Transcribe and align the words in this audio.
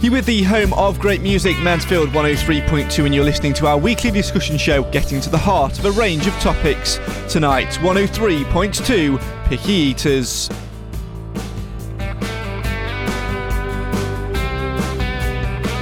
You 0.00 0.12
with 0.12 0.26
the 0.26 0.44
home 0.44 0.72
of 0.74 1.00
great 1.00 1.22
music, 1.22 1.58
Mansfield 1.58 2.10
103.2, 2.10 3.04
and 3.04 3.12
you're 3.12 3.24
listening 3.24 3.52
to 3.54 3.66
our 3.66 3.76
weekly 3.76 4.12
discussion 4.12 4.56
show, 4.56 4.84
getting 4.92 5.20
to 5.20 5.28
the 5.28 5.36
heart 5.36 5.76
of 5.76 5.86
a 5.86 5.90
range 5.90 6.28
of 6.28 6.34
topics. 6.34 7.00
Tonight, 7.28 7.70
103.2 7.80 9.46
Picky 9.46 9.72
Eaters. 9.72 10.48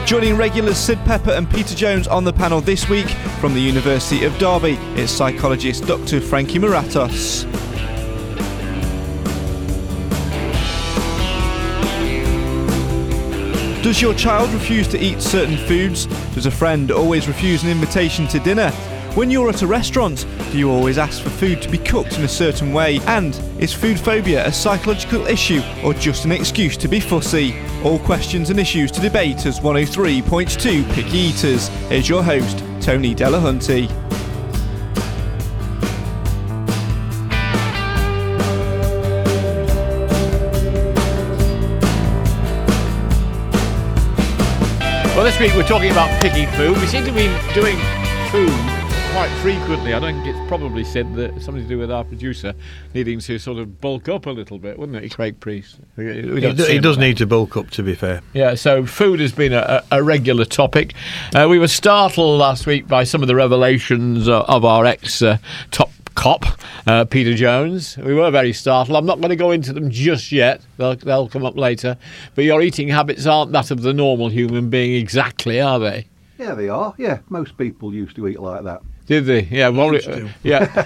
Joining 0.07 0.39
regulars 0.39 0.79
Sid 0.79 0.99
Pepper 1.05 1.33
and 1.33 1.51
Peter 1.51 1.75
Jones 1.75 2.09
on 2.09 2.25
the 2.25 2.33
panel 2.33 2.63
this 2.63 2.89
week 2.89 3.09
from 3.39 3.53
the 3.53 3.61
University 3.61 4.25
of 4.25 4.37
Derby, 4.39 4.79
it's 4.99 5.13
psychologist 5.13 5.87
Dr. 5.87 6.23
Frankie 6.23 6.59
Moratos. 6.59 7.45
Does 13.87 14.03
your 14.03 14.15
child 14.15 14.53
refuse 14.53 14.89
to 14.89 14.99
eat 14.99 15.23
certain 15.23 15.57
foods? 15.57 16.07
Does 16.35 16.47
a 16.47 16.51
friend 16.51 16.91
always 16.91 17.29
refuse 17.29 17.63
an 17.63 17.71
invitation 17.71 18.27
to 18.27 18.41
dinner? 18.41 18.73
When 19.15 19.31
you're 19.31 19.49
at 19.49 19.63
a 19.63 19.67
restaurant, 19.69 20.27
do 20.51 20.59
you 20.59 20.69
always 20.73 20.99
ask 20.99 21.23
for 21.23 21.31
food 21.31 21.63
to 21.63 21.69
be 21.69 21.79
cooked 21.79 22.19
in 22.19 22.25
a 22.25 22.29
certain 22.29 22.73
way? 22.73 22.99
And 23.07 23.41
is 23.61 23.73
food 23.73 24.01
phobia 24.01 24.45
a 24.45 24.51
psychological 24.51 25.25
issue 25.29 25.63
or 25.85 25.95
just 25.95 26.25
an 26.25 26.33
excuse 26.33 26.77
to 26.79 26.89
be 26.89 26.99
fussy? 26.99 27.55
All 27.85 28.01
questions 28.01 28.51
and 28.51 28.59
issues 28.59 28.91
to 28.91 29.01
debate 29.01 29.47
as 29.47 29.61
103.2 29.61 30.93
Picky 30.93 31.19
Eaters. 31.19 31.69
Here's 31.89 32.09
your 32.09 32.25
host, 32.25 32.65
Tony 32.81 33.15
Delahunty. 33.15 34.06
This 45.37 45.49
week 45.49 45.57
we're 45.57 45.69
talking 45.69 45.91
about 45.91 46.09
picky 46.23 46.47
food. 46.57 46.79
We 46.79 46.87
seem 46.87 47.05
to 47.05 47.13
be 47.13 47.27
doing 47.53 47.77
food 48.31 48.49
quite 49.13 49.29
frequently. 49.43 49.93
I 49.93 49.99
don't 49.99 50.15
think 50.15 50.35
it's 50.35 50.49
probably 50.49 50.83
said 50.83 51.15
that 51.17 51.43
something 51.43 51.63
to 51.63 51.69
do 51.69 51.79
with 51.79 51.91
our 51.91 52.05
producer 52.05 52.55
needing 52.95 53.21
to 53.21 53.39
sort 53.39 53.59
of 53.59 53.79
bulk 53.81 54.09
up 54.09 54.25
a 54.25 54.31
little 54.31 54.59
bit, 54.59 54.79
wouldn't 54.79 55.03
it, 55.05 55.13
Craig 55.15 55.39
Priest? 55.39 55.79
He, 55.97 56.05
don't 56.05 56.57
do- 56.57 56.63
see 56.63 56.71
he 56.71 56.77
him 56.77 56.83
does 56.83 56.97
need 56.97 57.19
to 57.19 57.27
bulk 57.27 57.57
up, 57.57 57.69
to 57.71 57.83
be 57.83 57.95
fair. 57.95 58.23
Yeah, 58.33 58.55
so 58.55 58.87
food 58.87 59.21
has 59.21 59.33
been 59.33 59.53
a, 59.53 59.85
a 59.91 60.03
regular 60.03 60.47
topic. 60.47 60.95
Uh, 61.35 61.47
we 61.51 61.59
were 61.59 61.69
startled 61.69 62.39
last 62.39 62.67
week 62.67 62.89
by 62.89 63.05
some 63.05 63.21
of 63.21 63.29
the 63.29 63.35
revelations 63.35 64.29
uh, 64.29 64.43
of 64.43 64.65
our 64.65 64.87
ex 64.87 65.21
uh, 65.21 65.37
top 65.71 65.91
cop, 66.17 66.45
uh, 66.89 67.05
Peter 67.05 67.35
Jones. 67.35 67.97
We 67.99 68.15
were 68.15 68.33
very 68.33 68.53
startled. 68.53 68.97
I'm 68.97 69.07
not 69.07 69.21
going 69.21 69.31
to 69.31 69.37
go 69.37 69.53
into 69.53 69.73
them 69.73 69.91
just 69.91 70.33
yet, 70.33 70.61
they'll, 70.79 70.97
they'll 70.97 71.29
come 71.29 71.45
up 71.45 71.57
later. 71.57 71.97
But 72.35 72.45
your 72.45 72.61
eating 72.61 72.89
habits 72.89 73.27
aren't 73.27 73.53
that 73.53 73.71
of 73.71 73.83
the 73.83 73.93
normal 73.93 74.29
human 74.29 74.69
being 74.69 74.95
exactly, 75.01 75.61
are 75.61 75.79
they? 75.79 76.09
Yeah, 76.39 76.55
they 76.55 76.69
are. 76.69 76.95
Yeah, 76.99 77.21
most 77.29 77.57
people 77.57 77.95
used 77.95 78.17
to 78.17 78.27
eat 78.27 78.41
like 78.41 78.65
that. 78.65 78.83
Did 79.07 79.27
they? 79.27 79.43
Yeah, 79.43 79.69
well, 79.69 79.95
it, 79.95 80.09
uh, 80.09 80.27
yeah. 80.43 80.85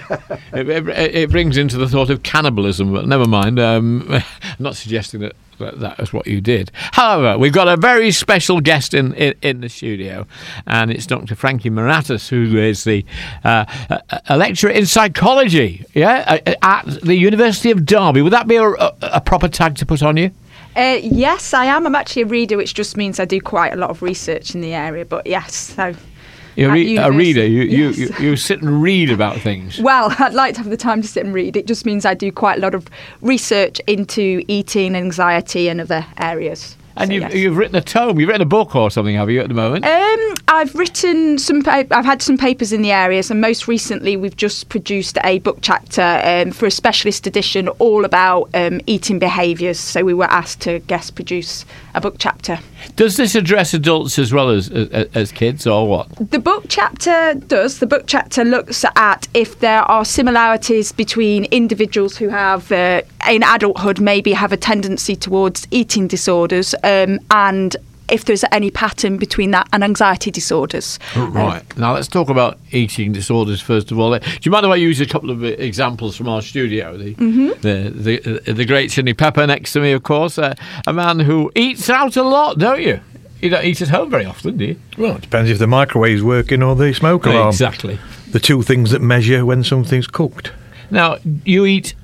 it, 0.53 0.69
it, 0.69 1.15
it 1.15 1.31
brings 1.31 1.57
into 1.57 1.77
the 1.77 1.89
thought 1.89 2.11
of 2.11 2.21
cannibalism, 2.21 2.93
but 2.93 3.07
never 3.07 3.25
mind. 3.25 3.59
Um, 3.59 4.07
I'm 4.11 4.23
not 4.59 4.75
suggesting 4.75 5.21
that, 5.21 5.33
that 5.61 5.79
that 5.79 5.99
is 5.99 6.11
what 6.13 6.27
you 6.27 6.41
did. 6.41 6.71
However, 6.73 7.37
we've 7.37 7.53
got 7.53 7.67
a 7.67 7.77
very 7.77 8.11
special 8.11 8.59
guest 8.61 8.93
in, 8.93 9.13
in, 9.13 9.33
in 9.41 9.61
the 9.61 9.69
studio, 9.69 10.27
and 10.67 10.91
it's 10.91 11.05
Dr. 11.05 11.35
Frankie 11.35 11.69
Moratis, 11.69 12.27
who 12.29 12.57
is 12.57 12.83
the 12.83 13.05
uh, 13.43 13.65
a, 14.27 14.37
lecturer 14.37 14.71
in 14.71 14.85
psychology, 14.85 15.85
yeah, 15.93 16.39
at 16.61 16.85
the 17.01 17.15
University 17.15 17.71
of 17.71 17.85
Derby. 17.85 18.21
Would 18.21 18.33
that 18.33 18.47
be 18.47 18.55
a, 18.55 18.69
a, 18.69 18.95
a 19.01 19.21
proper 19.21 19.47
tag 19.47 19.75
to 19.77 19.85
put 19.85 20.03
on 20.03 20.17
you? 20.17 20.31
Uh, 20.75 20.99
yes, 21.01 21.53
I 21.53 21.65
am. 21.65 21.85
I'm 21.85 21.95
actually 21.95 22.21
a 22.21 22.27
reader, 22.27 22.55
which 22.55 22.73
just 22.73 22.95
means 22.95 23.19
I 23.19 23.25
do 23.25 23.41
quite 23.41 23.73
a 23.73 23.75
lot 23.75 23.89
of 23.89 24.01
research 24.01 24.55
in 24.55 24.61
the 24.61 24.73
area. 24.73 25.05
But 25.05 25.27
yes, 25.27 25.53
so 25.53 25.93
You're 26.61 26.73
re- 26.73 26.97
a 26.97 27.11
reader. 27.11 27.45
You, 27.45 27.63
yes. 27.63 27.97
you, 27.97 28.07
you, 28.07 28.29
you 28.29 28.35
sit 28.35 28.61
and 28.61 28.81
read 28.81 29.09
about 29.09 29.39
things. 29.39 29.79
well, 29.79 30.15
I'd 30.19 30.33
like 30.33 30.55
to 30.55 30.61
have 30.61 30.69
the 30.69 30.77
time 30.77 31.01
to 31.01 31.07
sit 31.07 31.25
and 31.25 31.33
read. 31.33 31.55
It 31.55 31.67
just 31.67 31.85
means 31.85 32.05
I 32.05 32.13
do 32.13 32.31
quite 32.31 32.57
a 32.57 32.61
lot 32.61 32.75
of 32.75 32.87
research 33.21 33.79
into 33.87 34.43
eating, 34.47 34.95
anxiety, 34.95 35.69
and 35.69 35.81
other 35.81 36.05
areas. 36.17 36.77
And 36.97 37.07
So, 37.07 37.13
you've, 37.13 37.23
yes. 37.23 37.33
you've 37.35 37.57
written 37.57 37.75
a 37.75 37.81
tome. 37.81 38.19
You've 38.19 38.27
written 38.27 38.41
a 38.41 38.45
book 38.45 38.75
or 38.75 38.91
something, 38.91 39.15
have 39.15 39.29
you, 39.29 39.39
at 39.39 39.47
the 39.47 39.53
moment? 39.53 39.85
Um, 39.85 40.35
I've 40.49 40.75
written 40.75 41.37
some. 41.37 41.63
I've 41.65 42.05
had 42.05 42.21
some 42.21 42.37
papers 42.37 42.73
in 42.73 42.81
the 42.81 42.91
areas, 42.91 43.31
and 43.31 43.39
most 43.39 43.67
recently, 43.67 44.17
we've 44.17 44.35
just 44.35 44.67
produced 44.67 45.17
a 45.23 45.39
book 45.39 45.59
chapter 45.61 46.21
um, 46.23 46.51
for 46.51 46.65
a 46.65 46.71
specialist 46.71 47.25
edition, 47.25 47.69
all 47.79 48.03
about 48.03 48.49
um, 48.53 48.81
eating 48.87 49.19
behaviours. 49.19 49.79
So 49.79 50.03
we 50.03 50.13
were 50.13 50.25
asked 50.25 50.59
to 50.61 50.79
guest 50.79 51.15
produce 51.15 51.65
a 51.93 52.01
book 52.01 52.15
chapter. 52.17 52.59
Does 52.95 53.17
this 53.17 53.35
address 53.35 53.73
adults 53.73 54.17
as 54.19 54.33
well 54.33 54.49
as 54.49 54.69
as, 54.69 55.07
as 55.13 55.31
kids, 55.31 55.67
or 55.67 55.87
what? 55.87 56.09
The 56.31 56.39
book 56.39 56.65
chapter 56.69 57.33
does. 57.35 57.79
The 57.79 57.87
book 57.87 58.03
chapter 58.07 58.43
looks 58.43 58.85
at 58.95 59.27
if 59.33 59.59
there 59.59 59.83
are 59.83 60.05
similarities 60.05 60.91
between 60.91 61.45
individuals 61.45 62.17
who 62.17 62.29
have, 62.29 62.71
uh, 62.71 63.01
in 63.29 63.43
adulthood, 63.43 63.99
maybe 63.99 64.33
have 64.33 64.51
a 64.51 64.57
tendency 64.57 65.15
towards 65.15 65.67
eating 65.71 66.07
disorders, 66.07 66.73
um, 66.83 67.19
and 67.29 67.75
if 68.11 68.25
there's 68.25 68.43
any 68.51 68.69
pattern 68.69 69.17
between 69.17 69.51
that 69.51 69.67
and 69.73 69.83
anxiety 69.83 70.29
disorders. 70.29 70.99
Right. 71.15 71.63
Now 71.77 71.93
let's 71.93 72.07
talk 72.07 72.29
about 72.29 72.59
eating 72.71 73.13
disorders 73.13 73.61
first 73.61 73.91
of 73.91 73.97
all. 73.99 74.17
Do 74.17 74.25
you 74.43 74.51
mind 74.51 74.65
if 74.65 74.71
I 74.71 74.75
use 74.75 74.99
a 74.99 75.05
couple 75.05 75.29
of 75.31 75.43
uh, 75.43 75.47
examples 75.47 76.15
from 76.17 76.27
our 76.27 76.41
studio? 76.41 76.97
The 76.97 77.13
the, 77.13 77.89
the 77.95 78.51
uh, 78.51 78.53
the 78.53 78.65
great 78.65 78.91
Sidney 78.91 79.13
Pepper 79.13 79.47
next 79.47 79.73
to 79.73 79.79
me, 79.79 79.93
of 79.93 80.03
course, 80.03 80.37
uh, 80.37 80.53
a 80.85 80.93
man 80.93 81.19
who 81.19 81.51
eats 81.55 81.89
out 81.89 82.17
a 82.17 82.23
lot, 82.23 82.59
don't 82.59 82.81
you? 82.81 82.99
You 83.41 83.49
don't 83.49 83.65
eat 83.65 83.81
at 83.81 83.87
home 83.87 84.11
very 84.11 84.25
often, 84.25 84.57
do 84.57 84.65
you? 84.65 84.79
Well, 84.97 85.15
it 85.15 85.21
depends 85.21 85.49
if 85.49 85.57
the 85.57 85.65
microwave's 85.65 86.21
working 86.21 86.61
or 86.61 86.75
the 86.75 86.93
smoke 86.93 87.25
alarm. 87.25 87.49
Exactly. 87.49 87.97
The 88.29 88.39
two 88.39 88.61
things 88.61 88.91
that 88.91 89.01
measure 89.01 89.45
when 89.45 89.63
something's 89.63 90.07
cooked. 90.07 90.51
Now 90.91 91.17
you 91.45 91.65
eat. 91.65 91.95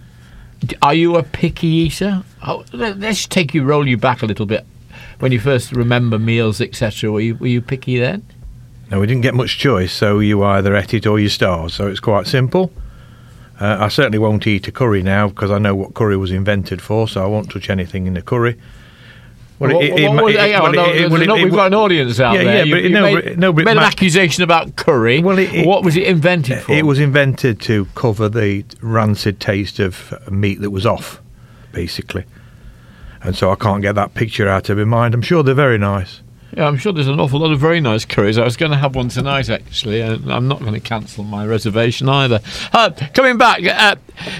Are 0.81 0.95
you 0.95 1.15
a 1.17 1.21
picky 1.23 1.67
eater? 1.67 2.23
Oh, 2.45 2.65
let's 2.73 3.27
take 3.27 3.53
you 3.53 3.63
roll 3.63 3.87
you 3.87 3.97
back 3.97 4.23
a 4.23 4.25
little 4.25 4.47
bit. 4.47 4.65
When 5.19 5.31
you 5.31 5.39
first 5.39 5.71
remember 5.71 6.19
meals, 6.19 6.61
etc., 6.61 7.11
were 7.11 7.21
you 7.21 7.35
were 7.35 7.47
you 7.47 7.61
picky 7.61 7.97
then? 7.99 8.23
No, 8.91 8.99
we 8.99 9.07
didn't 9.07 9.23
get 9.23 9.33
much 9.33 9.57
choice, 9.57 9.91
so 9.91 10.19
you 10.19 10.43
either 10.43 10.75
ate 10.75 10.93
it 10.93 11.05
or 11.07 11.19
you 11.19 11.27
starved. 11.29 11.73
So 11.73 11.87
it's 11.87 11.99
quite 11.99 12.27
simple. 12.27 12.71
Uh, 13.59 13.77
I 13.79 13.87
certainly 13.87 14.19
won't 14.19 14.45
eat 14.45 14.67
a 14.67 14.71
curry 14.71 15.01
now 15.01 15.27
because 15.29 15.49
I 15.49 15.57
know 15.57 15.73
what 15.75 15.95
curry 15.95 16.15
was 16.15 16.31
invented 16.31 16.81
for, 16.81 17.07
so 17.07 17.23
I 17.23 17.27
won't 17.27 17.49
touch 17.51 17.69
anything 17.69 18.05
in 18.05 18.15
a 18.15 18.21
curry. 18.21 18.55
Well, 19.59 19.73
What- 19.73 19.83
it- 19.83 19.91
what- 19.91 19.99
it- 19.99 20.09
what 20.11 20.23
was- 20.25 20.35
it- 20.35 20.39
hang 20.39 20.61
well, 20.61 20.71
no, 20.71 20.85
it- 20.91 21.01
it- 21.01 21.09
well, 21.11 21.25
no- 21.25 21.33
we've 21.35 21.51
got 21.51 21.65
an 21.67 21.73
audience 21.73 22.19
out 22.19 22.35
Yeah, 22.35 22.43
there. 22.43 22.55
yeah, 22.57 22.63
You- 22.65 22.75
but 22.75 22.83
you 22.83 22.89
no, 22.91 23.01
made, 23.01 23.39
no, 23.39 23.51
but 23.51 23.65
made 23.65 23.71
an 23.77 23.83
accusation 23.83 24.43
about 24.43 24.75
curry. 24.75 25.19
Well, 25.23 25.43
what 25.65 25.83
was 25.83 25.97
it 25.97 26.03
invented 26.03 26.59
for? 26.59 26.71
It 26.73 26.85
was 26.85 26.99
invented 26.99 27.59
to 27.61 27.87
cover 27.95 28.29
the 28.29 28.63
rancid 28.81 29.39
taste 29.39 29.79
of 29.79 30.13
meat 30.29 30.61
that 30.61 30.69
was 30.69 30.85
off, 30.85 31.19
basically. 31.73 32.23
And 33.23 33.35
so 33.35 33.51
I 33.51 33.55
can't 33.55 33.81
get 33.81 33.95
that 33.95 34.13
picture 34.13 34.47
out 34.47 34.69
of 34.69 34.77
my 34.77 34.83
mind. 34.83 35.13
I'm 35.13 35.21
sure 35.21 35.43
they're 35.43 35.53
very 35.55 35.77
nice. 35.77 36.21
Yeah, 36.55 36.65
I'm 36.67 36.77
sure 36.77 36.93
there's 36.93 37.07
an 37.07 37.19
awful 37.19 37.39
lot 37.39 37.51
of 37.51 37.59
very 37.59 37.79
nice 37.81 38.05
curries. 38.05 38.37
I 38.37 38.43
was 38.45 38.57
going 38.57 38.71
to 38.71 38.77
have 38.77 38.95
one 38.95 39.09
tonight, 39.09 39.49
actually, 39.49 40.01
and 40.01 40.31
I'm 40.31 40.47
not 40.47 40.59
going 40.59 40.73
to 40.73 40.79
cancel 40.79 41.23
my 41.23 41.45
reservation 41.45 42.07
either. 42.09 42.39
Uh, 42.73 42.91
coming 43.13 43.37
back, 43.37 43.63
uh, 43.63 43.95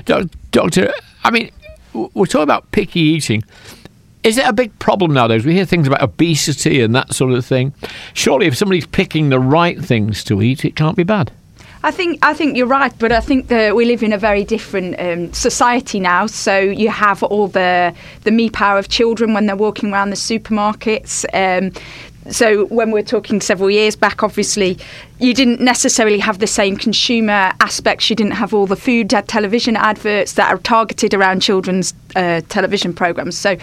doc- 0.06 0.30
Doctor, 0.52 0.92
I 1.24 1.30
mean, 1.32 1.52
we're 1.94 2.26
talking 2.26 2.44
about 2.44 2.72
picky 2.72 3.02
eating. 3.02 3.44
Is 4.24 4.38
it 4.38 4.48
a 4.48 4.54
big 4.54 4.78
problem 4.80 5.14
nowadays? 5.14 5.46
We 5.46 5.54
hear 5.54 5.66
things 5.66 5.88
about 5.88 6.02
obesity 6.02 6.82
and 6.82 6.96
that 6.96 7.14
sort 7.14 7.34
of 7.34 7.46
thing. 7.46 7.74
Surely, 8.14 8.48
if 8.48 8.58
somebody's 8.58 8.88
picking 8.88 9.30
the 9.30 9.40
right 9.40 9.80
things 9.80 10.24
to 10.26 10.42
eat, 10.42 10.66
it 10.66 10.76
can't 10.76 10.98
be 10.98 11.04
bad. 11.04 11.32
I 11.84 11.92
think 11.92 12.20
I 12.24 12.34
think 12.34 12.58
you're 12.58 12.68
right, 12.68 12.94
but 12.98 13.12
I 13.12 13.20
think 13.20 13.48
that 13.48 13.76
we 13.76 13.86
live 13.86 14.04
in 14.04 14.14
a 14.14 14.18
very 14.18 14.44
different 14.44 15.00
um, 15.00 15.34
society 15.34 16.00
now. 16.00 16.26
So 16.28 16.58
you 16.58 16.90
have 16.90 17.24
all 17.24 17.48
the 17.48 17.94
the 18.24 18.32
me 18.32 18.50
power 18.50 18.78
of 18.78 18.90
children 18.90 19.34
when 19.34 19.46
they're 19.46 19.56
walking 19.56 19.94
around 19.94 20.10
the 20.10 20.16
supermarkets. 20.16 21.26
Um, 21.34 21.72
so 22.32 22.66
when 22.66 22.92
we're 22.92 23.04
talking 23.04 23.40
several 23.40 23.70
years 23.70 23.96
back, 23.96 24.22
obviously 24.22 24.78
you 25.20 25.34
didn't 25.34 25.62
necessarily 25.62 26.20
have 26.20 26.40
the 26.40 26.48
same 26.48 26.76
consumer 26.76 27.54
aspects. 27.62 28.10
You 28.10 28.16
didn't 28.16 28.34
have 28.34 28.54
all 28.54 28.68
the 28.68 28.76
food 28.76 29.10
television 29.10 29.76
adverts 29.78 30.34
that 30.34 30.54
are 30.54 30.58
targeted 30.58 31.14
around 31.14 31.42
children's 31.42 31.94
uh, 32.18 32.42
television 32.50 32.94
programs. 32.94 33.38
So 33.38 33.56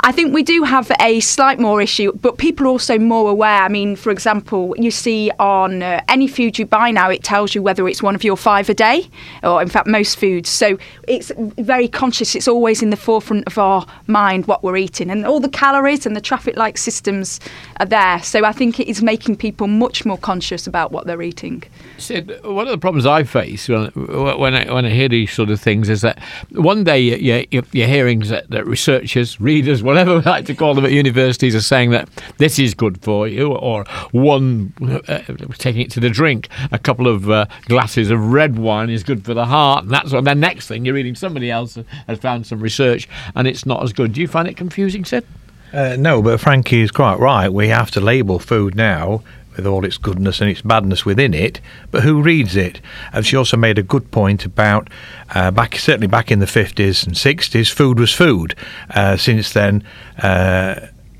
I 0.00 0.12
think 0.12 0.34
we 0.34 0.42
do 0.42 0.64
have 0.64 0.90
a 1.00 1.20
slight 1.20 1.58
more 1.58 1.80
issue, 1.80 2.12
but 2.20 2.36
people 2.36 2.66
are 2.66 2.70
also 2.70 2.98
more 2.98 3.30
aware. 3.30 3.62
I 3.62 3.68
mean, 3.68 3.96
for 3.96 4.10
example, 4.10 4.74
you 4.76 4.90
see 4.90 5.30
on 5.38 5.82
uh, 5.82 6.02
any 6.08 6.26
food 6.26 6.58
you 6.58 6.66
buy 6.66 6.90
now, 6.90 7.08
it 7.10 7.22
tells 7.22 7.54
you 7.54 7.62
whether 7.62 7.88
it's 7.88 8.02
one 8.02 8.14
of 8.14 8.24
your 8.24 8.36
five 8.36 8.68
a 8.68 8.74
day, 8.74 9.08
or 9.42 9.62
in 9.62 9.68
fact, 9.68 9.86
most 9.86 10.18
foods. 10.18 10.50
So 10.50 10.78
it's 11.06 11.30
very 11.36 11.88
conscious. 11.88 12.34
It's 12.34 12.48
always 12.48 12.82
in 12.82 12.90
the 12.90 12.96
forefront 12.96 13.46
of 13.46 13.56
our 13.56 13.86
mind 14.06 14.46
what 14.46 14.62
we're 14.62 14.76
eating, 14.76 15.10
and 15.10 15.24
all 15.24 15.40
the 15.40 15.48
calories 15.48 16.04
and 16.06 16.16
the 16.16 16.20
traffic 16.20 16.56
light 16.56 16.78
systems 16.78 17.40
are 17.78 17.86
there. 17.86 18.20
So 18.22 18.44
I 18.44 18.52
think 18.52 18.80
it 18.80 18.88
is 18.88 19.02
making 19.02 19.36
people 19.36 19.68
much 19.68 20.04
more 20.04 20.18
conscious 20.18 20.66
about 20.66 20.90
what 20.90 21.06
they're 21.06 21.22
eating. 21.22 21.62
Sid, 21.98 22.40
one 22.44 22.66
of 22.66 22.72
the 22.72 22.78
problems 22.78 23.06
I 23.06 23.22
face 23.22 23.68
when, 23.68 23.90
I, 23.94 24.72
when 24.72 24.84
I 24.84 24.90
hear 24.90 25.08
these 25.08 25.32
sort 25.32 25.50
of 25.50 25.60
things 25.60 25.88
is 25.88 26.00
that 26.00 26.18
one 26.50 26.82
day 26.84 26.98
you, 26.98 27.46
you, 27.50 27.62
you're 27.72 27.86
hearing 27.92 28.20
that, 28.20 28.50
that 28.50 28.66
researchers, 28.66 29.40
readers, 29.40 29.82
whatever 29.82 30.16
we 30.16 30.22
like 30.22 30.46
to 30.46 30.54
call 30.54 30.74
them 30.74 30.84
at 30.84 30.92
universities, 30.92 31.54
are 31.54 31.60
saying 31.60 31.90
that 31.90 32.08
this 32.38 32.58
is 32.58 32.74
good 32.74 33.02
for 33.02 33.28
you, 33.28 33.52
or 33.52 33.84
one 34.10 34.72
uh, 35.08 35.18
taking 35.58 35.82
it 35.82 35.90
to 35.92 36.00
the 36.00 36.10
drink, 36.10 36.48
a 36.72 36.78
couple 36.78 37.06
of 37.06 37.30
uh, 37.30 37.46
glasses 37.66 38.10
of 38.10 38.32
red 38.32 38.58
wine 38.58 38.90
is 38.90 39.02
good 39.02 39.24
for 39.24 39.34
the 39.34 39.46
heart, 39.46 39.84
and 39.84 39.92
that's 39.92 40.12
what. 40.12 40.24
Then 40.24 40.40
next 40.40 40.68
thing 40.68 40.84
you're 40.84 40.94
reading 40.94 41.14
somebody 41.14 41.50
else 41.50 41.78
has 42.06 42.18
found 42.18 42.46
some 42.46 42.60
research, 42.60 43.08
and 43.34 43.46
it's 43.46 43.66
not 43.66 43.82
as 43.82 43.92
good. 43.92 44.12
Do 44.12 44.20
you 44.20 44.28
find 44.28 44.48
it 44.48 44.56
confusing, 44.56 45.04
Sid? 45.04 45.26
Uh, 45.72 45.96
no, 45.98 46.20
but 46.20 46.38
Frankie 46.38 46.82
is 46.82 46.90
quite 46.90 47.18
right. 47.18 47.48
We 47.48 47.68
have 47.68 47.90
to 47.92 48.00
label 48.00 48.38
food 48.38 48.74
now 48.74 49.22
with 49.56 49.66
all 49.66 49.84
its 49.84 49.98
goodness 49.98 50.40
and 50.40 50.50
its 50.50 50.62
badness 50.62 51.04
within 51.04 51.34
it, 51.34 51.60
but 51.90 52.02
who 52.02 52.22
reads 52.22 52.56
it? 52.56 52.80
And 53.12 53.26
she 53.26 53.36
also 53.36 53.56
made 53.56 53.78
a 53.78 53.82
good 53.82 54.10
point 54.10 54.44
about 54.44 54.88
uh, 55.34 55.50
back, 55.50 55.76
certainly 55.76 56.06
back 56.06 56.30
in 56.30 56.38
the 56.38 56.46
50s 56.46 57.06
and 57.06 57.14
60s, 57.14 57.70
food 57.70 57.98
was 57.98 58.12
food. 58.12 58.54
Uh, 58.90 59.16
since 59.16 59.52
then, 59.52 59.84
uh, 60.18 60.76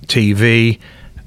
TV, 0.06 0.78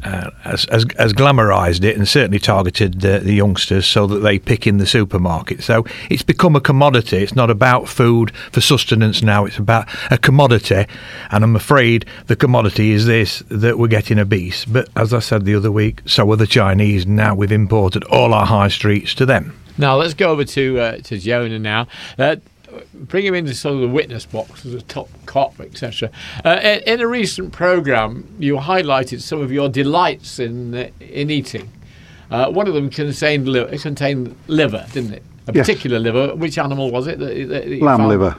uh, 0.06 0.30
has, 0.42 0.66
has, 0.66 0.86
has 1.00 1.14
glamorised 1.14 1.84
it 1.84 1.98
and 1.98 2.08
certainly 2.08 2.38
targeted 2.38 3.02
the, 3.02 3.20
the, 3.20 3.34
youngsters 3.34 3.88
so 3.88 4.06
that 4.06 4.20
they 4.20 4.38
pick 4.38 4.68
in 4.68 4.78
the 4.78 4.86
supermarket. 4.86 5.64
So 5.64 5.84
it's 6.12 6.22
become 6.22 6.56
a 6.56 6.62
commodity. 6.62 7.18
It's 7.18 7.36
not 7.36 7.50
about 7.50 7.90
food 7.90 8.32
for 8.52 8.62
sustenance 8.62 9.24
now, 9.24 9.46
it's 9.46 9.58
about 9.58 9.90
a 10.12 10.20
commodity. 10.20 10.86
And 11.32 11.44
I'm 11.44 11.56
afraid 11.56 12.06
the 12.28 12.36
commodity 12.36 12.92
is 12.92 13.08
this 13.08 13.40
that 13.50 13.80
we're 13.80 13.88
getting 13.88 14.20
obese. 14.20 14.64
But 14.64 14.90
as 14.96 15.12
I 15.12 15.20
said 15.20 15.44
the 15.44 15.56
other 15.56 15.72
week, 15.72 16.04
so 16.06 16.32
are 16.32 16.36
the 16.36 16.46
Chinese. 16.46 17.08
Now 17.08 17.34
we've 17.34 17.52
imported 17.52 18.04
all 18.04 18.34
our 18.34 18.46
high 18.46 18.68
streets 18.68 19.16
to 19.16 19.26
them. 19.26 19.60
Now 19.78 19.96
let's 19.98 20.14
go 20.14 20.30
over 20.30 20.46
to 20.46 20.80
uh, 20.80 20.98
to 21.00 21.18
Jonah 21.18 21.60
now. 21.60 21.88
Uh, 22.18 22.38
bring 22.94 23.26
him 23.26 23.36
into 23.36 23.54
sort 23.54 23.76
of 23.76 23.82
the 23.82 23.88
witness 23.88 24.26
box 24.26 24.66
as 24.66 24.74
a 24.74 24.82
top 24.82 25.10
cop, 25.26 25.60
etc. 25.60 26.10
Uh, 26.44 26.60
in, 26.64 26.80
in, 26.82 27.02
a 27.02 27.08
recent 27.08 27.52
program, 27.52 28.28
you 28.40 28.56
highlighted 28.58 29.22
some 29.22 29.42
of 29.42 29.52
your 29.52 29.70
delights 29.70 30.40
in 30.40 30.74
uh, 30.74 30.90
in 31.00 31.30
eating. 31.30 31.72
Uh, 32.32 32.50
one 32.50 32.68
of 32.68 32.74
them 32.74 32.90
contained 32.90 33.48
liver, 33.48 33.78
contained 33.78 34.36
liver, 34.48 34.86
didn't 34.94 35.14
it? 35.14 35.24
A 35.48 35.54
yes. 35.54 35.68
particular 35.68 36.00
liver. 36.00 36.36
Which 36.36 36.58
animal 36.58 36.92
was 36.92 37.08
it? 37.08 37.20
That, 37.20 37.36
that 37.50 37.68
Lamb 37.82 38.00
found? 38.00 38.10
liver. 38.10 38.36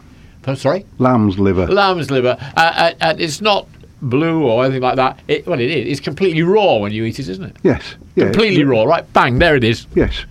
Oh, 0.48 0.54
sorry. 0.54 0.84
Lamb's 0.98 1.38
liver. 1.38 1.66
Lamb's 1.66 2.10
liver, 2.10 2.36
uh, 2.40 2.60
uh, 2.60 2.94
and 3.00 3.20
it's 3.20 3.40
not 3.40 3.66
blue 4.02 4.44
or 4.44 4.64
anything 4.64 4.82
like 4.82 4.96
that. 4.96 5.18
It, 5.26 5.46
well, 5.46 5.58
it 5.58 5.70
is. 5.70 5.92
It's 5.92 6.00
completely 6.00 6.42
raw 6.42 6.76
when 6.76 6.92
you 6.92 7.04
eat 7.04 7.18
it, 7.18 7.28
isn't 7.28 7.44
it? 7.44 7.56
Yes. 7.62 7.96
Yeah, 8.14 8.26
completely 8.26 8.64
raw, 8.64 8.84
right? 8.84 9.10
Bang, 9.12 9.38
there 9.38 9.56
it 9.56 9.64
is. 9.64 9.86
Yes. 9.94 10.24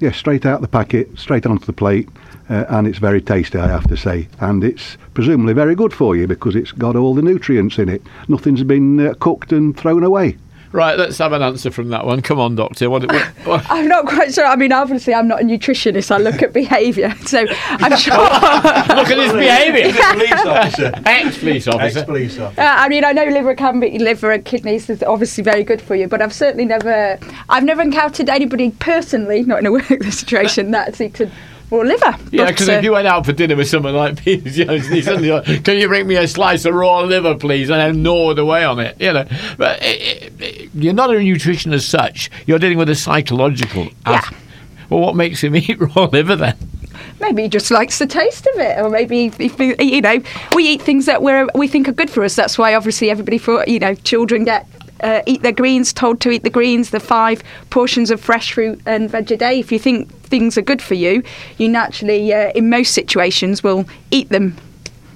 Yes, 0.00 0.16
straight 0.16 0.46
out 0.46 0.56
of 0.56 0.60
the 0.62 0.68
packet, 0.68 1.18
straight 1.18 1.44
onto 1.44 1.64
the 1.64 1.72
plate 1.72 2.08
uh, 2.50 2.64
and 2.68 2.86
it's 2.86 2.98
very 2.98 3.20
tasty, 3.20 3.58
I 3.58 3.68
have 3.68 3.86
to 3.88 3.96
say. 3.96 4.28
And 4.40 4.64
it's 4.64 4.96
presumably 5.14 5.52
very 5.52 5.74
good 5.74 5.92
for 5.92 6.16
you 6.16 6.26
because 6.26 6.56
it's 6.56 6.72
got 6.72 6.96
all 6.96 7.14
the 7.14 7.22
nutrients 7.22 7.78
in 7.78 7.88
it. 7.88 8.02
Nothing's 8.28 8.62
been 8.62 9.06
uh, 9.06 9.14
cooked 9.14 9.52
and 9.52 9.76
thrown 9.76 10.02
away. 10.02 10.36
Right, 10.70 10.98
let's 10.98 11.16
have 11.16 11.32
an 11.32 11.40
answer 11.40 11.70
from 11.70 11.88
that 11.90 12.04
one. 12.04 12.20
Come 12.20 12.38
on, 12.38 12.54
doctor. 12.54 12.90
What, 12.90 13.10
what, 13.10 13.26
what? 13.46 13.66
I'm 13.70 13.88
not 13.88 14.04
quite 14.04 14.34
sure. 14.34 14.44
I 14.44 14.54
mean, 14.54 14.70
obviously, 14.70 15.14
I'm 15.14 15.26
not 15.26 15.40
a 15.40 15.44
nutritionist. 15.44 16.10
I 16.10 16.18
look 16.18 16.42
at 16.42 16.52
behaviour, 16.52 17.14
so 17.26 17.46
I'm 17.48 17.96
sure. 17.96 18.14
look 18.14 19.10
at 19.10 19.18
his 19.18 19.32
behaviour. 19.32 19.92
Police 20.12 20.32
officer. 20.32 20.92
Ex-police 21.06 21.68
officer. 21.68 21.98
Ex-police 22.00 22.38
officer. 22.38 22.60
Uh, 22.60 22.74
I 22.76 22.88
mean, 22.90 23.02
I 23.02 23.12
know 23.12 23.24
liver 23.24 23.54
can 23.54 23.80
be 23.80 23.98
liver 23.98 24.30
and 24.30 24.44
kidneys 24.44 24.90
is 24.90 25.02
obviously 25.02 25.42
very 25.42 25.64
good 25.64 25.80
for 25.80 25.94
you, 25.94 26.06
but 26.06 26.20
I've 26.20 26.34
certainly 26.34 26.66
never, 26.66 27.18
I've 27.48 27.64
never 27.64 27.80
encountered 27.80 28.28
anybody 28.28 28.70
personally, 28.72 29.44
not 29.44 29.60
in 29.60 29.66
a 29.66 29.72
work 29.72 30.02
situation, 30.10 30.70
that's 30.70 31.00
eaten 31.00 31.32
or 31.70 31.84
liver. 31.84 32.16
Yeah, 32.30 32.46
because 32.46 32.68
uh, 32.68 32.72
if 32.72 32.84
you 32.84 32.92
went 32.92 33.06
out 33.06 33.26
for 33.26 33.32
dinner 33.32 33.56
with 33.56 33.68
someone 33.68 33.94
like 33.94 34.16
Peter 34.24 34.50
Jones, 34.50 34.86
and 34.86 34.94
he 34.94 35.02
suddenly 35.02 35.30
like, 35.30 35.64
"Can 35.64 35.78
you 35.78 35.88
bring 35.88 36.06
me 36.06 36.16
a 36.16 36.28
slice 36.28 36.64
of 36.64 36.74
raw 36.74 37.00
liver, 37.00 37.34
please?" 37.34 37.70
and 37.70 37.80
then 37.80 38.02
gnawed 38.02 38.38
away 38.38 38.64
on 38.64 38.78
it, 38.78 39.00
you 39.00 39.12
know. 39.12 39.26
But 39.56 39.78
it, 39.82 40.32
it, 40.40 40.70
you're 40.74 40.94
not 40.94 41.14
a 41.14 41.18
nutrition 41.18 41.72
as 41.72 41.86
such. 41.86 42.30
You're 42.46 42.58
dealing 42.58 42.78
with 42.78 42.88
a 42.88 42.94
psychological. 42.94 43.88
Yeah. 44.06 44.22
well, 44.90 45.00
what 45.00 45.16
makes 45.16 45.42
him 45.42 45.56
eat 45.56 45.78
raw 45.80 46.04
liver 46.04 46.36
then? 46.36 46.56
maybe 47.20 47.42
he 47.42 47.48
just 47.48 47.70
likes 47.70 47.98
the 47.98 48.06
taste 48.06 48.46
of 48.54 48.60
it, 48.60 48.78
or 48.78 48.90
maybe 48.90 49.32
if, 49.38 49.58
you 49.58 50.00
know 50.00 50.22
we 50.54 50.68
eat 50.68 50.82
things 50.82 51.06
that 51.06 51.22
we 51.22 51.32
we 51.54 51.68
think 51.68 51.88
are 51.88 51.92
good 51.92 52.10
for 52.10 52.24
us. 52.24 52.36
That's 52.36 52.58
why 52.58 52.74
obviously 52.74 53.10
everybody 53.10 53.38
for 53.38 53.64
you 53.66 53.78
know 53.78 53.94
children 53.94 54.44
get 54.44 54.66
uh, 55.02 55.22
eat 55.26 55.42
their 55.42 55.52
greens, 55.52 55.92
told 55.92 56.20
to 56.20 56.30
eat 56.30 56.42
the 56.42 56.50
greens, 56.50 56.90
the 56.90 57.00
five 57.00 57.42
portions 57.70 58.10
of 58.10 58.20
fresh 58.20 58.52
fruit 58.52 58.80
and 58.86 59.10
veg 59.10 59.30
a 59.30 59.36
day. 59.36 59.58
If 59.58 59.72
you 59.72 59.78
think 59.78 60.10
things 60.28 60.56
are 60.56 60.62
good 60.62 60.80
for 60.80 60.94
you, 60.94 61.22
you 61.56 61.68
naturally, 61.68 62.32
uh, 62.32 62.50
in 62.54 62.70
most 62.70 62.94
situations, 62.94 63.62
will 63.62 63.86
eat 64.10 64.28
them 64.28 64.56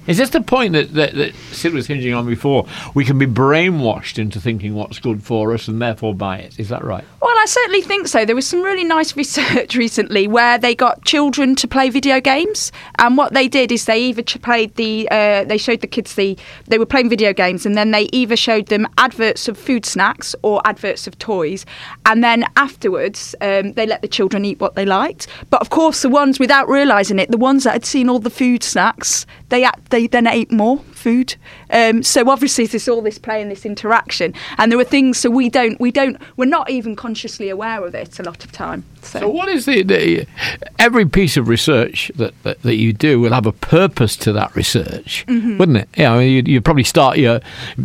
is 0.07 0.17
this 0.17 0.31
the 0.31 0.41
point 0.41 0.73
that, 0.73 0.93
that, 0.93 1.13
that 1.15 1.35
Sid 1.51 1.73
was 1.73 1.87
hinging 1.87 2.13
on 2.13 2.25
before? 2.25 2.67
We 2.93 3.05
can 3.05 3.17
be 3.17 3.25
brainwashed 3.25 4.19
into 4.19 4.39
thinking 4.39 4.75
what's 4.75 4.99
good 4.99 5.23
for 5.23 5.53
us 5.53 5.67
and 5.67 5.81
therefore 5.81 6.13
buy 6.13 6.39
it. 6.39 6.59
Is 6.59 6.69
that 6.69 6.83
right? 6.83 7.05
Well, 7.21 7.35
I 7.37 7.45
certainly 7.45 7.81
think 7.81 8.07
so. 8.07 8.25
There 8.25 8.35
was 8.35 8.47
some 8.47 8.61
really 8.61 8.83
nice 8.83 9.15
research 9.17 9.75
recently 9.75 10.27
where 10.27 10.57
they 10.57 10.75
got 10.75 11.05
children 11.05 11.55
to 11.55 11.67
play 11.67 11.89
video 11.89 12.19
games, 12.19 12.71
and 12.99 13.17
what 13.17 13.33
they 13.33 13.47
did 13.47 13.71
is 13.71 13.85
they 13.85 13.99
either 13.99 14.23
played 14.39 14.75
the, 14.75 15.07
uh, 15.09 15.45
they 15.45 15.57
showed 15.57 15.81
the 15.81 15.87
kids 15.87 16.15
the, 16.15 16.37
they 16.67 16.77
were 16.77 16.85
playing 16.85 17.09
video 17.09 17.33
games, 17.33 17.65
and 17.65 17.77
then 17.77 17.91
they 17.91 18.09
either 18.11 18.35
showed 18.35 18.67
them 18.67 18.87
adverts 18.97 19.47
of 19.47 19.57
food 19.57 19.85
snacks 19.85 20.35
or 20.41 20.61
adverts 20.65 21.07
of 21.07 21.17
toys, 21.17 21.65
and 22.05 22.23
then 22.23 22.45
afterwards 22.57 23.35
um, 23.41 23.73
they 23.73 23.85
let 23.85 24.01
the 24.01 24.07
children 24.07 24.43
eat 24.43 24.59
what 24.59 24.75
they 24.75 24.85
liked. 24.85 25.27
But 25.49 25.61
of 25.61 25.69
course, 25.69 26.01
the 26.01 26.09
ones 26.09 26.39
without 26.39 26.67
realising 26.67 27.19
it, 27.19 27.31
the 27.31 27.37
ones 27.37 27.63
that 27.63 27.71
had 27.71 27.85
seen 27.85 28.09
all 28.09 28.19
the 28.19 28.29
food 28.29 28.63
snacks, 28.63 29.25
they 29.49 29.63
they 29.93 30.07
then 30.07 30.25
ate 30.25 30.51
more 30.51 30.79
food. 30.79 31.35
Um, 31.69 32.01
so 32.01 32.27
obviously 32.27 32.65
there's 32.65 32.89
all 32.89 33.01
this 33.01 33.19
play 33.19 33.41
and 33.43 33.51
this 33.51 33.63
interaction, 33.63 34.33
and 34.57 34.71
there 34.71 34.79
are 34.79 34.83
things 34.83 35.19
so 35.19 35.29
we 35.29 35.49
don't 35.49 35.79
we 35.79 35.91
don't 35.91 36.17
we're 36.35 36.45
not 36.45 36.69
even 36.71 36.95
consciously 36.95 37.47
aware 37.47 37.85
of 37.85 37.93
it 37.93 38.19
a 38.19 38.23
lot 38.23 38.43
of 38.43 38.51
time. 38.51 38.83
So, 39.03 39.19
so 39.19 39.29
what 39.29 39.49
is 39.49 39.65
the, 39.65 39.83
the, 39.83 40.25
every 40.79 41.05
piece 41.05 41.37
of 41.37 41.47
research 41.47 42.11
that, 42.15 42.33
that, 42.43 42.61
that 42.61 42.75
you 42.75 42.93
do 42.93 43.19
will 43.19 43.33
have 43.33 43.45
a 43.45 43.51
purpose 43.51 44.15
to 44.17 44.33
that 44.33 44.55
research, 44.55 45.25
mm-hmm. 45.27 45.57
wouldn't 45.57 45.77
it? 45.77 45.89
Yeah, 45.97 46.13
I 46.13 46.17
mean, 46.19 46.45
you 46.47 46.53
you 46.53 46.61
probably 46.61 46.83
start 46.83 47.17
your 47.17 47.39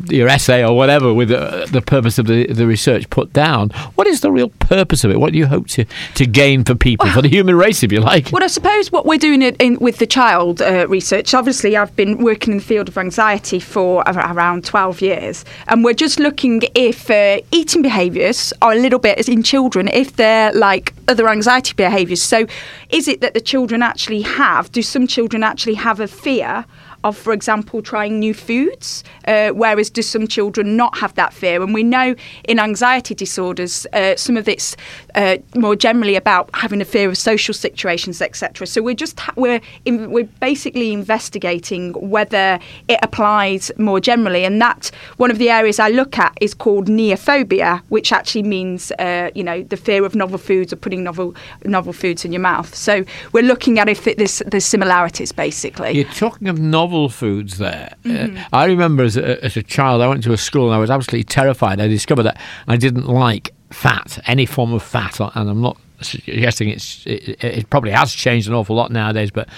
your 0.08 0.28
essay 0.28 0.64
or 0.64 0.76
whatever 0.76 1.12
with 1.12 1.28
the, 1.28 1.68
the 1.70 1.82
purpose 1.82 2.18
of 2.18 2.26
the, 2.26 2.46
the 2.46 2.66
research 2.66 3.08
put 3.10 3.32
down. 3.32 3.70
What 3.94 4.06
is 4.06 4.20
the 4.20 4.32
real 4.32 4.48
purpose 4.48 5.04
of 5.04 5.10
it? 5.10 5.20
What 5.20 5.32
do 5.32 5.38
you 5.38 5.46
hope 5.46 5.68
to, 5.68 5.84
to 6.14 6.26
gain 6.26 6.64
for 6.64 6.74
people, 6.74 7.06
well, 7.06 7.14
for 7.14 7.22
the 7.22 7.28
human 7.28 7.56
race, 7.56 7.82
if 7.82 7.92
you 7.92 8.00
like? 8.00 8.30
Well, 8.32 8.42
I 8.42 8.48
suppose 8.48 8.92
what 8.92 9.06
we're 9.06 9.18
doing 9.18 9.42
in, 9.42 9.54
in 9.56 9.78
with 9.80 9.98
the 9.98 10.06
child 10.06 10.62
uh, 10.62 10.86
research. 10.88 11.34
Obviously, 11.34 11.76
I've 11.76 11.94
been 11.96 12.18
working 12.18 12.52
in 12.52 12.58
the 12.58 12.64
field 12.64 12.88
of 12.88 12.98
anxiety 12.98 13.60
for 13.60 14.02
around 14.06 14.64
12 14.64 15.00
years. 15.00 15.44
And 15.68 15.84
we're 15.84 15.94
just 15.94 16.18
looking 16.18 16.62
if 16.74 17.10
uh, 17.10 17.40
eating 17.50 17.82
behaviours 17.82 18.52
are 18.62 18.72
a 18.72 18.76
little 18.76 18.98
bit 18.98 19.28
in 19.28 19.42
children, 19.42 19.88
if 19.88 20.16
they're 20.16 20.52
like 20.52 20.94
other 21.08 21.28
anxiety 21.28 21.72
behaviours. 21.74 22.22
So 22.22 22.46
is 22.90 23.08
it 23.08 23.20
that 23.20 23.34
the 23.34 23.40
children 23.40 23.82
actually 23.82 24.22
have, 24.22 24.70
do 24.70 24.82
some 24.82 25.06
children 25.06 25.42
actually 25.42 25.74
have 25.74 26.00
a 26.00 26.06
fear? 26.06 26.64
Of, 27.04 27.16
for 27.16 27.32
example, 27.32 27.82
trying 27.82 28.18
new 28.18 28.34
foods, 28.34 29.04
uh, 29.26 29.50
whereas 29.50 29.90
do 29.90 30.02
some 30.02 30.26
children 30.26 30.76
not 30.76 30.98
have 30.98 31.14
that 31.14 31.32
fear? 31.32 31.62
And 31.62 31.72
we 31.72 31.82
know 31.82 32.14
in 32.44 32.58
anxiety 32.58 33.14
disorders, 33.14 33.86
uh, 33.92 34.16
some 34.16 34.36
of 34.36 34.48
it's 34.48 34.76
uh, 35.14 35.38
more 35.54 35.76
generally 35.76 36.16
about 36.16 36.50
having 36.54 36.80
a 36.80 36.84
fear 36.84 37.08
of 37.08 37.16
social 37.16 37.54
situations, 37.54 38.20
etc. 38.20 38.66
So 38.66 38.82
we're 38.82 38.94
just 38.94 39.18
ha- 39.20 39.34
we're 39.36 39.60
in, 39.84 40.10
we're 40.10 40.24
basically 40.40 40.92
investigating 40.92 41.92
whether 41.94 42.58
it 42.88 42.98
applies 43.02 43.70
more 43.78 44.00
generally, 44.00 44.44
and 44.44 44.60
that 44.60 44.90
one 45.18 45.30
of 45.30 45.38
the 45.38 45.50
areas 45.50 45.78
I 45.78 45.88
look 45.88 46.18
at 46.18 46.36
is 46.40 46.54
called 46.54 46.88
neophobia, 46.88 47.82
which 47.88 48.12
actually 48.12 48.42
means 48.42 48.90
uh, 48.98 49.30
you 49.34 49.44
know 49.44 49.62
the 49.62 49.76
fear 49.76 50.04
of 50.04 50.14
novel 50.14 50.38
foods 50.38 50.72
or 50.72 50.76
putting 50.76 51.04
novel 51.04 51.34
novel 51.64 51.92
foods 51.92 52.24
in 52.24 52.32
your 52.32 52.40
mouth. 52.40 52.74
So 52.74 53.04
we're 53.32 53.44
looking 53.44 53.78
at 53.78 53.88
if 53.88 54.06
it, 54.06 54.18
there's, 54.18 54.42
there's 54.46 54.64
similarities 54.64 55.32
basically. 55.32 55.92
You're 55.92 56.12
talking 56.12 56.48
of 56.48 56.58
novel 56.58 56.87
novel 56.88 57.08
foods 57.08 57.58
there. 57.58 57.94
Uh, 58.04 58.08
mm-hmm. 58.08 58.36
Uh, 58.38 58.42
I 58.52 58.64
remember 58.66 59.04
as 59.04 59.16
a, 59.16 59.44
as 59.44 59.56
a 59.56 59.62
child, 59.62 60.00
I 60.00 60.08
went 60.08 60.22
to 60.24 60.32
a 60.32 60.38
school 60.38 60.66
and 60.66 60.74
I 60.74 60.78
was 60.78 60.90
absolutely 60.90 61.24
terrified. 61.24 61.80
I 61.80 61.88
discovered 61.88 62.22
that 62.24 62.40
I 62.66 62.76
didn't 62.76 63.06
like 63.06 63.52
fat, 63.70 64.18
any 64.26 64.46
form 64.46 64.72
of 64.72 64.82
fat, 64.82 65.20
and 65.20 65.50
I'm 65.50 65.60
not 65.60 65.76
suggesting 66.00 66.68
it's 66.68 67.04
it, 67.06 67.42
it, 67.42 67.70
probably 67.70 67.90
has 67.90 68.12
changed 68.12 68.48
an 68.48 68.54
awful 68.54 68.76
lot 68.76 68.90
nowadays, 68.90 69.30
but 69.30 69.48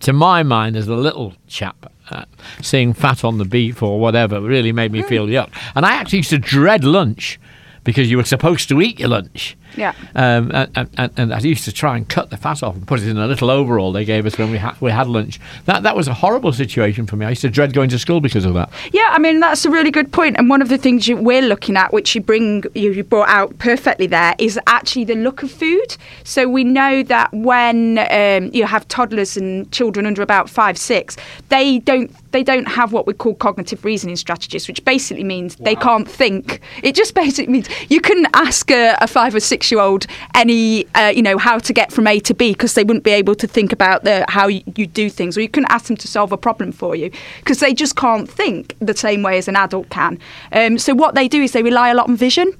to 0.00 0.12
my 0.12 0.42
mind, 0.42 0.76
as 0.76 0.88
a 0.88 0.94
little 0.94 1.34
chap, 1.48 1.92
uh, 2.10 2.24
seeing 2.62 2.92
fat 2.92 3.24
on 3.24 3.38
the 3.38 3.44
beef 3.44 3.82
or 3.82 4.00
whatever 4.00 4.40
really 4.40 4.72
made 4.72 4.92
me 4.92 5.02
mm. 5.02 5.08
feel 5.08 5.26
yuck. 5.26 5.50
And 5.74 5.84
I 5.84 5.92
actually 5.92 6.18
used 6.18 6.30
to 6.30 6.38
dread 6.38 6.84
lunch 6.84 7.38
because 7.84 8.10
you 8.10 8.16
were 8.16 8.24
supposed 8.24 8.68
to 8.70 8.80
eat 8.80 9.00
your 9.00 9.08
lunch. 9.08 9.56
Yeah. 9.76 9.94
Um, 10.14 10.50
and, 10.52 10.90
and, 10.96 11.10
and 11.16 11.34
I 11.34 11.38
used 11.40 11.64
to 11.64 11.72
try 11.72 11.96
and 11.96 12.08
cut 12.08 12.30
the 12.30 12.36
fat 12.36 12.62
off 12.62 12.74
and 12.74 12.86
put 12.86 13.00
it 13.00 13.08
in 13.08 13.18
a 13.18 13.26
little 13.26 13.50
overall 13.50 13.92
they 13.92 14.04
gave 14.04 14.26
us 14.26 14.38
when 14.38 14.50
we 14.50 14.58
had 14.58 14.80
we 14.80 14.90
had 14.90 15.06
lunch. 15.06 15.40
That 15.66 15.82
that 15.82 15.96
was 15.96 16.08
a 16.08 16.14
horrible 16.14 16.52
situation 16.52 17.06
for 17.06 17.16
me. 17.16 17.26
I 17.26 17.30
used 17.30 17.42
to 17.42 17.50
dread 17.50 17.72
going 17.72 17.90
to 17.90 17.98
school 17.98 18.20
because 18.20 18.44
of 18.44 18.54
that. 18.54 18.70
Yeah, 18.92 19.08
I 19.10 19.18
mean 19.18 19.40
that's 19.40 19.64
a 19.64 19.70
really 19.70 19.90
good 19.90 20.12
point. 20.12 20.36
And 20.38 20.48
one 20.48 20.62
of 20.62 20.68
the 20.68 20.78
things 20.78 21.08
you, 21.08 21.16
we're 21.16 21.42
looking 21.42 21.76
at, 21.76 21.92
which 21.92 22.14
you 22.14 22.20
bring 22.20 22.64
you 22.74 23.02
brought 23.04 23.28
out 23.28 23.58
perfectly 23.58 24.06
there, 24.06 24.34
is 24.38 24.58
actually 24.66 25.04
the 25.04 25.14
look 25.14 25.42
of 25.42 25.50
food. 25.50 25.96
So 26.24 26.48
we 26.48 26.64
know 26.64 27.02
that 27.04 27.32
when 27.32 27.98
um, 28.10 28.50
you 28.52 28.66
have 28.66 28.86
toddlers 28.88 29.36
and 29.36 29.70
children 29.72 30.06
under 30.06 30.22
about 30.22 30.48
five, 30.50 30.78
six, 30.78 31.16
they 31.48 31.78
don't 31.80 32.10
they 32.32 32.42
don't 32.42 32.68
have 32.68 32.92
what 32.92 33.06
we 33.06 33.12
call 33.12 33.34
cognitive 33.34 33.84
reasoning 33.84 34.16
strategies, 34.16 34.68
which 34.68 34.84
basically 34.84 35.24
means 35.24 35.58
wow. 35.58 35.64
they 35.64 35.74
can't 35.74 36.08
think. 36.08 36.60
It 36.82 36.94
just 36.94 37.14
basically 37.14 37.52
means 37.52 37.68
you 37.88 38.00
couldn't 38.00 38.28
ask 38.34 38.70
a, 38.70 38.96
a 39.00 39.06
five 39.06 39.34
or 39.34 39.40
six 39.40 39.59
year 39.68 39.80
old 39.80 40.06
any, 40.34 40.86
uh, 40.94 41.08
you 41.08 41.22
know, 41.22 41.38
how 41.38 41.58
to 41.58 41.72
get 41.72 41.92
from 41.92 42.06
A 42.06 42.20
to 42.20 42.34
B 42.34 42.52
because 42.52 42.74
they 42.74 42.84
wouldn't 42.84 43.04
be 43.04 43.10
able 43.10 43.34
to 43.34 43.48
think 43.48 43.72
about 43.72 44.04
the, 44.04 44.24
how 44.28 44.46
you, 44.46 44.62
you 44.76 44.86
do 44.86 45.10
things, 45.10 45.36
or 45.36 45.40
you 45.40 45.48
couldn't 45.48 45.72
ask 45.72 45.86
them 45.86 45.96
to 45.96 46.06
solve 46.06 46.30
a 46.30 46.36
problem 46.36 46.70
for 46.70 46.94
you 46.94 47.10
because 47.38 47.58
they 47.58 47.74
just 47.74 47.96
can't 47.96 48.30
think 48.30 48.76
the 48.78 48.94
same 48.94 49.22
way 49.22 49.38
as 49.38 49.48
an 49.48 49.56
adult 49.56 49.88
can. 49.90 50.18
Um, 50.52 50.78
so 50.78 50.94
what 50.94 51.14
they 51.14 51.26
do 51.26 51.42
is 51.42 51.52
they 51.52 51.62
rely 51.62 51.88
a 51.88 51.94
lot 51.94 52.08
on 52.08 52.16
vision. 52.16 52.52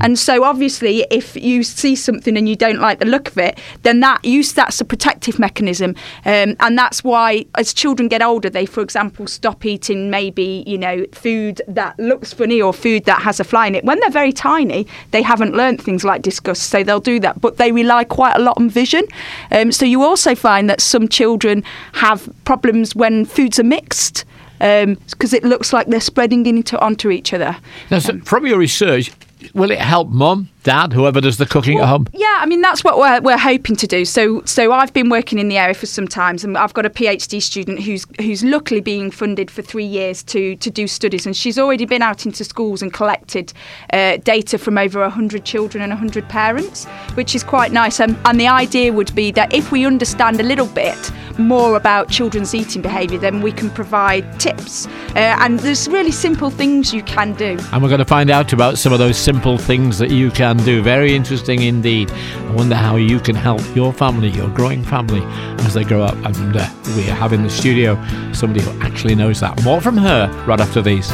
And 0.00 0.18
so, 0.18 0.44
obviously, 0.44 1.06
if 1.10 1.36
you 1.36 1.62
see 1.62 1.96
something 1.96 2.36
and 2.36 2.48
you 2.48 2.56
don't 2.56 2.80
like 2.80 2.98
the 2.98 3.06
look 3.06 3.28
of 3.28 3.38
it, 3.38 3.58
then 3.82 4.00
that 4.00 4.24
use 4.24 4.52
that's 4.52 4.80
a 4.80 4.84
protective 4.84 5.38
mechanism, 5.38 5.94
um, 6.24 6.56
and 6.60 6.76
that's 6.76 7.02
why 7.04 7.46
as 7.56 7.72
children 7.72 8.08
get 8.08 8.22
older, 8.22 8.50
they, 8.50 8.66
for 8.66 8.80
example, 8.80 9.26
stop 9.26 9.64
eating 9.64 10.10
maybe 10.10 10.64
you 10.66 10.78
know 10.78 11.04
food 11.12 11.62
that 11.68 11.98
looks 11.98 12.32
funny 12.32 12.60
or 12.60 12.72
food 12.72 13.04
that 13.04 13.22
has 13.22 13.40
a 13.40 13.44
fly 13.44 13.66
in 13.66 13.74
it. 13.74 13.84
When 13.84 13.98
they're 14.00 14.10
very 14.10 14.32
tiny, 14.32 14.86
they 15.10 15.22
haven't 15.22 15.54
learned 15.54 15.82
things 15.82 16.04
like 16.04 16.22
disgust, 16.22 16.64
so 16.64 16.82
they'll 16.82 17.00
do 17.00 17.20
that. 17.20 17.40
But 17.40 17.56
they 17.56 17.72
rely 17.72 18.04
quite 18.04 18.36
a 18.36 18.40
lot 18.40 18.56
on 18.58 18.70
vision. 18.70 19.04
Um, 19.50 19.72
so 19.72 19.84
you 19.84 20.02
also 20.02 20.34
find 20.34 20.68
that 20.70 20.80
some 20.80 21.08
children 21.08 21.64
have 21.94 22.28
problems 22.44 22.94
when 22.94 23.24
foods 23.24 23.58
are 23.58 23.64
mixed 23.64 24.24
because 24.58 25.32
um, 25.32 25.36
it 25.36 25.44
looks 25.44 25.72
like 25.72 25.86
they're 25.86 26.00
spreading 26.00 26.44
into 26.46 26.78
onto 26.80 27.10
each 27.10 27.32
other. 27.32 27.56
Now, 27.90 28.00
so 28.00 28.18
from 28.20 28.46
your 28.46 28.58
research, 28.58 29.12
will 29.54 29.70
it 29.70 29.78
help 29.78 30.08
mum, 30.08 30.48
dad, 30.62 30.92
whoever 30.92 31.20
does 31.20 31.38
the 31.38 31.46
cooking 31.46 31.76
well, 31.76 31.84
at 31.84 31.88
home? 31.88 32.06
Yeah, 32.12 32.38
I 32.40 32.46
mean 32.46 32.60
that's 32.60 32.84
what 32.84 32.98
we're, 32.98 33.20
we're 33.20 33.38
hoping 33.38 33.76
to 33.76 33.86
do. 33.86 34.04
So 34.04 34.42
so 34.44 34.72
I've 34.72 34.92
been 34.92 35.08
working 35.08 35.38
in 35.38 35.48
the 35.48 35.58
area 35.58 35.74
for 35.74 35.86
some 35.86 36.08
time, 36.08 36.36
and 36.42 36.58
I've 36.58 36.74
got 36.74 36.86
a 36.86 36.90
PhD 36.90 37.40
student 37.40 37.80
who's 37.80 38.06
who's 38.20 38.44
luckily 38.44 38.80
being 38.80 39.10
funded 39.10 39.50
for 39.50 39.62
three 39.62 39.84
years 39.84 40.22
to 40.24 40.56
to 40.56 40.70
do 40.70 40.86
studies, 40.86 41.26
and 41.26 41.36
she's 41.36 41.58
already 41.58 41.84
been 41.84 42.02
out 42.02 42.26
into 42.26 42.44
schools 42.44 42.82
and 42.82 42.92
collected 42.92 43.52
uh, 43.92 44.18
data 44.18 44.58
from 44.58 44.78
over 44.78 45.08
hundred 45.08 45.44
children 45.44 45.82
and 45.82 45.92
hundred 45.92 46.28
parents, 46.28 46.86
which 47.14 47.34
is 47.34 47.44
quite 47.44 47.72
nice. 47.72 48.00
And, 48.00 48.16
and 48.24 48.38
the 48.38 48.48
idea 48.48 48.92
would 48.92 49.14
be 49.14 49.30
that 49.32 49.52
if 49.54 49.72
we 49.72 49.86
understand 49.86 50.40
a 50.40 50.42
little 50.42 50.66
bit 50.66 51.12
more 51.38 51.76
about 51.76 52.10
children's 52.10 52.54
eating 52.54 52.82
behaviour, 52.82 53.18
then 53.18 53.42
we 53.42 53.52
can 53.52 53.70
provide 53.70 54.40
tips. 54.40 54.86
Uh, 55.14 55.36
and 55.38 55.60
there's 55.60 55.88
really 55.88 56.10
simple 56.10 56.50
things 56.50 56.92
you 56.92 57.02
can 57.04 57.32
do. 57.34 57.56
And 57.72 57.82
we're 57.82 57.88
going 57.88 57.98
to 57.98 58.04
find 58.04 58.30
out 58.30 58.52
about 58.52 58.78
some 58.78 58.92
of 58.92 58.98
those 58.98 59.16
simple 59.28 59.58
things 59.58 59.98
that 59.98 60.10
you 60.10 60.30
can 60.30 60.56
do. 60.64 60.80
Very 60.80 61.14
interesting 61.14 61.60
indeed. 61.60 62.10
I 62.10 62.54
wonder 62.54 62.74
how 62.74 62.96
you 62.96 63.20
can 63.20 63.36
help 63.36 63.60
your 63.76 63.92
family, 63.92 64.30
your 64.30 64.48
growing 64.48 64.82
family, 64.82 65.20
as 65.66 65.74
they 65.74 65.84
grow 65.84 66.02
up. 66.02 66.14
And 66.24 66.56
uh, 66.56 66.66
we 66.96 67.02
have 67.02 67.34
in 67.34 67.42
the 67.42 67.50
studio 67.50 68.02
somebody 68.32 68.64
who 68.64 68.70
actually 68.80 69.14
knows 69.14 69.40
that. 69.40 69.62
More 69.62 69.82
from 69.82 69.98
her 69.98 70.28
right 70.46 70.58
after 70.58 70.80
these. 70.80 71.10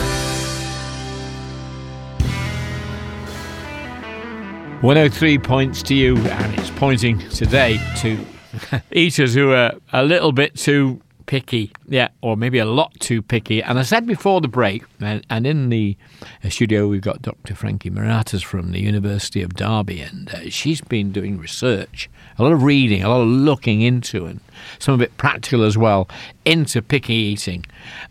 103 4.80 5.38
points 5.38 5.82
to 5.82 5.96
you, 5.96 6.16
and 6.16 6.54
it's 6.60 6.70
pointing 6.70 7.18
today 7.30 7.80
to 7.96 8.24
eaters 8.92 9.34
who 9.34 9.50
are 9.50 9.72
a 9.92 10.04
little 10.04 10.30
bit 10.30 10.54
too 10.54 11.00
picky, 11.26 11.72
yeah, 11.88 12.08
or 12.20 12.36
maybe 12.36 12.58
a 12.58 12.64
lot 12.64 12.92
too 13.00 13.22
picky. 13.22 13.62
And 13.62 13.78
I 13.78 13.82
said 13.82 14.06
before 14.06 14.40
the 14.40 14.48
break, 14.48 14.84
and, 15.00 15.24
and 15.30 15.46
in 15.46 15.68
the 15.68 15.96
uh, 16.44 16.48
studio 16.48 16.88
we've 16.88 17.02
got 17.02 17.22
Dr. 17.22 17.54
Frankie 17.54 17.90
Moratas 17.90 18.42
from 18.44 18.72
the 18.72 18.80
University 18.80 19.42
of 19.42 19.54
Derby, 19.54 20.00
and 20.00 20.30
uh, 20.30 20.50
she's 20.50 20.80
been 20.80 21.12
doing 21.12 21.38
research, 21.38 22.10
a 22.38 22.42
lot 22.42 22.52
of 22.52 22.62
reading, 22.62 23.02
a 23.02 23.08
lot 23.08 23.22
of 23.22 23.28
looking 23.28 23.80
into, 23.80 24.26
and 24.26 24.40
some 24.78 24.94
of 24.94 25.02
it 25.02 25.16
practical 25.16 25.64
as 25.64 25.78
well, 25.78 26.08
into 26.44 26.82
picky 26.82 27.14
eating. 27.14 27.64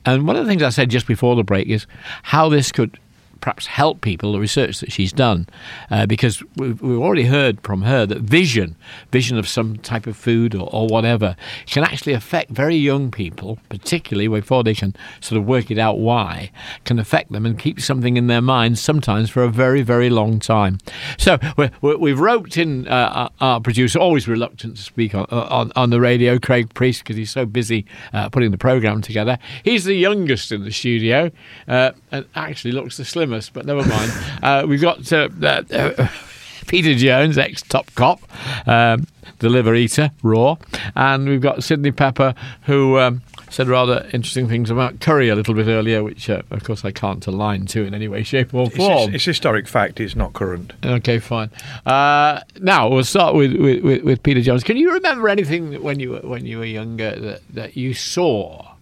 And 0.05 0.27
one 0.27 0.35
of 0.35 0.45
the 0.45 0.49
things 0.49 0.63
I 0.63 0.69
said 0.69 0.89
just 0.89 1.07
before 1.07 1.35
the 1.35 1.43
break 1.43 1.67
is 1.67 1.85
how 2.23 2.49
this 2.49 2.71
could 2.71 2.99
perhaps 3.43 3.65
help 3.65 3.99
people, 3.99 4.31
the 4.31 4.39
research 4.39 4.79
that 4.79 4.89
she's 4.89 5.11
done, 5.11 5.45
uh, 5.91 6.05
because 6.05 6.41
we've, 6.55 6.81
we've, 6.81 6.97
already 6.97 7.25
heard 7.25 7.59
from 7.59 7.81
her 7.81 8.05
that 8.05 8.21
vision, 8.21 8.73
vision 9.11 9.37
of 9.37 9.49
some 9.49 9.75
type 9.75 10.07
of 10.07 10.15
food 10.15 10.55
or, 10.55 10.69
or, 10.71 10.87
whatever, 10.87 11.35
can 11.65 11.83
actually 11.83 12.13
affect 12.13 12.51
very 12.51 12.77
young 12.77 13.11
people, 13.11 13.59
particularly 13.67 14.29
before 14.29 14.63
they 14.63 14.73
can 14.73 14.95
sort 15.19 15.37
of 15.37 15.45
work 15.45 15.69
it 15.69 15.77
out 15.77 15.99
why, 15.99 16.51
can 16.85 16.97
affect 16.99 17.33
them 17.33 17.45
and 17.45 17.59
keep 17.59 17.81
something 17.81 18.15
in 18.15 18.27
their 18.27 18.41
minds 18.41 18.79
sometimes 18.79 19.29
for 19.29 19.43
a 19.43 19.49
very, 19.49 19.81
very 19.81 20.09
long 20.09 20.39
time. 20.39 20.77
So 21.17 21.37
we 21.57 22.09
have 22.11 22.19
roped 22.21 22.55
in 22.55 22.87
uh, 22.87 23.27
our 23.41 23.59
producer, 23.59 23.99
always 23.99 24.25
reluctant 24.25 24.77
to 24.77 24.81
speak 24.81 25.13
on, 25.13 25.25
on, 25.25 25.73
on 25.75 25.89
the 25.89 25.99
radio, 25.99 26.39
Craig 26.39 26.73
Priest, 26.73 27.03
because 27.03 27.17
he's 27.17 27.31
so 27.31 27.45
busy 27.45 27.85
uh, 28.13 28.29
putting 28.29 28.51
the 28.51 28.57
programme 28.57 29.01
together. 29.01 29.37
He's 29.65 29.83
the 29.83 29.95
youngest 29.95 30.53
in 30.53 30.63
the 30.63 30.71
studio 30.71 31.29
uh, 31.67 31.91
and 32.13 32.25
actually 32.35 32.71
looks 32.71 32.95
the 32.95 33.03
slimmest 33.03 33.51
but 33.51 33.65
never 33.65 33.83
mind. 33.85 34.11
uh, 34.43 34.65
we've 34.67 34.81
got 34.81 35.11
uh, 35.11 35.27
uh, 35.43 36.07
Peter 36.67 36.93
Jones, 36.93 37.37
ex 37.37 37.61
top 37.61 37.93
cop, 37.95 38.21
um, 38.67 39.05
the 39.39 39.49
liver 39.49 39.75
eater, 39.75 40.11
raw, 40.21 40.55
and 40.95 41.27
we've 41.27 41.41
got 41.41 41.63
Sydney 41.63 41.91
Pepper, 41.91 42.33
who. 42.63 42.97
Um, 42.99 43.21
said 43.49 43.67
rather 43.67 44.09
interesting 44.13 44.47
things 44.47 44.71
about 44.71 44.99
curry 44.99 45.29
a 45.29 45.35
little 45.35 45.53
bit 45.53 45.67
earlier, 45.67 46.03
which 46.03 46.27
uh, 46.27 46.41
of 46.49 46.63
course 46.63 46.83
I 46.83 46.91
can't 46.91 47.25
align 47.27 47.67
to 47.67 47.83
in 47.83 47.93
any 47.93 48.07
way, 48.07 48.23
shape, 48.23 48.51
or 48.51 48.67
form. 48.69 49.09
It's, 49.09 49.15
it's 49.17 49.25
historic 49.25 49.67
fact; 49.67 49.99
it's 49.99 50.15
not 50.15 50.33
current. 50.33 50.73
Okay, 50.83 51.19
fine. 51.19 51.51
Uh, 51.85 52.41
now 52.59 52.89
we'll 52.89 53.03
start 53.03 53.35
with, 53.35 53.55
with, 53.55 54.03
with, 54.03 54.23
Peter 54.23 54.41
Jones. 54.41 54.63
Can 54.63 54.75
you 54.75 54.91
remember 54.93 55.29
anything 55.29 55.83
when 55.83 55.99
you 55.99 56.11
were, 56.11 56.21
when 56.21 56.47
you 56.47 56.57
were 56.57 56.65
younger 56.65 57.15
that, 57.19 57.41
that 57.51 57.77
you 57.77 57.93
saw? 57.93 58.72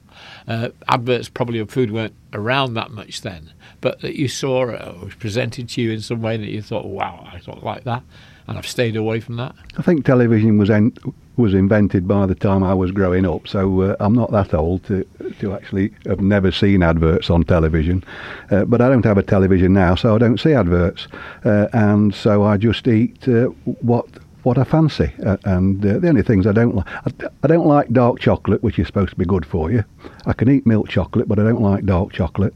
Uh, 0.48 0.70
adverts 0.88 1.30
probably 1.30 1.60
of 1.60 1.70
food 1.70 1.92
weren't 1.92 2.16
around 2.34 2.74
that 2.74 2.92
much 2.92 3.22
then, 3.22 3.52
but 3.80 4.02
that 4.02 4.16
you 4.16 4.28
saw 4.28 4.64
or 4.64 5.04
was 5.04 5.16
presented 5.16 5.70
to 5.70 5.82
you 5.82 5.92
in 5.92 6.02
some 6.02 6.22
way 6.22 6.38
that 6.38 6.50
you 6.50 6.62
thought, 6.62 6.86
wow, 6.86 7.28
I 7.32 7.40
thought 7.40 7.64
like 7.64 7.84
that, 7.84 8.04
and 8.48 8.58
I've 8.58 8.68
stayed 8.68 8.96
away 8.96 9.20
from 9.20 9.38
that? 9.38 9.56
I 9.78 9.82
think 9.82 10.06
television 10.06 10.58
was 10.58 10.70
en- 10.70 10.94
was 11.38 11.54
invented 11.54 12.08
by 12.08 12.26
the 12.26 12.36
time 12.36 12.64
I 12.64 12.74
was 12.74 12.92
growing 12.92 13.26
up, 13.26 13.48
so 13.48 13.82
uh, 13.82 13.96
I'm 14.00 14.14
not 14.14 14.32
that 14.32 14.54
old 14.54 14.84
to 14.86 15.06
to 15.40 15.54
actually 15.54 15.94
have 16.06 16.20
never 16.22 16.52
seen 16.52 16.84
adverts 16.84 17.30
on 17.30 17.44
television. 17.44 18.04
Uh, 18.52 18.66
but 18.66 18.82
I 18.82 18.90
don't 18.90 19.06
have 19.06 19.18
a 19.18 19.24
television 19.24 19.74
now, 19.74 19.96
so 19.96 20.16
I 20.16 20.18
don't 20.18 20.40
see 20.40 20.54
adverts, 20.54 21.08
uh, 21.46 21.68
and 21.74 22.14
so 22.14 22.44
I 22.44 22.58
just 22.58 22.88
eat 22.88 23.28
uh, 23.28 23.46
what 23.82 24.08
what 24.44 24.58
I 24.58 24.64
fancy. 24.64 25.14
Uh, 25.26 25.38
and 25.46 25.86
uh, 25.86 26.00
the 26.00 26.10
only 26.10 26.24
things 26.24 26.48
I 26.48 26.52
don't 26.52 26.76
like, 26.76 26.88
I, 26.88 27.12
I, 27.44 27.48
don't 27.48 27.68
like 27.68 27.90
dark 27.90 28.20
chocolate, 28.20 28.64
which 28.64 28.80
is 28.80 28.88
supposed 28.88 29.12
to 29.12 29.16
be 29.16 29.26
good 29.26 29.46
for 29.46 29.72
you. 29.72 29.84
I 30.26 30.34
can 30.34 30.50
eat 30.50 30.66
milk 30.66 30.90
chocolate, 30.90 31.28
but 31.28 31.40
I 31.40 31.44
don't 31.44 31.62
like 31.62 31.86
dark 31.86 32.12
chocolate. 32.12 32.54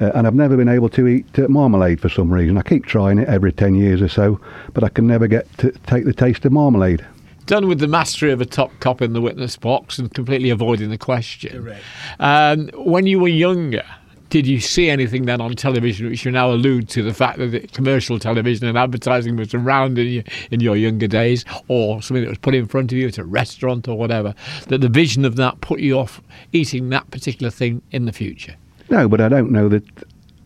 Uh, 0.00 0.10
and 0.14 0.26
I've 0.26 0.34
never 0.34 0.56
been 0.56 0.68
able 0.68 0.88
to 0.90 1.06
eat 1.06 1.38
uh, 1.38 1.48
marmalade 1.48 2.00
for 2.00 2.08
some 2.08 2.32
reason. 2.32 2.58
I 2.58 2.62
keep 2.62 2.84
trying 2.84 3.18
it 3.18 3.28
every 3.28 3.52
10 3.52 3.74
years 3.74 4.02
or 4.02 4.08
so, 4.08 4.40
but 4.74 4.84
I 4.84 4.88
can 4.88 5.06
never 5.06 5.26
get 5.26 5.46
to 5.58 5.70
take 5.86 6.04
the 6.04 6.12
taste 6.12 6.44
of 6.44 6.52
marmalade. 6.52 7.04
Done 7.46 7.68
with 7.68 7.78
the 7.78 7.86
mastery 7.86 8.32
of 8.32 8.40
a 8.40 8.44
top 8.44 8.72
cop 8.80 9.00
in 9.00 9.12
the 9.12 9.20
witness 9.20 9.56
box 9.56 9.98
and 9.98 10.12
completely 10.12 10.50
avoiding 10.50 10.90
the 10.90 10.98
question. 10.98 11.74
Um, 12.18 12.68
when 12.74 13.06
you 13.06 13.20
were 13.20 13.28
younger, 13.28 13.84
did 14.30 14.46
you 14.46 14.60
see 14.60 14.90
anything 14.90 15.26
then 15.26 15.40
on 15.40 15.54
television 15.54 16.08
which 16.08 16.24
you 16.24 16.30
now 16.30 16.50
allude 16.50 16.88
to 16.88 17.02
the 17.02 17.14
fact 17.14 17.38
that 17.38 17.72
commercial 17.72 18.18
television 18.18 18.66
and 18.66 18.76
advertising 18.76 19.36
was 19.36 19.54
around 19.54 19.98
in 19.98 20.06
your, 20.06 20.24
in 20.50 20.60
your 20.60 20.76
younger 20.76 21.06
days 21.06 21.44
or 21.68 22.02
something 22.02 22.24
that 22.24 22.30
was 22.30 22.38
put 22.38 22.54
in 22.54 22.66
front 22.66 22.92
of 22.92 22.98
you 22.98 23.06
at 23.06 23.18
a 23.18 23.24
restaurant 23.24 23.88
or 23.88 23.96
whatever 23.96 24.34
that 24.68 24.80
the 24.80 24.88
vision 24.88 25.24
of 25.24 25.36
that 25.36 25.60
put 25.60 25.80
you 25.80 25.98
off 25.98 26.20
eating 26.52 26.88
that 26.90 27.10
particular 27.10 27.50
thing 27.50 27.82
in 27.90 28.04
the 28.04 28.12
future 28.12 28.56
no, 28.88 29.08
but 29.08 29.20
I 29.20 29.28
don't 29.28 29.50
know 29.50 29.68
that 29.68 29.84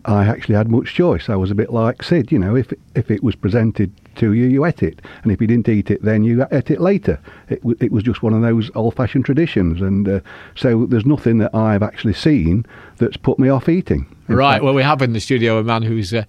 I 0.06 0.24
actually 0.24 0.54
had 0.54 0.70
much 0.70 0.94
choice. 0.94 1.28
I 1.28 1.36
was 1.36 1.50
a 1.50 1.54
bit 1.54 1.70
like 1.70 2.02
Sid, 2.02 2.32
you 2.32 2.38
know, 2.38 2.56
if 2.56 2.72
if 2.94 3.10
it 3.10 3.22
was 3.22 3.36
presented 3.36 3.92
to 4.16 4.32
you, 4.32 4.46
you 4.46 4.64
ate 4.64 4.82
it, 4.82 5.02
and 5.22 5.30
if 5.30 5.40
you 5.40 5.46
didn't 5.46 5.68
eat 5.68 5.90
it, 5.90 6.02
then 6.02 6.24
you 6.24 6.46
ate 6.50 6.70
it 6.70 6.80
later. 6.80 7.20
It 7.48 7.60
it 7.80 7.92
was 7.92 8.02
just 8.02 8.22
one 8.22 8.32
of 8.32 8.40
those 8.40 8.70
old-fashioned 8.74 9.26
traditions, 9.26 9.82
and 9.82 10.08
uh, 10.08 10.20
so 10.54 10.86
there's 10.86 11.04
nothing 11.04 11.38
that 11.38 11.54
I've 11.54 11.82
actually 11.82 12.14
seen 12.14 12.64
that's 13.00 13.16
put 13.16 13.38
me 13.38 13.48
off 13.48 13.68
eating. 13.68 14.06
Right. 14.28 14.54
fact. 14.54 14.64
Well, 14.64 14.74
we 14.74 14.82
have 14.84 15.02
in 15.02 15.12
the 15.12 15.18
studio 15.18 15.58
a 15.58 15.64
man 15.64 15.82
who's 15.82 16.14
uh, 16.14 16.22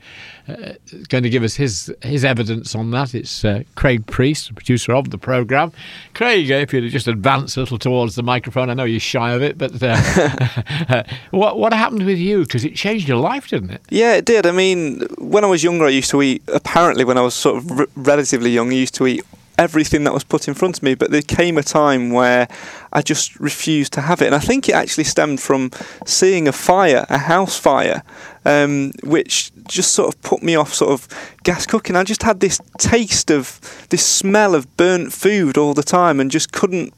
uh, 0.47 0.73
going 1.09 1.23
to 1.23 1.29
give 1.29 1.43
us 1.43 1.55
his 1.55 1.93
his 2.01 2.25
evidence 2.25 2.73
on 2.73 2.89
that. 2.91 3.13
It's 3.13 3.45
uh, 3.45 3.61
Craig 3.75 4.07
Priest, 4.07 4.55
producer 4.55 4.93
of 4.93 5.11
the 5.11 5.19
program. 5.19 5.71
Craig, 6.15 6.51
uh, 6.51 6.55
if 6.55 6.73
you'd 6.73 6.89
just 6.89 7.07
advance 7.07 7.57
a 7.57 7.59
little 7.59 7.77
towards 7.77 8.15
the 8.15 8.23
microphone, 8.23 8.71
I 8.71 8.73
know 8.73 8.85
you're 8.85 8.99
shy 8.99 9.33
of 9.33 9.43
it, 9.43 9.55
but 9.57 9.71
uh, 9.83 11.03
what 11.31 11.59
what 11.59 11.73
happened 11.73 12.05
with 12.07 12.17
you? 12.17 12.41
Because 12.41 12.65
it 12.65 12.75
changed 12.75 13.07
your 13.07 13.19
life, 13.19 13.49
didn't 13.49 13.69
it? 13.69 13.81
Yeah, 13.89 14.15
it 14.15 14.25
did. 14.25 14.47
I 14.47 14.51
mean, 14.51 15.01
when 15.19 15.43
I 15.43 15.47
was 15.47 15.63
younger, 15.63 15.85
I 15.85 15.89
used 15.89 16.09
to 16.09 16.23
eat. 16.23 16.41
Apparently, 16.47 17.03
when 17.03 17.19
I 17.19 17.21
was 17.21 17.35
sort 17.35 17.57
of 17.57 17.71
r- 17.71 17.87
relatively 17.95 18.49
young, 18.49 18.71
I 18.71 18.75
used 18.75 18.95
to 18.95 19.05
eat 19.05 19.23
everything 19.61 20.03
that 20.05 20.13
was 20.13 20.23
put 20.23 20.47
in 20.47 20.53
front 20.53 20.77
of 20.77 20.83
me. 20.83 20.95
But 20.95 21.11
there 21.11 21.21
came 21.21 21.57
a 21.57 21.63
time 21.63 22.09
where 22.09 22.47
I 22.91 23.01
just 23.01 23.39
refused 23.39 23.93
to 23.93 24.01
have 24.01 24.21
it, 24.21 24.25
and 24.25 24.35
I 24.35 24.39
think 24.39 24.67
it 24.67 24.73
actually 24.73 25.03
stemmed 25.05 25.39
from 25.39 25.71
seeing 26.05 26.47
a 26.47 26.51
fire, 26.51 27.05
a 27.09 27.17
house 27.17 27.57
fire, 27.57 28.03
um, 28.43 28.91
which 29.03 29.51
just 29.67 29.91
sort 29.91 30.13
of 30.13 30.21
put 30.21 30.41
me 30.41 30.55
off 30.55 30.73
sort 30.73 30.91
of 30.91 31.07
gas 31.43 31.65
cooking. 31.65 31.95
I 31.95 32.03
just 32.03 32.23
had 32.23 32.39
this 32.39 32.59
taste 32.79 33.29
of 33.31 33.59
this 33.89 34.05
smell 34.05 34.55
of 34.55 34.75
burnt 34.77 35.13
food 35.13 35.57
all 35.57 35.73
the 35.73 35.83
time, 35.83 36.19
and 36.19 36.31
just 36.31 36.51
couldn't 36.51 36.93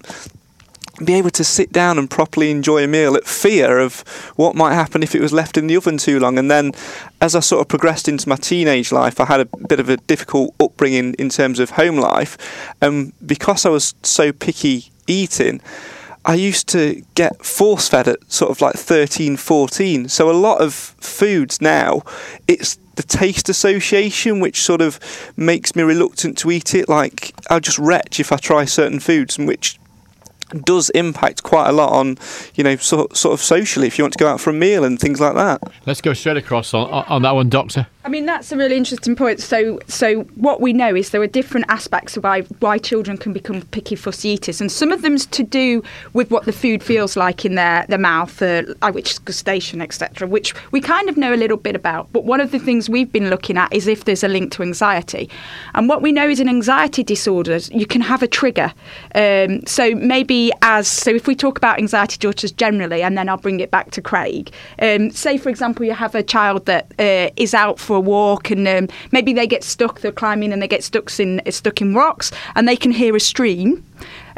be 1.06 1.14
able 1.16 1.30
to 1.32 1.44
sit 1.44 1.72
down 1.72 1.98
and 1.98 2.10
properly 2.10 2.52
enjoy 2.52 2.84
a 2.84 2.88
meal 2.88 3.16
at 3.16 3.26
fear 3.26 3.80
of 3.80 4.02
what 4.36 4.56
might 4.56 4.74
happen 4.74 5.04
if 5.04 5.16
it 5.16 5.22
was 5.22 5.34
left 5.34 5.58
in 5.58 5.68
the 5.68 5.76
oven 5.76 5.98
too 5.98 6.20
long. 6.20 6.38
And 6.38 6.50
then, 6.50 6.72
as 7.22 7.36
I 7.36 7.40
sort 7.40 7.62
of 7.62 7.68
progressed 7.68 8.08
into 8.08 8.28
my 8.30 8.36
teenage 8.36 8.92
life, 8.92 9.20
I 9.20 9.26
had 9.26 9.42
a 9.42 9.46
bit 9.68 9.80
of 9.80 9.90
a 9.90 9.98
difficult 9.98 10.54
upbringing 10.60 11.14
in 11.16 11.30
terms 11.30 11.60
of 11.60 11.72
home 11.72 11.98
life. 11.98 12.38
And 12.82 13.14
because 13.26 13.66
I 13.66 13.70
was 13.70 13.96
so 14.04 14.32
picky 14.32 14.92
eating, 15.08 15.62
I 16.26 16.36
used 16.36 16.68
to 16.70 17.04
get 17.16 17.46
force 17.46 17.90
fed 17.90 18.08
at 18.08 18.32
sort 18.32 18.52
of 18.52 18.62
like 18.62 18.76
13, 18.76 19.36
14. 19.36 20.08
So 20.08 20.30
a 20.30 20.32
lot 20.32 20.62
of 20.62 20.74
foods 20.74 21.62
now, 21.62 22.04
it's 22.48 22.78
the 22.96 23.04
taste 23.04 23.50
association 23.50 24.40
which 24.40 24.62
sort 24.62 24.82
of 24.82 25.00
makes 25.36 25.76
me 25.76 25.84
reluctant 25.84 26.38
to 26.40 26.52
eat 26.52 26.74
it. 26.76 26.88
Like 26.88 27.34
I'll 27.50 27.60
just 27.60 27.80
retch 27.80 28.20
if 28.20 28.32
I 28.32 28.38
try 28.38 28.66
certain 28.66 29.00
foods, 29.00 29.38
which 29.38 29.80
does 30.54 30.90
impact 30.92 31.44
quite 31.44 31.70
a 31.70 31.72
lot 31.72 31.92
on, 31.92 32.18
you 32.56 32.64
know, 32.64 32.76
sort 32.78 33.16
sort 33.16 33.34
of 33.34 33.42
socially 33.42 33.88
if 33.88 33.98
you 33.98 34.04
want 34.04 34.14
to 34.14 34.20
go 34.20 34.28
out 34.28 34.40
for 34.40 34.50
a 34.50 34.54
meal 34.54 34.84
and 34.84 35.00
things 35.00 35.20
like 35.20 35.36
that. 35.36 35.62
Let's 35.86 36.02
go 36.02 36.14
straight 36.14 36.38
across 36.38 36.74
on, 36.74 36.90
on 36.90 37.22
that 37.24 37.36
one, 37.36 37.50
Doctor. 37.50 37.88
I 38.06 38.10
mean, 38.10 38.26
that's 38.26 38.52
a 38.52 38.58
really 38.58 38.76
interesting 38.76 39.16
point. 39.16 39.40
So, 39.40 39.80
so 39.88 40.24
what 40.36 40.60
we 40.60 40.74
know 40.74 40.94
is 40.94 41.12
there 41.12 41.22
are 41.22 41.28
different 41.28 41.68
aspects 41.70 42.18
of 42.18 42.26
why, 42.26 42.42
why 42.60 42.78
children 42.78 43.18
can 43.18 43.32
become 43.32 43.62
picky 43.68 43.96
fussy 43.96 44.30
eaters, 44.30 44.60
and 44.60 44.70
some 44.70 44.92
of 44.92 45.02
them's 45.04 45.26
to 45.28 45.42
do 45.42 45.82
with 46.12 46.30
what 46.30 46.44
the 46.44 46.52
food 46.52 46.84
feels 46.84 47.16
like 47.16 47.46
in 47.46 47.56
their, 47.56 47.86
their 47.88 47.98
mouth, 47.98 48.42
uh, 48.42 48.64
which 48.92 49.24
gustation, 49.24 49.82
etc., 49.82 50.28
which 50.28 50.54
we 50.72 50.82
kind 50.82 51.08
of 51.08 51.16
know 51.16 51.34
a 51.34 51.38
little 51.38 51.56
bit 51.56 51.78
about. 51.78 52.12
But 52.12 52.26
one 52.26 52.42
of 52.42 52.52
the 52.52 52.60
things 52.60 52.90
we've 52.90 53.12
been 53.12 53.30
looking 53.30 53.58
at 53.58 53.74
is 53.74 53.88
if 53.88 54.04
there's 54.04 54.24
a 54.24 54.28
link 54.28 54.52
to 54.54 54.64
anxiety, 54.64 55.30
and 55.74 55.88
what 55.88 56.02
we 56.02 56.12
know 56.12 56.28
is 56.28 56.42
in 56.42 56.50
anxiety 56.50 57.04
disorders 57.04 57.72
you 57.72 57.86
can 57.86 58.02
have 58.02 58.22
a 58.22 58.28
trigger. 58.28 58.74
Um, 59.16 59.66
so 59.66 59.96
maybe 59.96 60.52
as 60.62 60.90
so 60.90 61.12
if 61.12 61.26
we 61.26 61.36
talk 61.36 61.58
about 61.58 61.80
anxiety 61.80 62.18
disorders 62.18 62.52
generally, 62.52 63.02
and 63.02 63.18
then 63.18 63.30
I'll 63.30 63.38
bring 63.38 63.62
it 63.62 63.72
back 63.72 63.92
to 63.92 64.02
Craig. 64.02 64.52
Um, 64.80 65.10
say 65.10 65.38
for 65.38 65.48
example 65.48 65.86
you 65.86 65.94
have 65.94 66.16
a 66.16 66.24
child 66.24 66.66
that 66.66 66.92
uh, 67.00 67.32
is 67.38 67.54
out 67.54 67.80
for 67.80 67.93
a 67.96 68.00
walk 68.00 68.52
and 68.52 68.68
um, 68.68 68.88
maybe 69.12 69.34
they 69.34 69.48
get 69.48 69.64
stuck, 69.64 70.02
they're 70.02 70.12
climbing 70.12 70.54
and 70.54 70.62
they 70.62 70.68
get 70.68 70.84
stuck 70.84 71.20
in 71.20 71.42
stuck 71.50 71.82
in 71.82 71.94
rocks 71.94 72.32
and 72.56 72.68
they 72.68 72.76
can 72.76 72.92
hear 72.92 73.16
a 73.16 73.20
stream. 73.20 73.84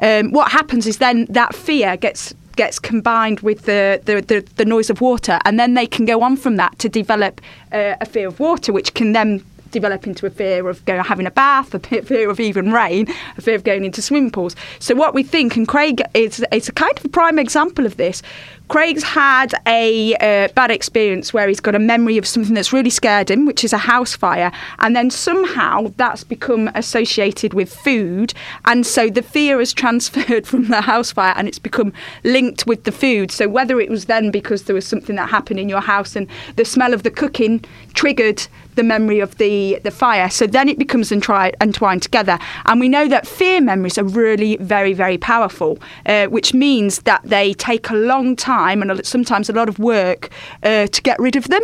Um, 0.02 0.32
what 0.32 0.52
happens 0.52 0.88
is 0.88 0.98
then 0.98 1.26
that 1.30 1.56
fear 1.56 1.98
gets 1.98 2.34
gets 2.56 2.80
combined 2.80 3.42
with 3.42 3.64
the, 3.64 4.02
the, 4.06 4.22
the, 4.22 4.40
the 4.56 4.64
noise 4.64 4.90
of 4.90 5.02
water 5.02 5.40
and 5.44 5.60
then 5.60 5.74
they 5.74 5.86
can 5.86 6.06
go 6.06 6.22
on 6.22 6.38
from 6.38 6.56
that 6.56 6.78
to 6.80 6.88
develop 6.88 7.42
uh, 7.74 7.96
a 8.00 8.06
fear 8.06 8.30
of 8.30 8.40
water 8.40 8.72
which 8.72 8.94
can 8.94 9.12
then 9.12 9.44
develop 9.76 10.08
into 10.08 10.26
a 10.26 10.30
fear 10.30 10.70
of 10.70 10.84
going, 10.86 11.04
having 11.04 11.28
a 11.28 11.32
bath, 11.32 11.74
a 11.74 11.80
fear 11.80 12.30
of 12.30 12.40
even 12.40 12.72
rain, 12.72 13.08
a 13.38 13.42
fear 13.42 13.56
of 13.56 13.64
going 13.66 13.84
into 13.84 14.02
swimming 14.02 14.32
pools. 14.32 14.56
So 14.80 14.96
what 14.96 15.14
we 15.14 15.22
think, 15.22 15.58
and 15.58 15.68
Craig 15.68 16.02
is 16.14 16.44
it's 16.52 16.70
a 16.70 16.72
kind 16.72 16.98
of 16.98 17.06
a 17.06 17.10
prime 17.10 17.38
example 17.38 17.86
of 17.86 17.98
this. 17.98 18.24
Craig's 18.68 19.04
had 19.04 19.54
a 19.68 20.16
uh, 20.16 20.48
bad 20.56 20.72
experience 20.72 21.34
where 21.34 21.48
he's 21.48 21.60
got 21.60 21.76
a 21.76 21.80
memory 21.80 22.18
of 22.18 22.26
something 22.26 22.56
that's 22.56 22.74
really 22.74 22.90
scared 22.90 23.30
him, 23.30 23.46
which 23.46 23.64
is 23.64 23.74
a 23.74 23.78
house 23.78 24.16
fire, 24.16 24.52
and 24.80 24.96
then 24.96 25.12
somehow 25.12 25.92
that's 25.98 26.24
become 26.24 26.72
associated 26.74 27.54
with 27.54 27.74
food, 27.74 28.34
and 28.66 28.86
so 28.86 29.10
the 29.10 29.22
fear 29.22 29.60
has 29.60 29.74
transferred 29.86 30.48
from 30.48 30.70
the 30.70 30.82
house 30.82 31.12
fire 31.12 31.34
and 31.38 31.48
it's 31.48 31.60
become 31.60 31.94
linked 32.24 32.66
with 32.66 32.84
the 32.86 32.92
food. 32.92 33.32
So 33.32 33.48
whether 33.48 33.80
it 33.80 33.90
was 33.90 34.06
then 34.06 34.32
because 34.32 34.64
there 34.64 34.76
was 34.76 34.88
something 34.88 35.16
that 35.16 35.30
happened 35.30 35.60
in 35.60 35.70
your 35.70 35.82
house 35.82 36.16
and 36.16 36.28
the 36.56 36.66
smell 36.66 36.94
of 36.94 37.04
the 37.04 37.12
cooking 37.12 37.64
triggered 37.94 38.48
the 38.76 38.84
memory 38.84 39.20
of 39.20 39.38
the, 39.38 39.80
the 39.84 39.92
fire. 39.92 40.30
So 40.30 40.46
then 40.46 40.68
it 40.68 40.78
becomes 40.78 41.12
entri- 41.12 41.54
entwined 41.62 42.02
together. 42.02 42.38
And 42.66 42.80
we 42.80 42.90
know 42.90 43.08
that 43.08 43.26
fear 43.26 43.62
memories 43.62 43.98
are 43.98 44.04
really 44.04 44.58
very, 44.58 44.92
very 44.92 45.18
powerful, 45.18 45.78
uh, 46.06 46.28
which 46.28 46.54
means 46.54 47.00
that 47.04 47.22
they 47.24 47.54
take 47.54 47.90
a 47.90 47.96
long 47.96 48.36
time 48.36 48.55
and 48.56 49.06
sometimes 49.06 49.50
a 49.50 49.54
lot 49.54 49.70
of 49.70 49.80
work 49.80 50.30
uh, 50.64 50.88
to 50.88 51.02
get 51.02 51.20
rid 51.20 51.36
of 51.36 51.48
them. 51.50 51.64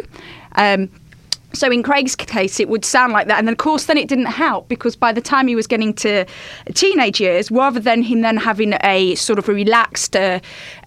Um, 0.55 0.89
so 1.53 1.69
in 1.69 1.83
Craig's 1.83 2.15
case, 2.15 2.59
it 2.59 2.69
would 2.69 2.85
sound 2.85 3.11
like 3.13 3.27
that, 3.27 3.37
and 3.37 3.47
then 3.47 3.53
of 3.53 3.57
course, 3.57 3.85
then 3.85 3.97
it 3.97 4.07
didn't 4.07 4.27
help 4.27 4.69
because 4.69 4.95
by 4.95 5.11
the 5.11 5.21
time 5.21 5.47
he 5.47 5.55
was 5.55 5.67
getting 5.67 5.93
to 5.95 6.25
teenage 6.73 7.19
years, 7.19 7.51
rather 7.51 7.79
than 7.79 8.03
him 8.03 8.21
then 8.21 8.37
having 8.37 8.73
a 8.83 9.15
sort 9.15 9.37
of 9.37 9.49
a 9.49 9.53
relaxed, 9.53 10.15
uh, 10.15 10.39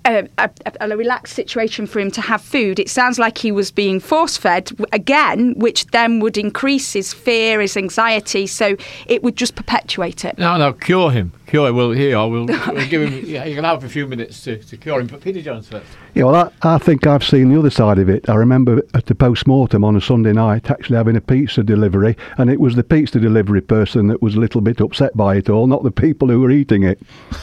a, 0.04 0.28
a, 0.38 0.50
a, 0.80 0.96
relaxed 0.96 1.34
situation 1.34 1.86
for 1.86 1.98
him 2.00 2.10
to 2.12 2.20
have 2.20 2.42
food, 2.42 2.78
it 2.78 2.88
sounds 2.88 3.18
like 3.18 3.38
he 3.38 3.50
was 3.50 3.70
being 3.70 4.00
force 4.00 4.36
fed 4.36 4.70
again, 4.92 5.54
which 5.56 5.86
then 5.88 6.20
would 6.20 6.36
increase 6.36 6.92
his 6.92 7.12
fear, 7.12 7.60
his 7.60 7.76
anxiety. 7.76 8.46
So 8.46 8.76
it 9.06 9.22
would 9.22 9.36
just 9.36 9.54
perpetuate 9.54 10.24
it. 10.24 10.38
No, 10.38 10.56
no, 10.56 10.72
cure 10.72 11.10
him. 11.10 11.32
Cure 11.46 11.68
him. 11.68 11.76
Well, 11.76 11.90
here, 11.92 12.18
we'll, 12.18 12.46
we'll 12.46 12.88
give 12.88 13.02
him. 13.02 13.24
Yeah, 13.24 13.44
you 13.44 13.54
can 13.54 13.64
have 13.64 13.84
a 13.84 13.88
few 13.88 14.06
minutes 14.06 14.42
to, 14.44 14.58
to 14.58 14.76
cure 14.76 15.00
him. 15.00 15.06
But 15.06 15.20
Peter 15.20 15.42
Jones 15.42 15.68
first. 15.68 15.86
Yeah, 16.14 16.24
well, 16.24 16.52
I, 16.62 16.74
I 16.74 16.78
think 16.78 17.06
I've 17.06 17.24
seen 17.24 17.52
the 17.52 17.58
other 17.58 17.70
side 17.70 17.98
of 17.98 18.08
it. 18.08 18.28
I 18.28 18.34
remember 18.34 18.82
at 18.94 19.06
the 19.06 19.14
post 19.14 19.46
mortem 19.46 19.84
on 19.84 19.96
a 19.96 20.00
Sunday 20.00 20.32
night 20.32 20.70
actually 20.70 20.96
having 20.96 21.16
a 21.16 21.20
pizza 21.20 21.62
delivery, 21.62 22.16
and 22.38 22.50
it 22.50 22.60
was 22.60 22.76
the 22.76 22.84
pizza 22.84 23.18
delivery 23.18 23.60
person 23.60 24.06
that 24.08 24.22
was 24.22 24.36
a 24.36 24.40
little 24.40 24.60
bit 24.60 24.80
upset 24.80 25.16
by 25.16 25.36
it 25.36 25.50
all, 25.50 25.66
not 25.66 25.82
the 25.82 25.90
people 25.90 26.28
who 26.28 26.40
were 26.40 26.50
eating 26.50 26.82
it. 26.82 27.00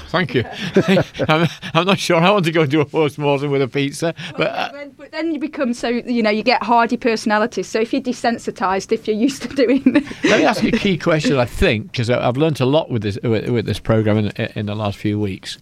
Thank 0.07 0.35
you. 0.35 0.45
I'm, 1.27 1.47
I'm, 1.73 1.85
not 1.85 1.99
sure 1.99 2.17
I 2.17 2.31
want 2.31 2.45
to 2.45 2.50
go 2.51 2.65
do 2.65 2.81
a 2.81 2.85
post 2.85 3.17
mortem 3.17 3.51
with 3.51 3.61
a 3.61 3.67
pizza, 3.67 4.13
but. 4.37 4.47
Uh, 4.47 4.85
but 4.97 5.11
then 5.11 5.33
you 5.33 5.39
become 5.39 5.73
so 5.73 5.87
you 5.87 6.21
know 6.21 6.29
you 6.29 6.43
get 6.43 6.63
hardy 6.63 6.97
personalities. 6.97 7.67
So 7.67 7.79
if 7.79 7.93
you're 7.93 8.01
desensitized, 8.01 8.91
if 8.91 9.07
you're 9.07 9.15
used 9.17 9.43
to 9.43 9.47
doing. 9.49 9.83
Let 10.23 10.39
me 10.39 10.45
ask 10.45 10.63
you 10.63 10.69
a 10.69 10.77
key 10.77 10.97
question. 10.97 11.37
I 11.37 11.45
think 11.45 11.91
because 11.91 12.09
I've 12.09 12.37
learned 12.37 12.59
a 12.61 12.65
lot 12.65 12.89
with 12.89 13.03
this 13.03 13.17
with, 13.23 13.49
with 13.49 13.65
this 13.65 13.79
program 13.79 14.17
in, 14.17 14.27
in 14.55 14.65
the 14.65 14.75
last 14.75 14.97
few 14.97 15.19
weeks 15.19 15.57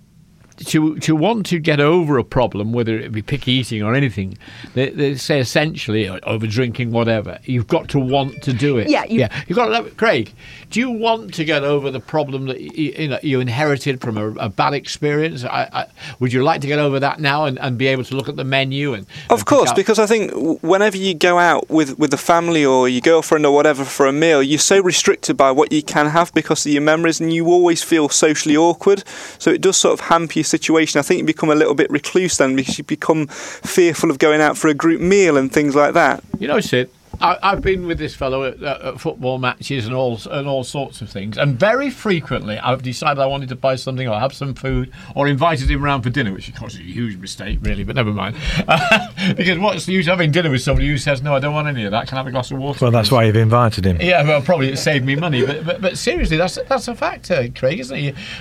to 0.65 0.97
to 0.99 1.15
want 1.15 1.45
to 1.47 1.59
get 1.59 1.79
over 1.79 2.17
a 2.17 2.23
problem, 2.23 2.73
whether 2.73 2.97
it 2.97 3.11
be 3.11 3.21
picky 3.21 3.53
eating 3.53 3.81
or 3.83 3.95
anything, 3.95 4.37
they, 4.73 4.89
they 4.89 5.15
say 5.15 5.39
essentially 5.39 6.07
uh, 6.07 6.19
over 6.23 6.47
drinking, 6.47 6.91
whatever. 6.91 7.39
You've 7.43 7.67
got 7.67 7.89
to 7.89 7.99
want 7.99 8.41
to 8.43 8.53
do 8.53 8.77
it. 8.77 8.89
Yeah, 8.89 9.05
you, 9.05 9.19
yeah. 9.19 9.43
You've 9.47 9.55
got 9.55 9.69
to. 9.69 9.89
Craig, 9.91 10.33
do 10.69 10.79
you 10.79 10.91
want 10.91 11.33
to 11.35 11.45
get 11.45 11.63
over 11.63 11.91
the 11.91 11.99
problem 11.99 12.47
that 12.47 12.59
you, 12.59 12.93
you 12.97 13.07
know 13.07 13.19
you 13.21 13.39
inherited 13.39 14.01
from 14.01 14.17
a, 14.17 14.31
a 14.31 14.49
bad 14.49 14.73
experience? 14.73 15.43
I, 15.43 15.69
I, 15.71 15.85
would 16.19 16.33
you 16.33 16.43
like 16.43 16.61
to 16.61 16.67
get 16.67 16.79
over 16.79 16.99
that 16.99 17.19
now 17.19 17.45
and, 17.45 17.59
and 17.59 17.77
be 17.77 17.87
able 17.87 18.03
to 18.05 18.15
look 18.15 18.29
at 18.29 18.35
the 18.35 18.43
menu 18.43 18.93
and? 18.93 19.05
Of 19.29 19.39
and 19.39 19.45
course, 19.45 19.73
because 19.73 19.99
I 19.99 20.05
think 20.05 20.61
whenever 20.61 20.97
you 20.97 21.13
go 21.13 21.39
out 21.39 21.69
with 21.69 21.97
with 21.97 22.11
the 22.11 22.17
family 22.17 22.65
or 22.65 22.89
your 22.89 23.01
girlfriend 23.01 23.45
or 23.45 23.53
whatever 23.53 23.85
for 23.85 24.05
a 24.07 24.13
meal, 24.13 24.43
you're 24.43 24.59
so 24.59 24.81
restricted 24.81 25.37
by 25.37 25.51
what 25.51 25.71
you 25.71 25.83
can 25.83 26.07
have 26.07 26.33
because 26.33 26.65
of 26.65 26.71
your 26.71 26.81
memories, 26.81 27.19
and 27.19 27.33
you 27.33 27.47
always 27.47 27.83
feel 27.83 28.09
socially 28.09 28.57
awkward. 28.57 29.03
So 29.37 29.51
it 29.51 29.61
does 29.61 29.77
sort 29.77 29.93
of 29.93 30.07
hamper 30.07 30.39
your 30.39 30.43
situation. 30.49 30.99
I 30.99 31.01
think 31.01 31.19
you 31.19 31.25
become 31.25 31.49
a 31.49 31.55
little 31.55 31.75
bit 31.75 31.89
recluse 31.89 32.37
then 32.37 32.55
because 32.55 32.77
you 32.77 32.83
become 32.83 33.27
fearful 33.27 34.09
of 34.09 34.19
going 34.19 34.41
out 34.41 34.57
for 34.57 34.67
a 34.67 34.73
group 34.73 35.01
meal 35.01 35.37
and 35.37 35.51
things 35.51 35.75
like 35.75 35.93
that. 35.93 36.23
You 36.39 36.47
know, 36.47 36.59
Sid, 36.59 36.89
I, 37.21 37.49
have 37.49 37.61
been 37.61 37.85
with 37.85 37.97
this 37.97 38.15
fellow 38.15 38.43
at, 38.45 38.61
at, 38.61 38.99
football 38.99 39.39
matches 39.39 39.85
and 39.85 39.93
all 39.93 40.19
and 40.29 40.47
all 40.47 40.63
sorts 40.63 41.01
of 41.01 41.09
things, 41.09 41.37
and 41.37 41.59
very 41.59 41.89
frequently 41.89 42.57
I've 42.57 42.81
decided 42.81 43.19
I 43.19 43.25
wanted 43.25 43.49
to 43.49 43.55
buy 43.55 43.75
something 43.75 44.07
or 44.07 44.17
have 44.17 44.33
some 44.33 44.53
food 44.53 44.91
or 45.15 45.27
invited 45.27 45.69
him 45.69 45.83
round 45.83 46.03
for 46.03 46.09
dinner, 46.09 46.31
which 46.31 46.47
of 46.47 46.55
course 46.55 46.75
is 46.75 46.79
a 46.79 46.83
huge 46.83 47.17
mistake, 47.17 47.59
really, 47.61 47.83
but 47.83 47.95
never 47.95 48.11
mind. 48.11 48.35
because 49.35 49.57
what's 49.59 49.85
the 49.85 49.93
use 49.93 50.07
of 50.07 50.11
having 50.11 50.31
dinner 50.31 50.49
with 50.49 50.61
somebody 50.61 50.87
who 50.87 50.97
says 50.97 51.21
no, 51.21 51.35
I 51.35 51.39
don't 51.39 51.53
want 51.53 51.67
any 51.67 51.85
of 51.85 51.91
that? 51.91 52.07
Can 52.07 52.17
I 52.17 52.19
have 52.19 52.27
a 52.27 52.31
glass 52.31 52.51
of 52.51 52.57
water? 52.57 52.85
Well, 52.85 52.91
that's 52.91 53.11
why 53.11 53.25
you've 53.25 53.35
invited 53.35 53.85
him. 53.85 53.97
Yeah, 53.99 54.23
well, 54.23 54.41
probably 54.41 54.69
it 54.69 54.77
saved 54.77 55.05
me 55.05 55.15
money, 55.15 55.45
but 55.45 55.65
but, 55.65 55.81
but 55.81 55.97
seriously, 55.97 56.37
that's 56.37 56.57
that's 56.69 56.87
a 56.87 56.95
fact, 56.95 57.29
uh, 57.31 57.49
Craig, 57.49 57.79
isn't 57.79 57.97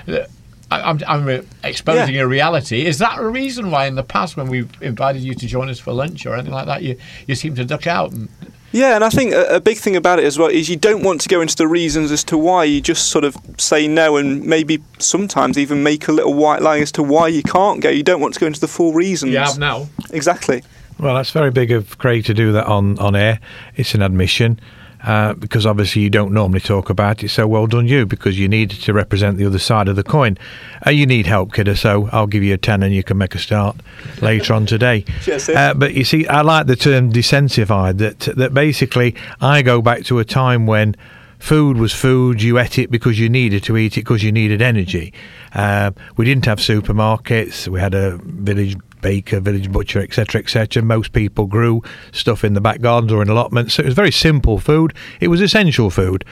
it? 0.07 0.31
You, 0.71 0.77
I'm, 0.77 1.01
I'm 1.07 1.47
exposing 1.65 2.15
yeah. 2.15 2.23
a 2.23 2.27
reality. 2.27 2.85
Is 2.85 2.99
that 2.99 3.19
a 3.19 3.29
reason 3.29 3.71
why, 3.71 3.87
in 3.87 3.95
the 3.95 4.03
past, 4.03 4.37
when 4.37 4.49
we've 4.49 4.71
invited 4.83 5.23
you 5.23 5.35
to 5.35 5.47
join 5.47 5.69
us 5.69 5.79
for 5.79 5.93
lunch 5.93 6.27
or 6.27 6.35
anything 6.35 6.53
like 6.53 6.67
that, 6.67 6.83
you, 6.83 6.99
you 7.27 7.35
seem 7.35 7.55
to 7.55 7.65
duck 7.65 7.87
out? 7.87 8.13
And... 8.13 8.29
Yeah, 8.73 8.95
and 8.95 9.03
I 9.03 9.09
think 9.09 9.33
a, 9.33 9.57
a, 9.57 9.61
big 9.61 9.79
thing 9.79 9.97
about 9.97 10.19
it 10.19 10.27
as 10.27 10.39
well 10.39 10.49
is 10.49 10.69
you 10.69 10.77
don't 10.77 11.03
want 11.03 11.23
to 11.23 11.29
go 11.29 11.41
into 11.41 11.57
the 11.57 11.67
reasons 11.67 12.13
as 12.13 12.23
to 12.25 12.37
why. 12.37 12.65
You 12.65 12.83
just 12.83 13.09
sort 13.09 13.25
of 13.25 13.37
say 13.57 13.89
no, 13.89 14.19
and 14.19 14.45
maybe 14.45 14.83
sometimes 14.99 15.57
even 15.57 15.83
make 15.83 16.07
a 16.09 16.13
little 16.13 16.35
white 16.35 16.61
lie 16.61 16.81
as 16.81 16.93
to 16.93 17.03
why 17.03 17.29
you 17.29 17.43
can't 17.43 17.81
go. 17.81 17.89
You 17.89 18.03
don't 18.03 18.21
want 18.21 18.35
to 18.35 18.41
go 18.41 18.47
into 18.47 18.61
the 18.61 18.69
full 18.69 18.93
reasons. 18.93 19.33
You 19.33 19.39
have 19.39 19.59
now. 19.59 19.89
Exactly. 20.11 20.63
Well, 20.99 21.15
that's 21.15 21.31
very 21.31 21.51
big 21.51 21.71
of 21.71 21.97
Craig 21.99 22.25
to 22.27 22.35
do 22.35 22.53
that 22.53 22.67
on, 22.67 22.99
on 22.99 23.17
air. 23.17 23.41
It's 23.77 23.95
an 23.95 24.03
admission. 24.03 24.61
Uh, 25.03 25.33
because 25.35 25.65
obviously 25.65 26.03
you 26.03 26.11
don't 26.11 26.33
normally 26.33 26.61
talk 26.61 26.91
about 26.91 27.23
it. 27.23 27.29
So 27.29 27.47
well 27.47 27.67
done 27.67 27.87
you, 27.87 28.05
because 28.05 28.39
you 28.39 28.49
need 28.49 28.71
to 28.71 28.93
represent 28.93 29.37
the 29.37 29.47
other 29.47 29.59
side 29.59 29.89
of 29.89 29.97
the 29.97 30.03
coin. 30.03 30.37
Uh, 30.85 30.91
you 30.91 31.07
need 31.07 31.27
help, 31.27 31.53
kidder. 31.53 31.77
So 31.77 32.09
I'll 32.11 32.27
give 32.27 32.43
you 32.43 32.55
a 32.55 32.59
ten, 32.59 32.83
and 32.83 32.93
you 32.93 33.05
can 33.05 33.17
make 33.17 33.35
a 33.35 33.39
start 33.39 33.77
later 34.21 34.55
on 34.55 34.67
today. 34.67 35.05
Yes, 35.27 35.49
uh, 35.49 35.75
but 35.75 35.95
you 35.95 36.05
see, 36.05 36.27
I 36.27 36.43
like 36.43 36.67
the 36.67 36.77
term 36.77 37.13
desensified. 37.13 37.99
That 37.99 38.19
that 38.37 38.53
basically 38.53 39.15
I 39.41 39.63
go 39.63 39.81
back 39.81 40.05
to 40.05 40.19
a 40.19 40.25
time 40.25 40.67
when 40.67 40.97
food 41.39 41.77
was 41.77 41.93
food. 41.93 42.43
You 42.43 42.59
ate 42.59 42.79
it 42.79 42.91
because 42.91 43.19
you 43.19 43.29
needed 43.29 43.63
to 43.65 43.77
eat 43.77 43.97
it 43.97 44.01
because 44.01 44.23
you 44.23 44.33
needed 44.33 44.61
energy. 44.61 45.13
Uh, 45.55 45.93
we 46.17 46.25
didn't 46.25 46.45
have 46.47 46.59
supermarkets. 46.59 47.69
We 47.69 47.81
had 47.81 47.95
a 47.95 48.19
village 48.23 48.77
baker, 49.01 49.41
village 49.41 49.71
butcher, 49.71 50.01
etc., 50.01 50.41
etc. 50.41 50.83
Most 50.83 51.13
people 51.13 51.47
grew 51.47 51.83
stuff 52.13 52.45
in 52.45 52.55
the 52.55 52.61
back 52.61 52.81
gardens 52.81 53.13
or 53.13 53.23
in 53.23 53.29
allotments. 53.29 53.75
So 53.75 53.83
it 53.83 53.87
was 53.87 53.95
very 53.95 54.13
simple 54.13 54.59
food. 54.59 54.95
It 55.21 55.29
was 55.29 55.41
essential 55.41 55.91
food. 55.91 56.25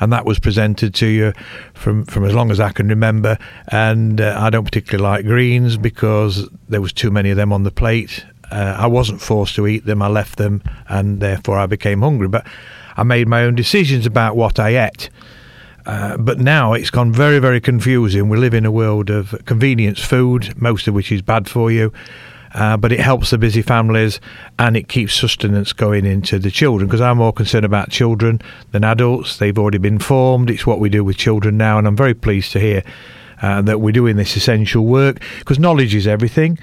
And 0.00 0.12
that 0.12 0.24
was 0.24 0.40
presented 0.40 0.94
to 0.96 1.06
you 1.06 1.32
from, 1.74 2.04
from 2.06 2.24
as 2.24 2.34
long 2.34 2.50
as 2.50 2.58
I 2.58 2.72
can 2.72 2.88
remember. 2.88 3.38
And 3.68 4.20
uh, 4.20 4.36
I 4.36 4.50
don't 4.50 4.64
particularly 4.64 5.02
like 5.02 5.24
greens 5.24 5.76
because 5.76 6.48
there 6.68 6.80
was 6.80 6.92
too 6.92 7.10
many 7.12 7.30
of 7.30 7.36
them 7.36 7.52
on 7.52 7.62
the 7.62 7.70
plate. 7.70 8.24
Uh, 8.50 8.76
I 8.78 8.86
wasn't 8.86 9.20
forced 9.20 9.54
to 9.56 9.66
eat 9.66 9.86
them. 9.86 10.02
I 10.02 10.08
left 10.08 10.38
them, 10.38 10.62
and 10.88 11.20
therefore 11.20 11.58
I 11.58 11.66
became 11.66 12.02
hungry. 12.02 12.28
But 12.28 12.46
I 12.96 13.02
made 13.02 13.28
my 13.28 13.44
own 13.44 13.54
decisions 13.54 14.04
about 14.04 14.36
what 14.36 14.58
I 14.58 14.86
ate. 14.86 15.08
Uh, 15.84 16.16
but 16.16 16.38
now 16.38 16.72
it's 16.72 16.90
gone 16.90 17.12
very, 17.12 17.38
very 17.38 17.60
confusing. 17.60 18.28
We 18.28 18.38
live 18.38 18.54
in 18.54 18.64
a 18.64 18.70
world 18.70 19.10
of 19.10 19.34
convenience 19.46 20.00
food, 20.00 20.60
most 20.60 20.86
of 20.86 20.94
which 20.94 21.10
is 21.10 21.22
bad 21.22 21.48
for 21.48 21.70
you. 21.70 21.92
Uh, 22.54 22.76
but 22.76 22.92
it 22.92 23.00
helps 23.00 23.30
the 23.30 23.38
busy 23.38 23.62
families 23.62 24.20
and 24.58 24.76
it 24.76 24.86
keeps 24.86 25.14
sustenance 25.14 25.72
going 25.72 26.04
into 26.04 26.38
the 26.38 26.50
children 26.50 26.86
because 26.86 27.00
I'm 27.00 27.16
more 27.16 27.32
concerned 27.32 27.64
about 27.64 27.90
children 27.90 28.42
than 28.72 28.84
adults. 28.84 29.38
They've 29.38 29.58
already 29.58 29.78
been 29.78 29.98
formed. 29.98 30.50
It's 30.50 30.66
what 30.66 30.78
we 30.78 30.90
do 30.90 31.02
with 31.02 31.16
children 31.16 31.56
now, 31.56 31.78
and 31.78 31.86
I'm 31.86 31.96
very 31.96 32.14
pleased 32.14 32.52
to 32.52 32.60
hear 32.60 32.82
uh, 33.40 33.62
that 33.62 33.80
we're 33.80 33.92
doing 33.92 34.16
this 34.16 34.36
essential 34.36 34.84
work 34.84 35.22
because 35.38 35.58
knowledge 35.58 35.94
is 35.94 36.06
everything. 36.06 36.58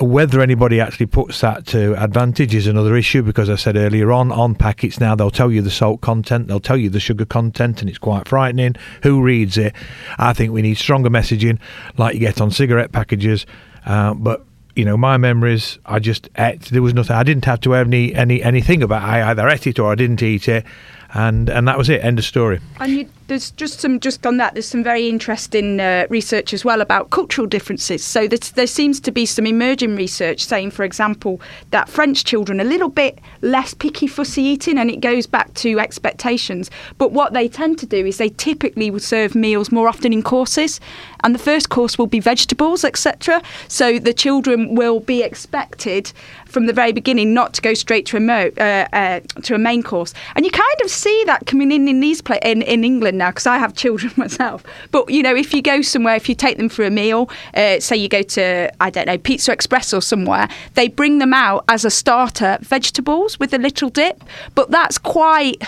Whether 0.00 0.40
anybody 0.40 0.80
actually 0.80 1.06
puts 1.06 1.42
that 1.42 1.66
to 1.66 2.02
advantage 2.02 2.54
is 2.54 2.66
another 2.66 2.96
issue 2.96 3.22
because 3.22 3.50
I 3.50 3.56
said 3.56 3.76
earlier 3.76 4.12
on, 4.12 4.32
on 4.32 4.54
packets 4.54 4.98
now 4.98 5.14
they'll 5.14 5.30
tell 5.30 5.52
you 5.52 5.60
the 5.60 5.70
salt 5.70 6.00
content, 6.00 6.48
they'll 6.48 6.58
tell 6.58 6.78
you 6.78 6.88
the 6.88 7.00
sugar 7.00 7.26
content, 7.26 7.82
and 7.82 7.90
it's 7.90 7.98
quite 7.98 8.26
frightening. 8.26 8.76
Who 9.02 9.22
reads 9.22 9.58
it? 9.58 9.74
I 10.18 10.32
think 10.32 10.52
we 10.52 10.62
need 10.62 10.78
stronger 10.78 11.10
messaging 11.10 11.58
like 11.98 12.14
you 12.14 12.20
get 12.20 12.40
on 12.40 12.50
cigarette 12.50 12.92
packages. 12.92 13.44
Uh, 13.84 14.14
but 14.14 14.46
you 14.74 14.84
know, 14.84 14.96
my 14.96 15.18
memories, 15.18 15.78
I 15.84 15.98
just 15.98 16.30
ate. 16.38 16.62
There 16.62 16.80
was 16.80 16.94
nothing. 16.94 17.16
I 17.16 17.22
didn't 17.22 17.44
have 17.44 17.60
to 17.60 17.72
have 17.72 17.86
any 17.86 18.14
any 18.14 18.42
anything 18.42 18.82
about. 18.82 19.02
It. 19.02 19.06
I 19.06 19.30
either 19.30 19.48
ate 19.48 19.66
it 19.66 19.78
or 19.78 19.92
I 19.92 19.94
didn't 19.96 20.22
eat 20.22 20.48
it, 20.48 20.64
and 21.14 21.48
and 21.48 21.66
that 21.66 21.76
was 21.76 21.88
it. 21.88 22.04
End 22.04 22.18
of 22.18 22.24
story. 22.24 22.60
And 22.78 22.92
you, 22.92 23.08
there's 23.26 23.50
just 23.52 23.80
some 23.80 24.00
just 24.00 24.26
on 24.26 24.36
that. 24.38 24.54
There's 24.54 24.68
some 24.68 24.84
very 24.84 25.08
interesting 25.08 25.80
uh, 25.80 26.06
research 26.10 26.52
as 26.52 26.64
well 26.64 26.80
about 26.80 27.10
cultural 27.10 27.46
differences. 27.46 28.04
So 28.04 28.26
there 28.26 28.66
seems 28.66 29.00
to 29.00 29.10
be 29.10 29.26
some 29.26 29.46
emerging 29.46 29.96
research 29.96 30.44
saying, 30.44 30.72
for 30.72 30.84
example, 30.84 31.40
that 31.70 31.88
French 31.88 32.24
children 32.24 32.60
are 32.60 32.64
a 32.64 32.68
little 32.68 32.88
bit 32.88 33.18
less 33.42 33.74
picky 33.74 34.06
fussy 34.06 34.42
eating, 34.42 34.78
and 34.78 34.90
it 34.90 35.00
goes 35.00 35.26
back 35.26 35.54
to 35.54 35.78
expectations. 35.78 36.70
But 36.98 37.12
what 37.12 37.32
they 37.32 37.48
tend 37.48 37.78
to 37.80 37.86
do 37.86 38.04
is 38.04 38.18
they 38.18 38.30
typically 38.30 38.90
will 38.90 39.00
serve 39.00 39.34
meals 39.34 39.72
more 39.72 39.88
often 39.88 40.12
in 40.12 40.22
courses, 40.22 40.80
and 41.24 41.34
the 41.34 41.38
first 41.38 41.68
course 41.68 41.98
will 41.98 42.06
be 42.06 42.20
vegetables, 42.20 42.84
etc. 42.84 43.42
So 43.68 43.98
the 43.98 44.14
children 44.14 44.74
will 44.74 45.00
be 45.00 45.22
expected 45.22 46.12
from 46.50 46.66
the 46.66 46.72
very 46.72 46.92
beginning 46.92 47.32
not 47.32 47.54
to 47.54 47.62
go 47.62 47.74
straight 47.74 48.06
to 48.06 48.16
a 48.16 48.20
mo- 48.20 48.50
uh, 48.58 48.86
uh, 48.92 49.20
to 49.42 49.54
a 49.54 49.58
main 49.58 49.82
course, 49.82 50.12
and 50.34 50.44
you 50.44 50.50
kind 50.50 50.80
of 50.84 50.90
see 50.90 51.24
that 51.24 51.46
coming 51.46 51.72
in 51.72 51.88
in 51.88 52.00
these 52.00 52.20
pla- 52.20 52.38
in, 52.42 52.62
in 52.62 52.84
England 52.84 53.18
now 53.18 53.30
because 53.30 53.46
I 53.46 53.58
have 53.58 53.74
children 53.74 54.12
myself. 54.16 54.64
But 54.90 55.10
you 55.10 55.22
know, 55.22 55.34
if 55.34 55.54
you 55.54 55.62
go 55.62 55.82
somewhere, 55.82 56.16
if 56.16 56.28
you 56.28 56.34
take 56.34 56.56
them 56.56 56.68
for 56.68 56.84
a 56.84 56.90
meal, 56.90 57.30
uh, 57.54 57.80
say 57.80 57.96
you 57.96 58.08
go 58.08 58.22
to 58.22 58.70
I 58.80 58.90
don't 58.90 59.06
know 59.06 59.18
Pizza 59.18 59.52
Express 59.52 59.94
or 59.94 60.02
somewhere, 60.02 60.48
they 60.74 60.88
bring 60.88 61.18
them 61.18 61.32
out 61.32 61.64
as 61.68 61.84
a 61.84 61.90
starter 61.90 62.58
vegetables 62.60 63.38
with 63.38 63.54
a 63.54 63.58
little 63.58 63.88
dip. 63.88 64.22
But 64.54 64.70
that's 64.70 64.98
quite 64.98 65.62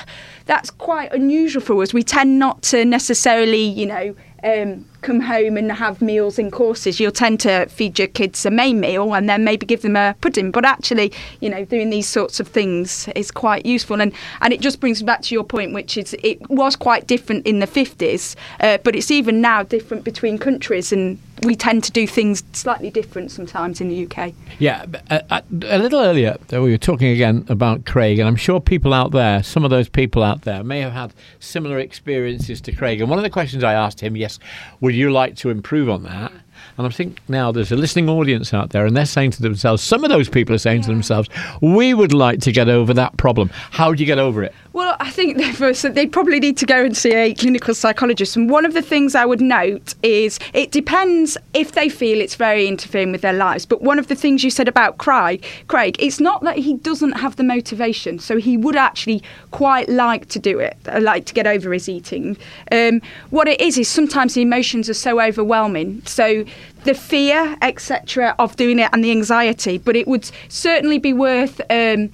that's 0.47 0.71
quite 0.71 1.13
unusual 1.13 1.63
for 1.63 1.81
us. 1.83 1.95
We 1.95 2.03
tend 2.03 2.39
not 2.39 2.63
to 2.65 2.85
necessarily, 2.85 3.63
you 3.63 3.87
know. 3.87 4.15
Um, 4.45 4.87
come 5.03 5.21
home 5.21 5.57
and 5.57 5.71
have 5.71 6.01
meals 6.01 6.39
in 6.39 6.51
courses, 6.51 6.99
you'll 6.99 7.13
tend 7.13 7.41
to 7.41 7.67
feed 7.67 7.99
your 7.99 8.09
kids 8.09 8.47
a 8.47 8.51
main 8.51 8.81
meal 8.81 9.15
and 9.15 9.29
then 9.29 9.45
maybe 9.45 9.67
give 9.67 9.83
them 9.83 9.97
a 9.97 10.15
pudding. 10.21 10.51
But 10.51 10.65
actually, 10.65 11.13
you 11.41 11.51
know, 11.51 11.65
doing 11.65 11.91
these 11.91 12.09
sorts 12.09 12.41
of 12.41 12.49
things 12.49 13.09
is 13.15 13.31
quite 13.31 13.67
useful. 13.67 14.01
And, 14.01 14.13
and 14.41 14.53
it 14.53 14.61
just 14.61 14.81
brings 14.81 15.03
me 15.03 15.07
back 15.07 15.23
to 15.23 15.35
your 15.35 15.45
point, 15.45 15.75
which 15.75 15.97
is 15.97 16.15
it 16.23 16.49
was 16.49 16.77
quite 16.77 17.07
different 17.07 17.47
in 17.47 17.59
the 17.59 17.67
50s, 17.67 18.37
uh, 18.61 18.79
but 18.79 18.97
it's 18.97 19.11
even 19.11 19.41
now 19.41 19.63
different 19.63 20.05
between 20.05 20.39
countries. 20.39 20.93
And 20.93 21.19
we 21.45 21.57
tend 21.57 21.83
to 21.85 21.93
do 21.93 22.07
things 22.07 22.45
slightly 22.53 22.91
different 22.91 23.31
sometimes 23.31 23.81
in 23.81 23.89
the 23.89 24.07
UK. 24.07 24.33
Yeah, 24.59 24.87
a, 25.11 25.15
uh, 25.15 25.21
uh, 25.31 25.41
a, 25.67 25.79
little 25.79 26.01
earlier 26.01 26.37
we 26.51 26.59
were 26.59 26.79
talking 26.79 27.09
again 27.09 27.45
about 27.49 27.85
Craig, 27.85 28.19
and 28.19 28.29
I'm 28.29 28.37
sure 28.37 28.61
people 28.61 28.95
out 28.95 29.11
there, 29.11 29.43
some 29.43 29.65
of 29.65 29.71
those 29.71 29.89
people 29.89 30.23
out 30.23 30.43
there, 30.43 30.63
may 30.63 30.81
have 30.81 30.93
had 30.93 31.15
similar 31.41 31.79
experiences 31.79 32.61
to 32.63 32.73
Craig. 32.73 33.01
And 33.01 33.11
one 33.11 33.19
of 33.19 33.23
the 33.25 33.31
questions 33.31 33.65
I 33.65 33.73
asked 33.73 34.01
him, 34.01 34.17
yes, 34.17 34.39
would 34.93 34.99
you 34.99 35.11
like 35.11 35.37
to 35.37 35.49
improve 35.49 35.89
on 35.89 36.03
that? 36.03 36.31
And 36.79 36.87
I 36.87 36.91
think 36.91 37.21
now 37.29 37.53
there's 37.53 37.73
a 37.73 37.77
listening 37.77 38.09
audience 38.09 38.55
out 38.55 38.71
there, 38.71 38.87
and 38.87 38.97
they're 38.97 39.07
saying 39.07 39.33
to 39.33 39.43
themselves, 39.43 39.83
some 39.83 40.05
of 40.05 40.11
those 40.11 40.29
people 40.29 40.55
are 40.55 40.59
saying 40.59 40.81
yeah. 40.81 40.87
to 40.87 40.93
themselves, 40.93 41.29
we 41.61 41.95
would 41.95 42.13
like 42.13 42.41
to 42.41 42.53
get 42.53 42.69
over 42.69 42.95
that 42.95 43.17
problem. 43.17 43.51
How 43.71 43.93
do 43.93 44.03
you 44.03 44.07
get 44.07 44.19
over 44.19 44.43
it? 44.43 44.55
Well, 44.73 44.97
I 45.01 45.11
think 45.11 45.37
they 45.95 46.07
probably 46.07 46.41
need 46.41 46.57
to 46.59 46.67
go 46.67 46.85
and 46.85 46.97
see 46.97 47.13
a 47.15 47.35
clinical 47.35 47.75
psychologist. 47.75 48.37
And 48.37 48.49
one 48.49 48.65
of 48.65 48.75
the 48.75 48.83
things 48.83 49.15
I 49.15 49.27
would 49.27 49.41
note 49.41 49.95
is 50.03 50.39
it 50.55 50.71
depends 50.71 51.37
if 51.53 51.73
they 51.73 51.89
feel 51.89 52.21
it's 52.21 52.37
very 52.37 52.67
interfering 52.67 53.13
with 53.13 53.21
their 53.21 53.33
lives. 53.33 53.67
But 53.67 53.83
one 53.83 53.99
of 53.99 54.09
the 54.09 54.15
things 54.15 54.43
you 54.43 54.51
said 54.51 54.69
about 54.69 54.99
Craig, 54.99 55.45
Craig, 55.69 55.97
it's 55.99 56.21
not 56.21 56.43
that 56.45 56.59
he 56.59 56.75
doesn't 56.75 57.13
have 57.13 57.37
the 57.37 57.45
motivation. 57.45 58.19
So 58.19 58.39
he 58.39 58.57
would 58.57 58.77
actually 58.77 59.23
quite 59.51 59.89
like 59.89 60.29
to 60.29 60.39
do 60.39 60.59
it, 60.59 60.77
uh, 60.87 61.01
like 61.01 61.27
to 61.27 61.35
get 61.35 61.47
over 61.47 61.73
his 61.73 61.89
eating. 61.89 62.37
Um, 62.71 63.03
what 63.31 63.49
it 63.49 63.61
is 63.61 63.77
is 63.77 63.89
sometimes 63.89 64.35
the 64.35 64.43
emotions 64.43 64.89
are 64.89 64.95
so 64.95 65.21
overwhelming. 65.21 66.03
So 66.07 66.45
the 66.85 66.95
fear, 66.95 67.57
etc., 67.63 68.35
of 68.39 68.57
doing 68.57 68.79
it 68.79 68.91
and 68.93 69.05
the 69.05 69.11
anxiety. 69.11 69.79
But 69.79 69.97
it 69.97 70.07
would 70.07 70.31
certainly 70.49 70.99
be 70.99 71.13
worth. 71.13 71.61
Um, 71.71 72.11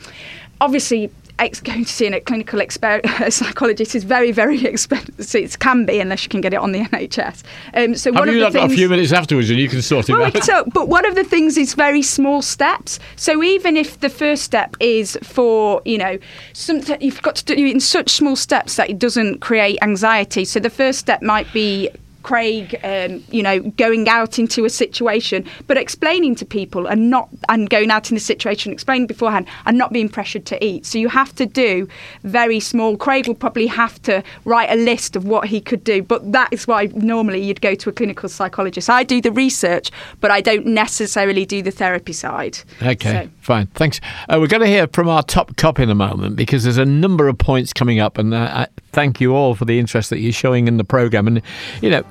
obviously 0.61 1.09
ex- 1.39 1.61
going 1.69 1.85
to 1.85 1.93
see 1.93 2.07
a 2.07 2.21
clinical 2.21 2.61
exper- 2.61 3.33
psychologist 3.33 3.95
is 3.95 4.05
very, 4.05 4.33
very 4.33 4.65
expensive. 4.65 5.43
It 5.43 5.59
can 5.59 5.87
be 5.87 6.01
unless 6.01 6.25
you 6.25 6.29
can 6.29 6.41
get 6.41 6.53
it 6.53 6.59
on 6.59 6.73
the 6.73 6.81
NHS. 6.81 7.43
Um, 7.75 7.95
so 7.95 8.13
Have 8.13 8.21
one 8.21 8.35
you 8.35 8.45
of 8.45 8.53
the 8.53 8.61
things, 8.61 8.73
a 8.73 8.77
few 8.77 8.89
minutes 8.89 9.13
afterwards 9.13 9.51
and 9.51 9.59
you 9.59 9.69
can 9.69 9.83
sort 9.83 10.09
it 10.09 10.13
well, 10.13 10.25
out? 10.25 10.45
So, 10.45 10.65
but 10.73 10.89
one 10.89 11.07
of 11.07 11.15
the 11.15 11.25
things 11.25 11.57
is 11.57 11.75
very 11.75 12.03
small 12.03 12.43
steps. 12.43 12.99
So 13.17 13.43
even 13.43 13.77
if 13.77 14.01
the 14.01 14.09
first 14.09 14.43
step 14.43 14.77
is 14.81 15.19
for, 15.23 15.83
you 15.85 15.99
know, 15.99 16.19
something 16.53 17.01
you've 17.01 17.23
got 17.23 17.37
to 17.37 17.45
do 17.45 17.55
it 17.55 17.71
in 17.71 17.81
such 17.81 18.11
small 18.11 18.37
steps 18.37 18.77
that 18.77 18.91
it 18.91 18.99
doesn't 18.99 19.41
create 19.41 19.79
anxiety. 19.83 20.45
So 20.45 20.61
the 20.61 20.71
first 20.71 20.99
step 20.99 21.23
might 21.23 21.53
be 21.53 21.91
Craig, 22.23 22.79
um, 22.83 23.25
you 23.31 23.43
know, 23.43 23.61
going 23.61 24.09
out 24.09 24.39
into 24.39 24.65
a 24.65 24.71
situation, 24.71 25.45
but 25.67 25.77
explaining 25.77 26.35
to 26.37 26.45
people 26.45 26.87
and 26.87 27.11
not 27.11 27.29
and 27.49 27.71
going 27.71 27.91
out 27.91 28.11
in 28.11 28.15
the 28.15 28.21
situation, 28.21 28.73
explaining 28.73 29.07
beforehand, 29.07 29.47
and 29.67 29.79
not 29.79 29.93
being 29.93 30.09
pressured 30.09 30.45
to 30.47 30.65
eat. 30.65 30.85
So 30.85 30.99
you 30.99 31.09
have 31.09 31.35
to 31.37 31.47
do 31.47 31.89
very 32.25 32.61
small. 32.61 32.97
Craig 32.97 33.29
will 33.29 33.35
probably 33.35 33.67
have 33.67 34.01
to 34.03 34.23
write 34.45 34.71
a 34.71 34.77
list 34.77 35.17
of 35.17 35.25
what 35.25 35.49
he 35.49 35.61
could 35.61 35.85
do, 35.85 36.03
but 36.03 36.33
that 36.33 36.53
is 36.53 36.67
why 36.67 36.89
normally 36.95 37.43
you'd 37.43 37.61
go 37.61 37.75
to 37.75 37.89
a 37.89 37.93
clinical 37.93 38.29
psychologist. 38.29 38.91
I 38.91 39.05
do 39.05 39.21
the 39.21 39.33
research, 39.33 39.91
but 40.21 40.31
I 40.31 40.41
don't 40.41 40.67
necessarily 40.67 41.47
do 41.47 41.63
the 41.63 41.71
therapy 41.71 42.13
side. 42.13 42.59
Okay, 42.83 43.25
so. 43.25 43.31
fine, 43.41 43.67
thanks. 43.69 44.01
Uh, 44.29 44.39
we're 44.41 44.49
going 44.49 44.63
to 44.63 44.67
hear 44.67 44.87
from 44.89 45.09
our 45.09 45.23
top 45.23 45.57
cop 45.57 45.79
in 45.79 45.91
a 45.91 45.95
moment 45.95 46.37
because 46.37 46.65
there's 46.65 46.79
a 46.79 46.85
number 46.85 47.29
of 47.29 47.39
points 47.39 47.73
coming 47.73 48.01
up, 48.01 48.19
and 48.19 48.35
uh, 48.35 48.67
thank 48.93 49.21
you 49.21 49.35
all 49.35 49.55
for 49.55 49.65
the 49.65 49.79
interest 49.79 50.11
that 50.11 50.19
you're 50.19 50.33
showing 50.33 50.69
in 50.69 50.77
the 50.77 50.85
program. 50.85 51.27
And 51.27 51.43
you 51.81 51.91
know 51.91 52.05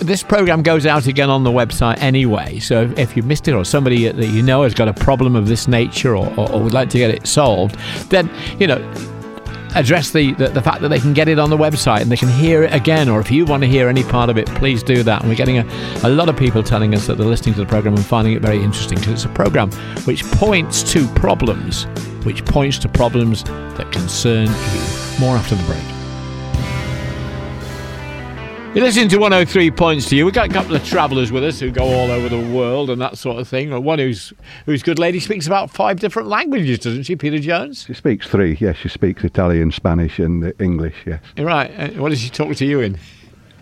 this 0.00 0.22
program 0.22 0.62
goes 0.62 0.86
out 0.86 1.06
again 1.06 1.30
on 1.30 1.44
the 1.44 1.50
website 1.50 1.98
anyway. 1.98 2.58
So 2.58 2.92
if 2.96 3.16
you 3.16 3.22
missed 3.22 3.48
it 3.48 3.52
or 3.52 3.64
somebody 3.64 4.08
that 4.08 4.26
you 4.28 4.42
know 4.42 4.62
has 4.62 4.74
got 4.74 4.88
a 4.88 4.94
problem 4.94 5.36
of 5.36 5.46
this 5.46 5.68
nature 5.68 6.16
or, 6.16 6.28
or, 6.38 6.50
or 6.52 6.62
would 6.62 6.72
like 6.72 6.88
to 6.90 6.98
get 6.98 7.10
it 7.10 7.26
solved, 7.26 7.76
then, 8.08 8.30
you 8.58 8.66
know, 8.66 8.78
address 9.74 10.10
the, 10.10 10.32
the, 10.34 10.48
the, 10.48 10.62
fact 10.62 10.80
that 10.80 10.88
they 10.88 10.98
can 10.98 11.12
get 11.12 11.28
it 11.28 11.38
on 11.38 11.50
the 11.50 11.56
website 11.56 12.00
and 12.00 12.10
they 12.10 12.16
can 12.16 12.28
hear 12.28 12.62
it 12.62 12.72
again. 12.72 13.08
Or 13.08 13.20
if 13.20 13.30
you 13.30 13.44
want 13.44 13.62
to 13.62 13.68
hear 13.68 13.88
any 13.88 14.02
part 14.02 14.30
of 14.30 14.38
it, 14.38 14.46
please 14.46 14.82
do 14.82 15.02
that. 15.02 15.20
And 15.20 15.28
we're 15.28 15.36
getting 15.36 15.58
a, 15.58 15.64
a 16.02 16.08
lot 16.08 16.28
of 16.28 16.36
people 16.36 16.62
telling 16.62 16.94
us 16.94 17.06
that 17.06 17.18
they're 17.18 17.26
listening 17.26 17.54
to 17.54 17.60
the 17.60 17.66
program 17.66 17.94
and 17.94 18.04
finding 18.04 18.32
it 18.32 18.42
very 18.42 18.62
interesting 18.62 18.98
because 18.98 19.12
it's 19.12 19.24
a 19.24 19.28
program 19.28 19.70
which 20.04 20.24
points 20.32 20.82
to 20.92 21.06
problems, 21.08 21.84
which 22.24 22.44
points 22.46 22.78
to 22.78 22.88
problems 22.88 23.44
that 23.44 23.90
concern 23.92 24.46
you. 24.46 25.20
More 25.20 25.36
after 25.36 25.54
the 25.54 25.64
break. 25.64 25.89
You're 28.72 28.84
listening 28.84 29.08
to 29.08 29.18
103 29.18 29.72
Points 29.72 30.08
to 30.10 30.16
you. 30.16 30.24
We've 30.24 30.32
got 30.32 30.48
a 30.48 30.52
couple 30.52 30.76
of 30.76 30.84
travellers 30.84 31.32
with 31.32 31.42
us 31.42 31.58
who 31.58 31.72
go 31.72 31.82
all 31.82 32.08
over 32.08 32.28
the 32.28 32.38
world 32.54 32.88
and 32.88 33.02
that 33.02 33.18
sort 33.18 33.40
of 33.40 33.48
thing. 33.48 33.72
One 33.82 33.98
who's 33.98 34.32
who's 34.64 34.84
good 34.84 34.96
lady 34.96 35.18
speaks 35.18 35.48
about 35.48 35.72
five 35.72 35.98
different 35.98 36.28
languages, 36.28 36.78
doesn't 36.78 37.02
she, 37.02 37.16
Peter 37.16 37.40
Jones? 37.40 37.82
She 37.82 37.94
speaks 37.94 38.28
three. 38.28 38.56
Yes, 38.60 38.76
she 38.76 38.88
speaks 38.88 39.24
Italian, 39.24 39.72
Spanish, 39.72 40.20
and 40.20 40.52
English. 40.60 40.94
Yes. 41.04 41.20
Right. 41.36 41.68
Uh, 41.76 42.00
what 42.00 42.10
does 42.10 42.20
she 42.20 42.30
talk 42.30 42.54
to 42.54 42.64
you 42.64 42.80
in? 42.80 42.94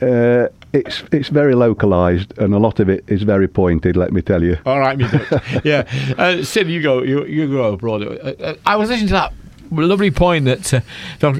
Uh, 0.02 0.48
it's 0.74 1.02
it's 1.10 1.30
very 1.30 1.54
localised, 1.54 2.36
and 2.36 2.52
a 2.52 2.58
lot 2.58 2.78
of 2.78 2.90
it 2.90 3.02
is 3.06 3.22
very 3.22 3.48
pointed. 3.48 3.96
Let 3.96 4.12
me 4.12 4.20
tell 4.20 4.42
you. 4.42 4.58
All 4.66 4.78
right, 4.78 4.98
me 4.98 5.06
yeah. 5.64 5.88
Uh, 6.18 6.42
Sid, 6.42 6.68
you 6.68 6.82
go. 6.82 7.02
You 7.02 7.24
you 7.24 7.48
go 7.48 7.72
abroad. 7.72 8.02
Uh, 8.02 8.34
uh, 8.44 8.54
I 8.66 8.76
was 8.76 8.90
listening 8.90 9.08
to 9.08 9.14
that 9.14 9.32
lovely 9.70 10.10
point 10.10 10.44
that 10.46 10.74
uh, 10.74 10.80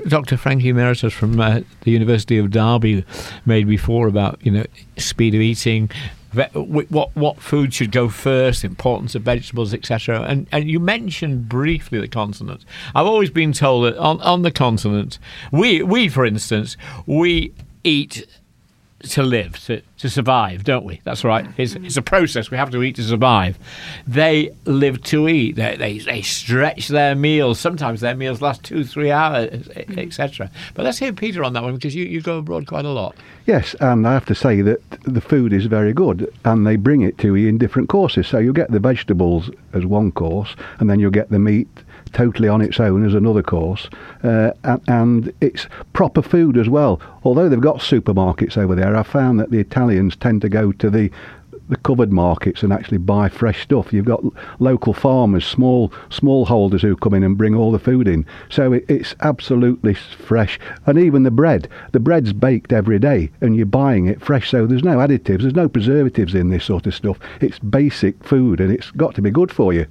Dr. 0.08 0.36
Frankie 0.36 0.70
Emeritus 0.70 1.12
from 1.12 1.40
uh, 1.40 1.60
the 1.82 1.90
University 1.90 2.38
of 2.38 2.50
Derby 2.50 3.04
made 3.46 3.68
before 3.68 4.08
about 4.08 4.38
you 4.44 4.50
know 4.50 4.64
speed 4.96 5.34
of 5.34 5.40
eating, 5.40 5.90
what 6.52 7.14
what 7.16 7.40
food 7.40 7.72
should 7.72 7.92
go 7.92 8.08
first, 8.08 8.64
importance 8.64 9.14
of 9.14 9.22
vegetables, 9.22 9.72
etc. 9.72 10.22
And 10.22 10.46
and 10.52 10.68
you 10.68 10.80
mentioned 10.80 11.48
briefly 11.48 12.00
the 12.00 12.08
continent. 12.08 12.64
I've 12.94 13.06
always 13.06 13.30
been 13.30 13.52
told 13.52 13.84
that 13.84 13.96
on, 13.98 14.20
on 14.20 14.42
the 14.42 14.50
continent, 14.50 15.18
we 15.50 15.82
we 15.82 16.08
for 16.08 16.26
instance, 16.26 16.76
we 17.06 17.52
eat 17.84 18.26
to 19.00 19.22
live, 19.22 19.58
to, 19.64 19.82
to 19.98 20.08
survive, 20.08 20.64
don't 20.64 20.84
we? 20.84 21.00
That's 21.04 21.24
right. 21.24 21.46
It's, 21.56 21.74
it's 21.74 21.96
a 21.96 22.02
process. 22.02 22.50
We 22.50 22.56
have 22.56 22.70
to 22.70 22.82
eat 22.82 22.96
to 22.96 23.02
survive. 23.02 23.58
They 24.06 24.50
live 24.64 25.02
to 25.04 25.28
eat. 25.28 25.56
They, 25.56 25.76
they, 25.76 25.98
they 25.98 26.22
stretch 26.22 26.88
their 26.88 27.14
meals. 27.14 27.58
Sometimes 27.58 28.00
their 28.00 28.14
meals 28.14 28.40
last 28.40 28.62
two, 28.62 28.84
three 28.84 29.10
hours, 29.10 29.68
etc. 29.76 30.50
But 30.74 30.84
let's 30.84 30.98
hear 30.98 31.12
Peter 31.12 31.42
on 31.42 31.52
that 31.54 31.62
one 31.62 31.74
because 31.74 31.94
you, 31.94 32.04
you 32.04 32.20
go 32.20 32.38
abroad 32.38 32.66
quite 32.66 32.84
a 32.84 32.90
lot. 32.90 33.16
Yes, 33.46 33.74
and 33.80 34.06
I 34.06 34.12
have 34.12 34.26
to 34.26 34.34
say 34.34 34.60
that 34.62 34.80
the 35.02 35.20
food 35.20 35.52
is 35.52 35.66
very 35.66 35.92
good 35.92 36.32
and 36.44 36.66
they 36.66 36.76
bring 36.76 37.02
it 37.02 37.18
to 37.18 37.34
you 37.34 37.48
in 37.48 37.58
different 37.58 37.88
courses. 37.88 38.26
So 38.26 38.38
you'll 38.38 38.52
get 38.52 38.70
the 38.70 38.78
vegetables 38.78 39.50
as 39.72 39.84
one 39.84 40.12
course 40.12 40.54
and 40.78 40.88
then 40.88 41.00
you'll 41.00 41.10
get 41.10 41.30
the 41.30 41.38
meat 41.38 41.68
totally 42.12 42.48
on 42.48 42.60
its 42.60 42.80
own 42.80 43.04
as 43.04 43.14
another 43.14 43.42
course, 43.42 43.88
uh, 44.22 44.50
and, 44.64 44.82
and, 44.88 45.32
it's 45.40 45.66
proper 45.92 46.22
food 46.22 46.56
as 46.56 46.68
well. 46.68 47.00
Although 47.24 47.48
they've 47.48 47.60
got 47.60 47.78
supermarkets 47.78 48.56
over 48.56 48.74
there, 48.74 48.96
I've 48.96 49.06
found 49.06 49.38
that 49.40 49.50
the 49.50 49.58
Italians 49.88 50.16
tend 50.16 50.42
to 50.42 50.50
go 50.50 50.70
to 50.72 50.90
the 50.90 51.10
the 51.70 51.76
covered 51.76 52.12
markets 52.12 52.62
and 52.62 52.72
actually 52.72 52.98
buy 52.98 53.28
fresh 53.28 53.62
stuff. 53.62 53.90
You've 53.92 54.04
got 54.04 54.22
local 54.58 54.92
farmers, 54.92 55.46
small 55.46 55.92
small 56.10 56.44
holders 56.44 56.82
who 56.82 56.94
come 56.94 57.14
in 57.14 57.22
and 57.22 57.38
bring 57.38 57.54
all 57.54 57.72
the 57.72 57.78
food 57.78 58.06
in. 58.06 58.26
So 58.50 58.74
it, 58.74 58.84
it's 58.88 59.14
absolutely 59.20 59.94
fresh. 59.94 60.58
And 60.84 60.98
even 60.98 61.22
the 61.22 61.30
bread, 61.30 61.68
the 61.92 62.00
bread's 62.00 62.34
baked 62.34 62.72
every 62.72 62.98
day, 62.98 63.30
and 63.40 63.56
you're 63.56 63.66
buying 63.66 64.06
it 64.06 64.20
fresh. 64.20 64.50
So 64.50 64.66
there's 64.66 64.84
no 64.84 64.98
additives, 64.98 65.40
there's 65.40 65.54
no 65.54 65.68
preservatives 65.68 66.34
in 66.34 66.50
this 66.50 66.64
sort 66.64 66.86
of 66.86 66.94
stuff. 66.94 67.18
It's 67.40 67.58
basic 67.58 68.22
food, 68.22 68.60
and 68.60 68.70
it's 68.70 68.90
got 68.90 69.14
to 69.14 69.22
be 69.22 69.30
good 69.30 69.50
for 69.50 69.72
you. 69.72 69.86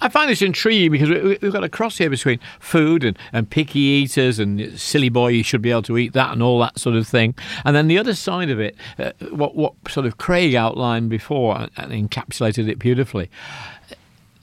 I 0.00 0.08
find 0.08 0.30
this 0.30 0.42
intriguing 0.42 0.92
because 0.92 1.08
we've 1.40 1.52
got 1.52 1.64
a 1.64 1.68
cross 1.68 1.98
here 1.98 2.10
between 2.10 2.40
food 2.60 3.04
and, 3.04 3.18
and 3.32 3.48
picky 3.48 3.80
eaters 3.80 4.38
and 4.38 4.78
silly 4.78 5.08
boy, 5.08 5.28
you 5.28 5.42
should 5.42 5.62
be 5.62 5.70
able 5.70 5.82
to 5.82 5.98
eat 5.98 6.12
that 6.12 6.32
and 6.32 6.42
all 6.42 6.58
that 6.60 6.78
sort 6.78 6.96
of 6.96 7.06
thing. 7.06 7.34
And 7.64 7.74
then 7.74 7.88
the 7.88 7.98
other 7.98 8.14
side 8.14 8.50
of 8.50 8.60
it, 8.60 8.76
uh, 8.98 9.12
what, 9.30 9.54
what 9.54 9.74
sort 9.88 10.06
of 10.06 10.18
Craig 10.18 10.54
outlined 10.54 11.10
before 11.10 11.56
and, 11.58 11.70
and 11.76 12.10
encapsulated 12.10 12.68
it 12.68 12.78
beautifully 12.78 13.30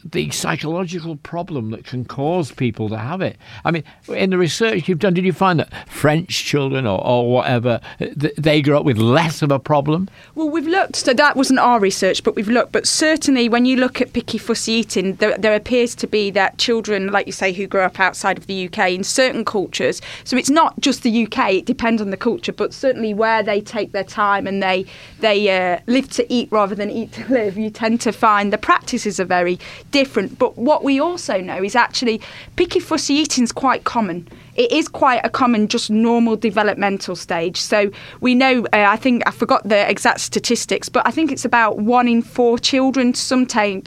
the 0.03 0.29
psychological 0.31 1.15
problem 1.17 1.71
that 1.71 1.85
can 1.85 2.05
cause 2.05 2.51
people 2.51 2.89
to 2.89 2.97
have 2.97 3.21
it. 3.21 3.37
I 3.65 3.71
mean, 3.71 3.83
in 4.09 4.29
the 4.29 4.37
research 4.37 4.87
you've 4.87 4.99
done, 4.99 5.13
did 5.13 5.25
you 5.25 5.33
find 5.33 5.59
that 5.59 5.89
French 5.89 6.29
children 6.29 6.87
or, 6.87 7.05
or 7.05 7.31
whatever, 7.31 7.81
they 7.99 8.61
grow 8.61 8.79
up 8.79 8.85
with 8.85 8.97
less 8.97 9.41
of 9.41 9.51
a 9.51 9.59
problem? 9.59 10.09
Well, 10.35 10.49
we've 10.49 10.67
looked, 10.67 10.95
so 10.97 11.13
that 11.13 11.35
wasn't 11.35 11.59
our 11.59 11.79
research, 11.79 12.23
but 12.23 12.35
we've 12.35 12.47
looked. 12.47 12.71
But 12.71 12.87
certainly 12.87 13.49
when 13.49 13.65
you 13.65 13.77
look 13.77 14.01
at 14.01 14.13
picky 14.13 14.37
fussy 14.37 14.73
eating, 14.73 15.15
there, 15.15 15.37
there 15.37 15.55
appears 15.55 15.95
to 15.95 16.07
be 16.07 16.31
that 16.31 16.57
children, 16.57 17.07
like 17.07 17.27
you 17.27 17.33
say, 17.33 17.53
who 17.53 17.67
grow 17.67 17.85
up 17.85 17.99
outside 17.99 18.37
of 18.37 18.47
the 18.47 18.67
UK 18.67 18.91
in 18.91 19.03
certain 19.03 19.45
cultures, 19.45 20.01
so 20.23 20.37
it's 20.37 20.49
not 20.49 20.79
just 20.79 21.03
the 21.03 21.25
UK, 21.25 21.53
it 21.53 21.65
depends 21.65 22.01
on 22.01 22.09
the 22.09 22.17
culture, 22.17 22.53
but 22.53 22.73
certainly 22.73 23.13
where 23.13 23.43
they 23.43 23.61
take 23.61 23.91
their 23.91 24.03
time 24.03 24.47
and 24.47 24.61
they, 24.61 24.85
they 25.19 25.49
uh, 25.49 25.79
live 25.87 26.09
to 26.11 26.31
eat 26.33 26.51
rather 26.51 26.75
than 26.75 26.89
eat 26.89 27.11
to 27.13 27.27
live, 27.31 27.57
you 27.57 27.69
tend 27.69 28.01
to 28.01 28.11
find 28.11 28.51
the 28.51 28.57
practices 28.57 29.19
are 29.19 29.25
very 29.25 29.59
different. 29.91 30.39
But 30.39 30.57
what 30.57 30.83
we 30.83 30.99
also 30.99 31.39
know 31.39 31.63
is 31.63 31.75
actually 31.75 32.21
picky 32.55 32.79
fussy 32.79 33.13
eating 33.15 33.43
is 33.43 33.51
quite 33.51 33.83
common 33.83 34.27
it 34.55 34.71
is 34.71 34.87
quite 34.87 35.21
a 35.23 35.29
common, 35.29 35.67
just 35.67 35.89
normal 35.89 36.35
developmental 36.35 37.15
stage. 37.15 37.57
So 37.57 37.91
we 38.19 38.35
know, 38.35 38.65
uh, 38.73 38.85
I 38.87 38.97
think, 38.97 39.23
I 39.25 39.31
forgot 39.31 39.67
the 39.67 39.89
exact 39.89 40.19
statistics, 40.19 40.89
but 40.89 41.05
I 41.07 41.11
think 41.11 41.31
it's 41.31 41.45
about 41.45 41.79
one 41.79 42.07
in 42.07 42.21
four 42.21 42.59
children, 42.59 43.13
sometime 43.13 43.81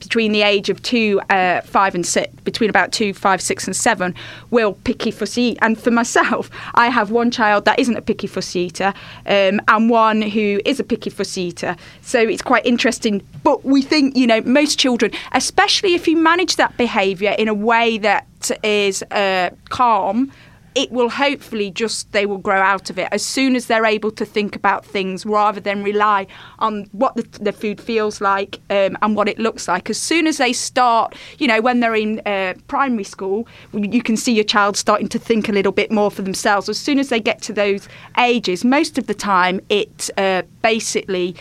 between 0.00 0.32
the 0.32 0.42
age 0.42 0.68
of 0.68 0.82
two, 0.82 1.20
uh, 1.30 1.60
five, 1.62 1.94
and 1.94 2.04
six, 2.04 2.32
between 2.44 2.70
about 2.70 2.92
two, 2.92 3.14
five, 3.14 3.40
six, 3.40 3.66
and 3.66 3.74
seven, 3.74 4.14
will 4.50 4.74
picky 4.84 5.10
fussy 5.10 5.42
eat. 5.42 5.58
And 5.62 5.78
for 5.78 5.90
myself, 5.90 6.50
I 6.74 6.88
have 6.88 7.10
one 7.10 7.30
child 7.30 7.64
that 7.64 7.78
isn't 7.78 7.96
a 7.96 8.02
picky 8.02 8.26
fussy 8.26 8.60
eater 8.60 8.92
um, 9.26 9.60
and 9.68 9.90
one 9.90 10.22
who 10.22 10.60
is 10.64 10.80
a 10.80 10.84
picky 10.84 11.10
fussy 11.10 11.42
eater. 11.42 11.76
So 12.02 12.20
it's 12.20 12.42
quite 12.42 12.64
interesting. 12.66 13.26
But 13.42 13.64
we 13.64 13.82
think, 13.82 14.16
you 14.16 14.26
know, 14.26 14.40
most 14.42 14.78
children, 14.78 15.12
especially 15.32 15.94
if 15.94 16.08
you 16.08 16.16
manage 16.16 16.56
that 16.56 16.76
behaviour 16.76 17.34
in 17.38 17.48
a 17.48 17.54
way 17.54 17.98
that 17.98 18.26
is 18.62 19.02
uh, 19.10 19.50
calm, 19.68 20.32
it 20.76 20.92
will 20.92 21.08
hopefully 21.08 21.70
just 21.70 22.12
they 22.12 22.26
will 22.26 22.36
grow 22.36 22.60
out 22.60 22.90
of 22.90 22.98
it 22.98 23.08
as 23.10 23.24
soon 23.24 23.56
as 23.56 23.66
they're 23.66 23.86
able 23.86 24.10
to 24.10 24.26
think 24.26 24.54
about 24.54 24.84
things 24.84 25.24
rather 25.24 25.58
than 25.58 25.82
rely 25.82 26.26
on 26.58 26.84
what 26.92 27.16
the, 27.16 27.22
the 27.40 27.50
food 27.50 27.80
feels 27.80 28.20
like 28.20 28.60
um, 28.68 28.96
and 29.00 29.16
what 29.16 29.26
it 29.26 29.38
looks 29.38 29.68
like. 29.68 29.88
As 29.88 29.98
soon 29.98 30.26
as 30.26 30.36
they 30.36 30.52
start, 30.52 31.14
you 31.38 31.48
know, 31.48 31.62
when 31.62 31.80
they're 31.80 31.94
in 31.94 32.20
uh, 32.26 32.52
primary 32.68 33.04
school, 33.04 33.48
you 33.72 34.02
can 34.02 34.18
see 34.18 34.34
your 34.34 34.44
child 34.44 34.76
starting 34.76 35.08
to 35.08 35.18
think 35.18 35.48
a 35.48 35.52
little 35.52 35.72
bit 35.72 35.90
more 35.90 36.10
for 36.10 36.20
themselves. 36.20 36.68
As 36.68 36.78
soon 36.78 36.98
as 36.98 37.08
they 37.08 37.20
get 37.20 37.40
to 37.42 37.54
those 37.54 37.88
ages, 38.18 38.62
most 38.62 38.98
of 38.98 39.06
the 39.06 39.14
time 39.14 39.62
it 39.70 40.10
uh, 40.18 40.42
basically 40.60 41.34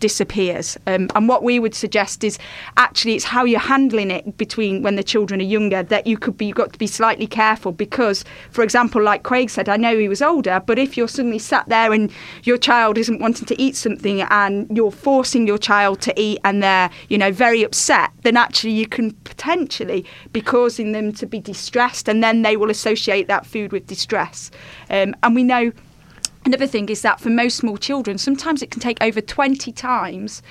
disappears. 0.00 0.76
Um, 0.86 1.08
and 1.14 1.28
what 1.28 1.42
we 1.42 1.58
would 1.58 1.74
suggest 1.74 2.24
is 2.24 2.38
actually 2.76 3.14
it's 3.14 3.24
how 3.24 3.44
you're 3.44 3.60
handling 3.60 4.10
it 4.10 4.36
between 4.36 4.82
when 4.82 4.96
the 4.96 5.02
children 5.02 5.40
are 5.40 5.44
younger 5.44 5.82
that 5.82 6.06
you 6.06 6.16
could 6.16 6.36
be 6.36 6.46
you've 6.46 6.56
got 6.56 6.72
to 6.72 6.78
be 6.78 6.86
slightly 6.86 7.26
careful 7.26 7.72
because, 7.72 8.24
for 8.50 8.62
example, 8.62 9.02
like 9.02 9.22
Craig 9.22 9.50
said, 9.50 9.68
I 9.68 9.76
know 9.76 9.98
he 9.98 10.08
was 10.08 10.22
older, 10.22 10.62
but 10.64 10.78
if 10.78 10.96
you're 10.96 11.08
suddenly 11.08 11.38
sat 11.38 11.68
there 11.68 11.92
and 11.92 12.12
your 12.44 12.58
child 12.58 12.98
isn't 12.98 13.20
wanting 13.20 13.46
to 13.46 13.60
eat 13.60 13.76
something 13.76 14.22
and 14.22 14.74
you're 14.76 14.90
forcing 14.90 15.46
your 15.46 15.58
child 15.58 16.00
to 16.02 16.20
eat 16.20 16.38
and 16.44 16.62
they're 16.62 16.90
you 17.08 17.18
know 17.18 17.32
very 17.32 17.62
upset, 17.62 18.10
then 18.22 18.36
actually 18.36 18.72
you 18.72 18.86
can 18.86 19.12
potentially 19.24 20.04
be 20.32 20.40
causing 20.40 20.92
them 20.92 21.12
to 21.12 21.26
be 21.26 21.40
distressed, 21.40 22.08
and 22.08 22.22
then 22.22 22.42
they 22.42 22.56
will 22.56 22.70
associate 22.70 23.28
that 23.28 23.46
food 23.46 23.72
with 23.72 23.86
distress. 23.86 24.50
Um, 24.90 25.14
and 25.22 25.34
we 25.34 25.42
know 25.42 25.72
Another 26.44 26.66
thing 26.66 26.88
is 26.88 27.02
that 27.02 27.20
for 27.20 27.30
most 27.30 27.56
small 27.56 27.76
children, 27.76 28.18
sometimes 28.18 28.62
it 28.62 28.70
can 28.70 28.80
take 28.80 29.02
over 29.02 29.20
20 29.20 29.72
times 29.72 30.42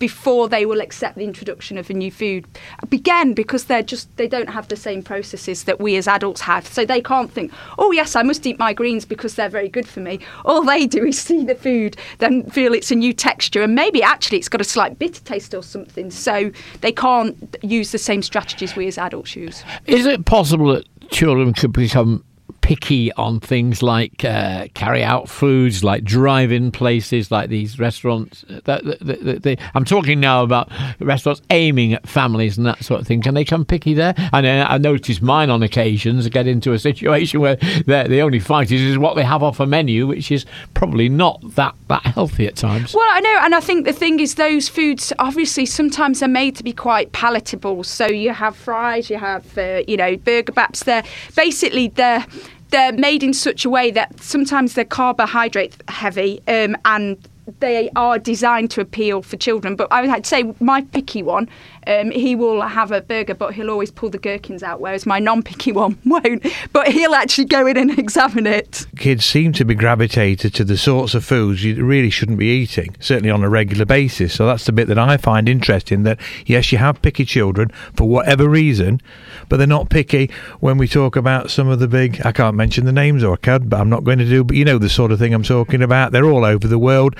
before 0.00 0.48
they 0.48 0.64
will 0.66 0.80
accept 0.80 1.16
the 1.16 1.24
introduction 1.24 1.78
of 1.78 1.90
a 1.90 1.92
new 1.92 2.10
food. 2.10 2.46
Again, 2.90 3.34
because 3.34 3.66
they're 3.66 3.82
just 3.82 4.16
they 4.16 4.26
don't 4.26 4.48
have 4.48 4.66
the 4.68 4.76
same 4.76 5.02
processes 5.02 5.64
that 5.64 5.78
we 5.78 5.94
as 5.96 6.08
adults 6.08 6.40
have. 6.40 6.66
So 6.66 6.84
they 6.84 7.00
can't 7.00 7.30
think, 7.30 7.52
oh 7.78 7.92
yes, 7.92 8.16
I 8.16 8.22
must 8.22 8.44
eat 8.46 8.58
my 8.58 8.72
greens 8.72 9.04
because 9.04 9.36
they're 9.36 9.48
very 9.48 9.68
good 9.68 9.86
for 9.86 10.00
me. 10.00 10.18
All 10.44 10.62
they 10.62 10.86
do 10.86 11.04
is 11.04 11.20
see 11.20 11.44
the 11.44 11.54
food, 11.54 11.96
then 12.18 12.48
feel 12.50 12.72
it's 12.72 12.90
a 12.90 12.94
new 12.94 13.12
texture, 13.12 13.62
and 13.62 13.74
maybe 13.74 14.02
actually 14.02 14.38
it's 14.38 14.48
got 14.48 14.60
a 14.60 14.64
slight 14.64 14.98
bitter 14.98 15.22
taste 15.22 15.54
or 15.54 15.62
something. 15.62 16.10
So 16.10 16.50
they 16.80 16.92
can't 16.92 17.56
use 17.62 17.92
the 17.92 17.98
same 17.98 18.22
strategies 18.22 18.74
we 18.74 18.88
as 18.88 18.98
adults 18.98 19.36
use. 19.36 19.62
Is 19.86 20.06
it 20.06 20.24
possible 20.24 20.72
that 20.72 20.86
children 21.10 21.52
could 21.52 21.72
become 21.72 22.24
picky 22.60 23.12
on 23.14 23.40
things 23.40 23.82
like 23.82 24.24
uh, 24.24 24.68
carry 24.74 25.02
out 25.02 25.28
foods, 25.28 25.82
like 25.82 26.04
drive 26.04 26.52
in 26.52 26.70
places, 26.70 27.30
like 27.30 27.48
these 27.48 27.78
restaurants. 27.78 28.44
That, 28.48 28.84
that, 28.84 29.00
that, 29.00 29.42
they, 29.42 29.56
I'm 29.74 29.84
talking 29.84 30.20
now 30.20 30.42
about 30.42 30.70
restaurants 31.00 31.42
aiming 31.50 31.94
at 31.94 32.08
families 32.08 32.56
and 32.56 32.66
that 32.66 32.84
sort 32.84 33.00
of 33.00 33.06
thing. 33.06 33.22
Can 33.22 33.34
they 33.34 33.44
come 33.44 33.64
picky 33.64 33.94
there? 33.94 34.14
And 34.32 34.46
uh, 34.46 34.66
I 34.68 34.78
noticed 34.78 35.22
mine 35.22 35.50
on 35.50 35.62
occasions 35.62 36.28
get 36.28 36.46
into 36.46 36.72
a 36.72 36.78
situation 36.90 37.40
where 37.40 37.56
the 37.56 38.20
only 38.20 38.38
fight 38.38 38.70
is, 38.70 38.80
is 38.80 38.98
what 38.98 39.16
they 39.16 39.24
have 39.24 39.42
off 39.42 39.60
a 39.60 39.66
menu, 39.66 40.06
which 40.06 40.30
is 40.30 40.46
probably 40.74 41.08
not 41.08 41.40
that, 41.56 41.74
that 41.88 42.02
healthy 42.02 42.46
at 42.46 42.56
times. 42.56 42.94
Well, 42.94 43.08
I 43.10 43.20
know, 43.20 43.38
and 43.42 43.54
I 43.54 43.60
think 43.60 43.84
the 43.84 43.92
thing 43.92 44.20
is, 44.20 44.36
those 44.36 44.68
foods 44.68 45.12
obviously 45.18 45.66
sometimes 45.66 46.22
are 46.22 46.28
made 46.28 46.56
to 46.56 46.64
be 46.64 46.72
quite 46.72 47.12
palatable. 47.12 47.84
So 47.84 48.06
you 48.06 48.32
have 48.32 48.56
fries, 48.56 49.10
you 49.10 49.18
have, 49.18 49.58
uh, 49.58 49.82
you 49.86 49.96
know, 49.96 50.16
burger 50.16 50.52
baps. 50.52 50.84
They're 50.84 51.04
basically 51.34 51.88
they're 51.88 52.24
they're 52.70 52.92
made 52.92 53.22
in 53.22 53.34
such 53.34 53.64
a 53.64 53.70
way 53.70 53.90
that 53.90 54.20
sometimes 54.22 54.74
they're 54.74 54.84
carbohydrate 54.84 55.76
heavy 55.88 56.40
um, 56.46 56.76
and 56.84 57.16
they 57.58 57.90
are 57.96 58.18
designed 58.18 58.70
to 58.70 58.80
appeal 58.80 59.22
for 59.22 59.36
children. 59.36 59.74
But 59.76 59.88
I 59.90 60.06
would 60.06 60.26
say 60.26 60.54
my 60.60 60.82
picky 60.82 61.22
one, 61.22 61.48
um, 61.86 62.10
he 62.10 62.36
will 62.36 62.60
have 62.60 62.92
a 62.92 63.00
burger, 63.00 63.34
but 63.34 63.54
he'll 63.54 63.70
always 63.70 63.90
pull 63.90 64.10
the 64.10 64.18
gherkins 64.18 64.62
out, 64.62 64.80
whereas 64.80 65.06
my 65.06 65.18
non-picky 65.18 65.72
one 65.80 65.98
won't. 66.04 66.46
But 66.72 66.88
he'll 66.88 67.14
actually 67.14 67.46
go 67.46 67.66
in 67.66 67.76
and 67.76 67.90
examine 67.98 68.46
it. 68.46 68.86
Kids 68.96 69.24
seem 69.24 69.52
to 69.54 69.64
be 69.64 69.74
gravitated 69.74 70.54
to 70.54 70.64
the 70.64 70.76
sorts 70.76 71.14
of 71.14 71.24
foods 71.24 71.64
you 71.64 71.84
really 71.84 72.10
shouldn't 72.10 72.38
be 72.38 72.46
eating, 72.46 72.96
certainly 73.00 73.30
on 73.30 73.42
a 73.42 73.48
regular 73.48 73.84
basis. 73.84 74.34
So 74.34 74.46
that's 74.46 74.64
the 74.64 74.72
bit 74.72 74.88
that 74.88 74.98
I 74.98 75.16
find 75.16 75.48
interesting. 75.48 76.02
That 76.02 76.18
yes, 76.46 76.72
you 76.72 76.78
have 76.78 77.02
picky 77.02 77.24
children 77.24 77.70
for 77.94 78.08
whatever 78.08 78.48
reason, 78.48 79.00
but 79.48 79.56
they're 79.56 79.66
not 79.66 79.90
picky 79.90 80.30
when 80.60 80.78
we 80.78 80.88
talk 80.88 81.16
about 81.16 81.50
some 81.50 81.68
of 81.68 81.78
the 81.78 81.88
big. 81.88 82.20
I 82.24 82.32
can't 82.32 82.56
mention 82.56 82.84
the 82.84 82.92
names, 82.92 83.24
or 83.24 83.34
I 83.34 83.36
could, 83.36 83.70
but 83.70 83.80
I'm 83.80 83.90
not 83.90 84.04
going 84.04 84.18
to 84.18 84.28
do. 84.28 84.44
But 84.44 84.56
you 84.56 84.64
know 84.64 84.78
the 84.78 84.88
sort 84.88 85.12
of 85.12 85.18
thing 85.18 85.32
I'm 85.32 85.42
talking 85.42 85.82
about. 85.82 86.12
They're 86.12 86.24
all 86.24 86.44
over 86.44 86.68
the 86.68 86.78
world. 86.78 87.16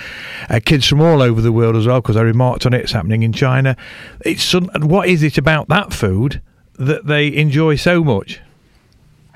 Uh, 0.49 0.61
kids 0.65 0.87
from 0.87 1.01
all 1.01 1.23
over 1.23 1.41
the 1.41 1.53
world 1.53 1.77
as 1.77 1.87
well, 1.87 2.01
because 2.01 2.17
I 2.17 2.23
remarked 2.23 2.67
on 2.67 2.75
it. 2.75 2.83
It's 2.83 2.93
happening 2.93 3.23
in 3.23 3.33
China. 3.33 3.77
It's 4.25 4.51
what 4.81 5.09
is 5.09 5.23
it 5.23 5.39
about 5.39 5.69
that 5.69 5.93
food 5.93 6.41
that 6.79 7.07
they 7.07 7.35
enjoy 7.35 7.77
so 7.77 8.03
much? 8.03 8.41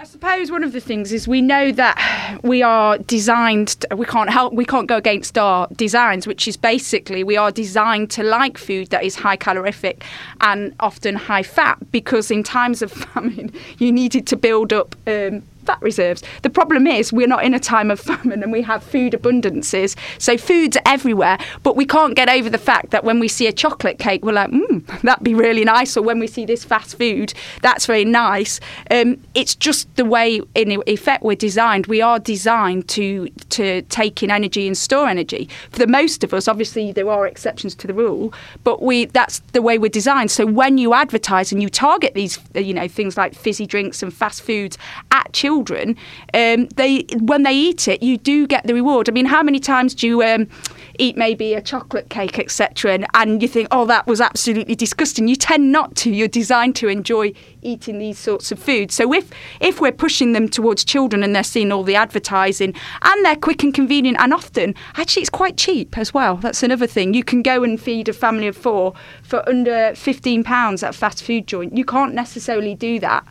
I 0.05 0.07
suppose 0.07 0.51
one 0.51 0.63
of 0.63 0.73
the 0.73 0.81
things 0.83 1.15
is 1.15 1.27
we 1.27 1.41
know 1.41 1.73
that 1.73 2.39
we 2.43 2.63
are 2.63 2.99
designed. 2.99 3.87
We 3.97 4.05
can't 4.05 4.29
help. 4.29 4.53
We 4.53 4.67
can't 4.67 4.87
go 4.87 4.99
against 4.99 5.39
our 5.39 5.67
designs, 5.77 6.27
which 6.27 6.47
is 6.47 6.59
basically 6.59 7.25
we 7.25 7.39
are 7.39 7.51
designed 7.51 8.11
to 8.11 8.23
like 8.23 8.59
food 8.59 8.89
that 8.89 9.03
is 9.03 9.17
high 9.17 9.37
calorific 9.37 10.05
and 10.43 10.75
often 10.81 11.15
high 11.15 11.43
fat. 11.43 11.79
Because 11.91 12.31
in 12.31 12.43
times 12.43 12.83
of 12.83 12.93
famine, 13.15 13.51
you 13.79 13.91
needed 13.91 14.27
to 14.27 14.37
build 14.37 14.75
up 14.75 14.95
um, 15.07 15.43
fat 15.64 15.81
reserves. 15.81 16.22
The 16.42 16.50
problem 16.50 16.87
is 16.87 17.12
we're 17.12 17.27
not 17.27 17.44
in 17.44 17.55
a 17.55 17.61
time 17.61 17.90
of 17.90 18.00
famine 18.00 18.42
and 18.42 18.53
we 18.53 18.62
have 18.62 18.83
food 18.83 19.12
abundances. 19.12 19.96
So 20.18 20.37
food's 20.37 20.77
everywhere, 20.87 21.38
but 21.62 21.77
we 21.77 21.87
can't 21.87 22.14
get 22.14 22.29
over 22.29 22.50
the 22.50 22.59
fact 22.59 22.90
that 22.90 23.05
when 23.05 23.18
we 23.20 23.29
see 23.29 23.46
a 23.46 23.53
chocolate 23.53 23.98
cake, 23.98 24.24
we're 24.24 24.33
like, 24.33 24.50
mmm, 24.50 25.03
that'd 25.03 25.24
be 25.24 25.35
really 25.35 25.64
nice. 25.64 25.96
Or 25.96 26.03
when 26.03 26.18
we 26.18 26.27
see 26.27 26.44
this 26.44 26.64
fast 26.64 26.98
food, 26.98 27.35
that's 27.62 27.87
very 27.87 28.05
nice. 28.05 28.61
Um, 28.90 29.20
it's 29.35 29.55
just 29.55 29.94
the 29.96 30.05
way, 30.05 30.40
in 30.55 30.83
effect, 30.87 31.22
we're 31.22 31.37
designed. 31.37 31.87
We 31.87 32.03
are 32.03 32.18
designed 32.18 32.88
to 32.88 33.29
to 33.50 33.83
take 33.83 34.22
in 34.22 34.31
energy 34.31 34.66
and 34.66 34.77
store 34.77 35.09
energy. 35.09 35.48
For 35.70 35.79
the 35.79 35.87
most 35.87 36.24
of 36.24 36.35
us, 36.35 36.48
obviously 36.48 36.92
there 36.92 37.09
are 37.09 37.27
exceptions 37.27 37.74
to 37.77 37.87
the 37.87 37.94
rule, 37.94 38.33
but 38.64 38.83
we 38.83 39.07
that's 39.07 39.40
the 39.53 39.62
way 39.62 39.79
we're 39.79 39.88
designed. 39.88 40.31
So 40.31 40.46
when 40.46 40.79
you 40.79 40.94
advertise 40.94 41.53
and 41.53 41.62
you 41.62 41.68
target 41.68 42.14
these, 42.14 42.38
you 42.55 42.74
know, 42.74 42.88
things 42.88 43.16
like 43.16 43.35
fizzy 43.35 43.66
drinks 43.66 44.03
and 44.03 44.12
fast 44.12 44.42
foods 44.42 44.77
at 45.11 45.33
children 45.33 45.54
children, 45.55 45.97
um, 46.33 46.67
they 46.77 47.05
when 47.21 47.43
they 47.45 47.55
eat 47.55 47.87
it, 47.88 48.03
you 48.03 48.17
do 48.19 48.47
get 48.47 48.67
the 48.67 48.75
reward. 48.75 49.09
I 49.09 49.12
mean, 49.12 49.27
how 49.27 49.43
many 49.43 49.61
times 49.61 49.95
do 49.95 50.07
you 50.07 50.23
um, 50.23 50.49
eat 50.99 51.17
maybe 51.17 51.55
a 51.55 51.62
chocolate 51.62 52.09
cake, 52.11 52.38
etc., 52.38 52.93
and, 52.93 53.07
and 53.14 53.43
you 53.43 53.49
think, 53.49 53.69
oh, 53.71 53.87
that 53.87 54.07
was 54.07 54.21
absolutely 54.21 54.75
disgusting? 54.75 55.29
You 55.29 55.37
tend 55.37 55.71
not 55.71 55.95
to. 55.97 56.11
You're 56.11 56.29
designed 56.29 56.77
to 56.77 56.88
enjoy 56.88 57.33
eating 57.62 57.99
these 57.99 58.19
sorts 58.19 58.51
of 58.53 58.59
foods. 58.59 58.95
So 58.95 59.12
if 59.12 59.31
if 59.61 59.81
we're 59.81 59.93
pushing 59.93 60.33
them 60.33 60.49
towards 60.49 60.85
children 60.85 61.23
and 61.23 61.35
they're 61.35 61.45
seeing 61.45 61.71
all 61.73 61.85
the 61.85 61.97
advertising 61.97 62.75
and 63.03 63.25
they're 63.25 63.37
quick 63.37 63.62
and 63.62 63.73
convenient 63.73 64.19
and 64.21 64.35
often 64.35 64.75
actually 64.97 65.23
it's 65.23 65.31
quite 65.31 65.57
cheap 65.57 65.97
as 65.97 66.12
well. 66.12 66.37
That's 66.37 66.62
another 66.62 66.87
thing. 66.87 67.14
You 67.14 67.25
can 67.25 67.43
go 67.43 67.62
and 67.62 67.81
feed 67.81 68.09
a 68.09 68.12
family 68.12 68.49
of 68.49 68.57
four 68.57 68.95
for 69.23 69.49
under 69.49 69.95
fifteen 69.95 70.43
pounds 70.43 70.83
at 70.83 70.90
a 70.90 70.99
fast 70.99 71.23
food 71.23 71.47
joint. 71.47 71.77
You 71.77 71.85
can't 71.85 72.14
necessarily 72.14 72.75
do 72.75 72.99
that 73.01 73.25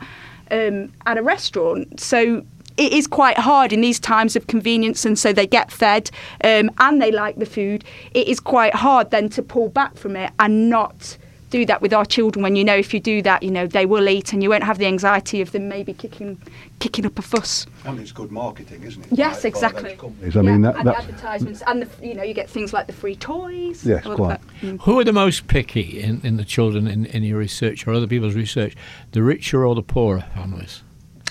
um, 0.54 0.94
at 1.06 1.18
a 1.18 1.24
restaurant. 1.24 2.00
So 2.00 2.46
it 2.78 2.94
is 2.94 3.08
quite 3.08 3.38
hard 3.38 3.74
in 3.74 3.82
these 3.82 4.00
times 4.00 4.36
of 4.36 4.48
convenience, 4.48 5.06
and 5.06 5.18
so 5.18 5.34
they 5.34 5.48
get 5.48 5.72
fed 5.72 6.10
um, 6.44 6.72
and 6.80 7.02
they 7.02 7.12
like 7.12 7.38
the 7.38 7.46
food. 7.46 7.84
It 8.14 8.28
is 8.28 8.40
quite 8.40 8.74
hard 8.76 9.12
then 9.12 9.30
to 9.30 9.42
pull 9.42 9.70
back 9.70 9.96
from 9.96 10.16
it 10.16 10.32
and 10.40 10.70
not 10.70 11.18
do 11.54 11.66
that 11.68 11.84
with 11.84 11.94
our 11.94 12.04
children 12.04 12.42
when 12.42 12.56
you 12.56 12.64
know 12.64 12.76
if 12.76 12.96
you 12.96 13.00
do 13.00 13.22
that, 13.22 13.44
you 13.44 13.52
know, 13.52 13.68
they 13.68 13.86
will 13.86 14.10
eat 14.10 14.34
and 14.34 14.42
you 14.42 14.50
won't 14.50 14.64
have 14.64 14.80
the 14.80 14.88
anxiety 14.88 15.40
of 15.40 15.52
them 15.52 15.70
maybe 15.70 15.94
kicking 15.94 16.42
kicking 16.80 17.06
up 17.06 17.20
a 17.20 17.22
fuss. 17.22 17.68
And 17.86 18.00
it's 18.00 18.12
good 18.12 18.32
marketing, 18.32 18.82
isn't 18.82 19.06
it? 19.06 19.10
Yes, 19.12 19.46
exactly. 19.46 19.96
I 20.36 20.42
mean, 20.42 20.62
that, 20.62 20.78
and 20.78 20.88
the 20.88 20.98
advertisements 20.98 21.62
and 21.68 21.84
the, 21.84 22.08
you 22.08 22.16
know 22.16 22.24
you 22.24 22.34
get 22.34 22.50
things 22.50 22.74
like 22.74 22.88
the 22.88 22.94
free 22.94 23.16
toys. 23.16 23.86
Yes, 23.86 24.04
quite. 24.04 24.42
Mm. 24.62 24.82
Who 24.82 25.00
are 25.00 25.04
the 25.04 25.14
most 25.14 25.46
picky 25.46 26.02
in, 26.02 26.22
in 26.24 26.38
the 26.38 26.46
children 26.46 26.88
in, 26.88 27.06
in 27.06 27.22
your 27.22 27.38
research 27.38 27.86
or 27.86 27.94
other 27.94 28.08
people's 28.08 28.34
research? 28.34 28.76
The 29.12 29.22
richer 29.22 29.64
or 29.64 29.76
the 29.76 29.84
poorer 29.84 30.26
families? 30.34 30.82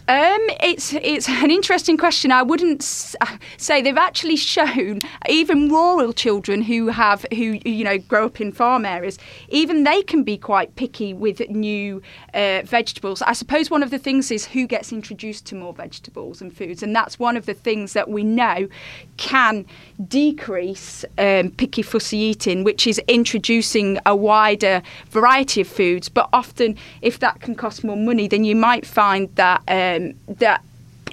Um, 0.08 0.40
it's 0.60 0.92
it's 0.94 1.28
an 1.28 1.52
interesting 1.52 1.96
question. 1.96 2.32
I 2.32 2.42
wouldn't 2.42 2.82
say 3.56 3.80
they've 3.82 3.96
actually 3.96 4.34
shown 4.36 4.98
even 5.28 5.68
rural 5.68 6.12
children 6.12 6.62
who 6.62 6.88
have 6.88 7.24
who 7.30 7.60
you 7.64 7.84
know 7.84 7.98
grow 7.98 8.26
up 8.26 8.40
in 8.40 8.50
farm 8.50 8.84
areas, 8.84 9.16
even 9.48 9.84
they 9.84 10.02
can 10.02 10.24
be 10.24 10.36
quite 10.36 10.74
picky 10.74 11.14
with 11.14 11.48
new 11.48 12.02
uh, 12.34 12.62
vegetables. 12.64 13.22
I 13.22 13.32
suppose 13.32 13.70
one 13.70 13.84
of 13.84 13.90
the 13.90 13.98
things 13.98 14.32
is 14.32 14.44
who 14.44 14.66
gets 14.66 14.92
introduced 14.92 15.46
to 15.46 15.54
more 15.54 15.72
vegetables 15.72 16.42
and 16.42 16.54
foods, 16.54 16.82
and 16.82 16.96
that's 16.96 17.20
one 17.20 17.36
of 17.36 17.46
the 17.46 17.54
things 17.54 17.92
that 17.92 18.08
we 18.08 18.24
know 18.24 18.68
can 19.18 19.64
decrease 20.08 21.04
um, 21.18 21.52
picky 21.52 21.82
fussy 21.82 22.18
eating, 22.18 22.64
which 22.64 22.88
is 22.88 22.98
introducing 23.06 24.00
a 24.04 24.16
wider 24.16 24.82
variety 25.10 25.60
of 25.60 25.68
foods. 25.68 26.08
But 26.08 26.28
often, 26.32 26.76
if 27.02 27.20
that 27.20 27.40
can 27.40 27.54
cost 27.54 27.84
more 27.84 27.96
money, 27.96 28.26
then 28.26 28.42
you 28.42 28.56
might 28.56 28.84
find 28.84 29.32
that. 29.36 29.62
Um, 29.68 29.91
um, 29.92 30.14
that 30.28 30.62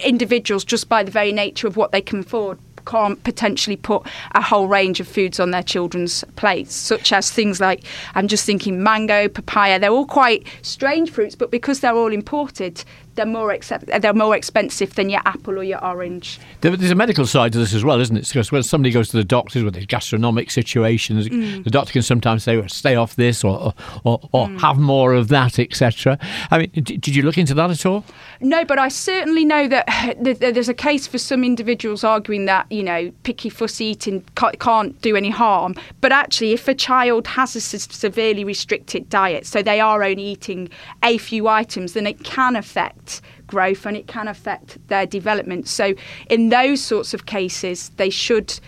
individuals, 0.03 0.63
just 0.63 0.89
by 0.89 1.03
the 1.03 1.11
very 1.11 1.31
nature 1.31 1.67
of 1.67 1.75
what 1.77 1.91
they 1.91 2.01
can 2.01 2.19
afford, 2.19 2.57
can't 2.85 3.23
potentially 3.23 3.75
put 3.75 4.01
a 4.33 4.41
whole 4.41 4.67
range 4.67 4.99
of 4.99 5.07
foods 5.07 5.39
on 5.39 5.51
their 5.51 5.63
children's 5.63 6.23
plates, 6.35 6.73
such 6.73 7.11
as 7.11 7.29
things 7.29 7.59
like 7.59 7.83
I'm 8.15 8.27
just 8.27 8.45
thinking 8.45 8.81
mango, 8.81 9.27
papaya. 9.27 9.79
They're 9.79 9.91
all 9.91 10.05
quite 10.05 10.47
strange 10.61 11.11
fruits, 11.11 11.35
but 11.35 11.51
because 11.51 11.81
they're 11.81 11.95
all 11.95 12.11
imported, 12.11 12.83
they're 13.19 13.25
more 13.25 13.51
accept- 13.51 14.01
they're 14.01 14.13
more 14.13 14.33
expensive 14.33 14.95
than 14.95 15.09
your 15.09 15.19
apple 15.25 15.59
or 15.59 15.63
your 15.63 15.83
orange. 15.83 16.39
There's 16.61 16.89
a 16.89 16.95
medical 16.95 17.25
side 17.25 17.51
to 17.51 17.59
this 17.59 17.73
as 17.73 17.83
well, 17.83 17.99
isn't 17.99 18.15
it? 18.15 18.25
Because 18.29 18.49
when 18.49 18.63
somebody 18.63 18.93
goes 18.93 19.09
to 19.09 19.17
the 19.17 19.25
doctors 19.25 19.61
with 19.61 19.75
a 19.75 19.85
gastronomic 19.85 20.49
situations, 20.51 21.27
mm. 21.27 21.61
the 21.65 21.69
doctor 21.69 21.91
can 21.91 22.01
sometimes 22.01 22.43
say, 22.43 22.55
well, 22.55 22.69
"Stay 22.69 22.95
off 22.95 23.17
this," 23.17 23.43
or 23.43 23.73
or, 24.05 24.21
or 24.31 24.47
mm. 24.47 24.59
have 24.61 24.77
more 24.77 25.13
of 25.13 25.27
that, 25.27 25.59
etc. 25.59 26.17
I 26.49 26.59
mean, 26.59 26.71
did 26.71 27.07
you 27.09 27.23
look 27.23 27.37
into 27.37 27.53
that 27.55 27.69
at 27.69 27.85
all? 27.85 28.05
No, 28.39 28.63
but 28.63 28.79
I 28.79 28.87
certainly 28.87 29.43
know 29.43 29.67
that 29.67 30.15
there's 30.21 30.69
a 30.69 30.73
case 30.73 31.05
for 31.05 31.17
some 31.17 31.43
individuals 31.43 32.05
arguing 32.05 32.45
that 32.45 32.71
you 32.71 32.83
know 32.83 33.11
picky 33.23 33.49
fussy 33.49 33.85
eating 33.85 34.23
can't 34.35 35.01
do 35.01 35.17
any 35.17 35.29
harm. 35.29 35.75
But 35.99 36.13
actually, 36.13 36.53
if 36.53 36.69
a 36.69 36.75
child 36.75 37.27
has 37.27 37.53
a 37.57 37.59
severely 37.61 38.45
restricted 38.45 39.09
diet, 39.09 39.45
so 39.45 39.61
they 39.61 39.81
are 39.81 40.03
only 40.03 40.23
eating 40.23 40.69
a 41.03 41.17
few 41.17 41.49
items, 41.49 41.91
then 41.93 42.07
it 42.07 42.23
can 42.23 42.55
affect 42.55 43.08
growth 43.47 43.85
and 43.85 43.95
it 43.97 44.07
can 44.07 44.27
affect 44.27 44.77
their 44.87 45.05
development. 45.05 45.67
So, 45.67 45.93
in 46.29 46.49
those 46.49 46.81
sorts 46.81 47.13
of 47.13 47.25
cases, 47.25 47.89
they 47.97 48.09
should 48.09 48.59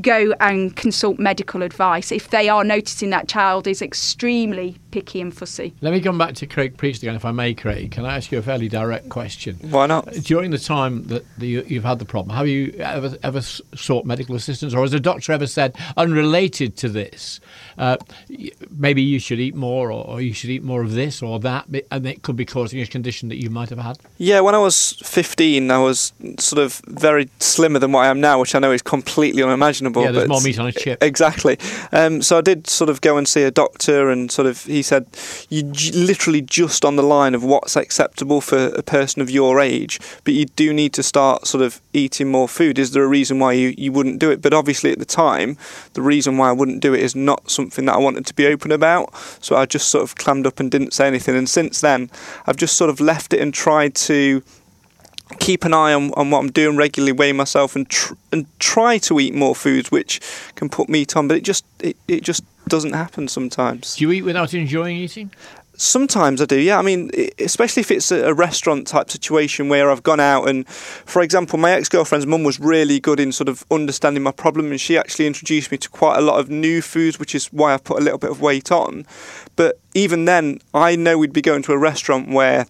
go 0.00 0.34
and 0.40 0.74
consult 0.74 1.18
medical 1.18 1.62
advice 1.62 2.10
if 2.10 2.30
they 2.30 2.48
are 2.48 2.64
noticing 2.64 3.10
that 3.10 3.28
child 3.28 3.66
is 3.66 3.82
extremely 3.82 4.78
picky 4.92 5.20
and 5.20 5.34
fussy. 5.34 5.74
Let 5.80 5.92
me 5.92 6.00
come 6.00 6.18
back 6.18 6.34
to 6.36 6.46
Craig 6.46 6.76
Priest 6.76 7.02
again, 7.02 7.16
if 7.16 7.24
I 7.24 7.32
may, 7.32 7.54
Craig. 7.54 7.90
Can 7.90 8.04
I 8.04 8.16
ask 8.16 8.30
you 8.30 8.38
a 8.38 8.42
fairly 8.42 8.68
direct 8.68 9.08
question? 9.08 9.56
Why 9.62 9.86
not? 9.86 10.12
During 10.12 10.52
the 10.52 10.58
time 10.58 11.04
that 11.04 11.24
the, 11.38 11.64
you've 11.66 11.82
had 11.82 11.98
the 11.98 12.04
problem, 12.04 12.36
have 12.36 12.46
you 12.46 12.74
ever 12.78 13.16
ever 13.22 13.40
sought 13.40 14.04
medical 14.04 14.36
assistance, 14.36 14.74
or 14.74 14.82
has 14.82 14.92
a 14.92 15.00
doctor 15.00 15.32
ever 15.32 15.46
said, 15.46 15.76
unrelated 15.96 16.76
to 16.76 16.88
this, 16.88 17.40
uh, 17.78 17.96
maybe 18.70 19.02
you 19.02 19.18
should 19.18 19.40
eat 19.40 19.54
more, 19.54 19.90
or, 19.90 20.06
or, 20.06 20.20
you 20.20 20.34
should 20.34 20.50
eat 20.50 20.62
more 20.62 20.82
of 20.82 20.92
this 20.92 21.22
or 21.22 21.40
that, 21.40 21.66
and 21.90 22.06
it 22.06 22.22
could 22.22 22.36
be 22.36 22.44
causing 22.44 22.80
a 22.80 22.86
condition 22.86 23.30
that 23.30 23.42
you 23.42 23.48
might 23.48 23.70
have 23.70 23.78
had? 23.78 23.98
Yeah, 24.18 24.40
when 24.40 24.54
I 24.54 24.58
was 24.58 24.92
15, 25.02 25.70
I 25.70 25.78
was 25.78 26.12
sort 26.38 26.62
of 26.62 26.82
very 26.86 27.30
slimmer 27.40 27.78
than 27.78 27.92
what 27.92 28.04
I 28.04 28.08
am 28.08 28.20
now, 28.20 28.38
which 28.38 28.54
I 28.54 28.58
know 28.58 28.72
is 28.72 28.82
completely 28.82 29.42
unimaginable. 29.42 30.02
Yeah, 30.02 30.10
there's 30.10 30.28
more 30.28 30.42
meat 30.42 30.58
on 30.58 30.66
a 30.66 30.72
chip. 30.72 31.02
Exactly. 31.02 31.58
Um, 31.92 32.20
so 32.20 32.36
I 32.36 32.42
did 32.42 32.66
sort 32.66 32.90
of 32.90 33.00
go 33.00 33.16
and 33.16 33.26
see 33.26 33.42
a 33.42 33.50
doctor, 33.50 34.10
and 34.10 34.30
sort 34.30 34.46
of 34.46 34.62
he 34.64 34.81
said, 34.82 35.06
you're 35.48 35.64
literally 35.94 36.40
just 36.40 36.84
on 36.84 36.96
the 36.96 37.02
line 37.02 37.34
of 37.34 37.44
what's 37.44 37.76
acceptable 37.76 38.40
for 38.40 38.66
a 38.68 38.82
person 38.82 39.22
of 39.22 39.30
your 39.30 39.60
age, 39.60 40.00
but 40.24 40.34
you 40.34 40.46
do 40.46 40.72
need 40.72 40.92
to 40.94 41.02
start 41.02 41.46
sort 41.46 41.62
of 41.62 41.80
eating 41.92 42.30
more 42.30 42.48
food. 42.48 42.78
Is 42.78 42.92
there 42.92 43.04
a 43.04 43.08
reason 43.08 43.38
why 43.38 43.52
you, 43.52 43.74
you 43.76 43.92
wouldn't 43.92 44.18
do 44.18 44.30
it?" 44.30 44.42
But 44.42 44.54
obviously, 44.54 44.92
at 44.92 44.98
the 44.98 45.04
time, 45.04 45.56
the 45.94 46.02
reason 46.02 46.36
why 46.36 46.48
I 46.48 46.52
wouldn't 46.52 46.80
do 46.80 46.94
it 46.94 47.00
is 47.00 47.14
not 47.14 47.50
something 47.50 47.84
that 47.86 47.94
I 47.94 47.98
wanted 47.98 48.26
to 48.26 48.34
be 48.34 48.46
open 48.46 48.72
about. 48.72 49.14
So 49.40 49.56
I 49.56 49.66
just 49.66 49.88
sort 49.88 50.04
of 50.04 50.16
clammed 50.16 50.46
up 50.46 50.60
and 50.60 50.70
didn't 50.70 50.92
say 50.92 51.06
anything. 51.06 51.36
And 51.36 51.48
since 51.48 51.80
then, 51.80 52.10
I've 52.46 52.56
just 52.56 52.76
sort 52.76 52.90
of 52.90 53.00
left 53.00 53.32
it 53.32 53.40
and 53.40 53.52
tried 53.52 53.94
to 53.94 54.42
keep 55.38 55.64
an 55.64 55.72
eye 55.72 55.94
on, 55.94 56.12
on 56.14 56.30
what 56.30 56.40
I'm 56.40 56.50
doing 56.50 56.76
regularly, 56.76 57.12
weigh 57.12 57.32
myself, 57.32 57.76
and 57.76 57.88
tr- 57.88 58.14
and 58.30 58.46
try 58.58 58.98
to 58.98 59.18
eat 59.20 59.34
more 59.34 59.54
foods 59.54 59.90
which 59.90 60.20
can 60.54 60.68
put 60.68 60.88
meat 60.88 61.16
on. 61.16 61.28
But 61.28 61.38
it 61.38 61.44
just 61.44 61.64
it, 61.80 61.96
it 62.08 62.22
just 62.22 62.44
doesn't 62.72 62.94
happen 62.94 63.28
sometimes. 63.28 63.96
Do 63.96 64.04
you 64.04 64.12
eat 64.12 64.22
without 64.22 64.54
enjoying 64.54 64.96
eating? 64.96 65.30
Sometimes 65.76 66.40
I 66.40 66.46
do, 66.46 66.58
yeah. 66.58 66.78
I 66.78 66.82
mean, 66.82 67.10
especially 67.38 67.82
if 67.82 67.90
it's 67.90 68.10
a 68.10 68.32
restaurant 68.32 68.86
type 68.86 69.10
situation 69.10 69.68
where 69.68 69.90
I've 69.90 70.02
gone 70.02 70.20
out 70.20 70.48
and, 70.48 70.66
for 70.66 71.20
example, 71.20 71.58
my 71.58 71.72
ex 71.72 71.90
girlfriend's 71.90 72.26
mum 72.26 72.44
was 72.44 72.58
really 72.58 72.98
good 72.98 73.20
in 73.20 73.30
sort 73.30 73.50
of 73.50 73.62
understanding 73.70 74.22
my 74.22 74.32
problem 74.32 74.70
and 74.70 74.80
she 74.80 74.96
actually 74.96 75.26
introduced 75.26 75.70
me 75.70 75.76
to 75.78 75.90
quite 75.90 76.16
a 76.16 76.22
lot 76.22 76.40
of 76.40 76.48
new 76.48 76.80
foods, 76.80 77.18
which 77.18 77.34
is 77.34 77.46
why 77.52 77.74
I 77.74 77.76
put 77.76 77.98
a 78.00 78.02
little 78.02 78.18
bit 78.18 78.30
of 78.30 78.40
weight 78.40 78.72
on. 78.72 79.04
But 79.54 79.78
even 79.92 80.24
then, 80.24 80.60
I 80.72 80.96
know 80.96 81.18
we'd 81.18 81.34
be 81.34 81.42
going 81.42 81.62
to 81.64 81.72
a 81.72 81.78
restaurant 81.78 82.30
where 82.30 82.66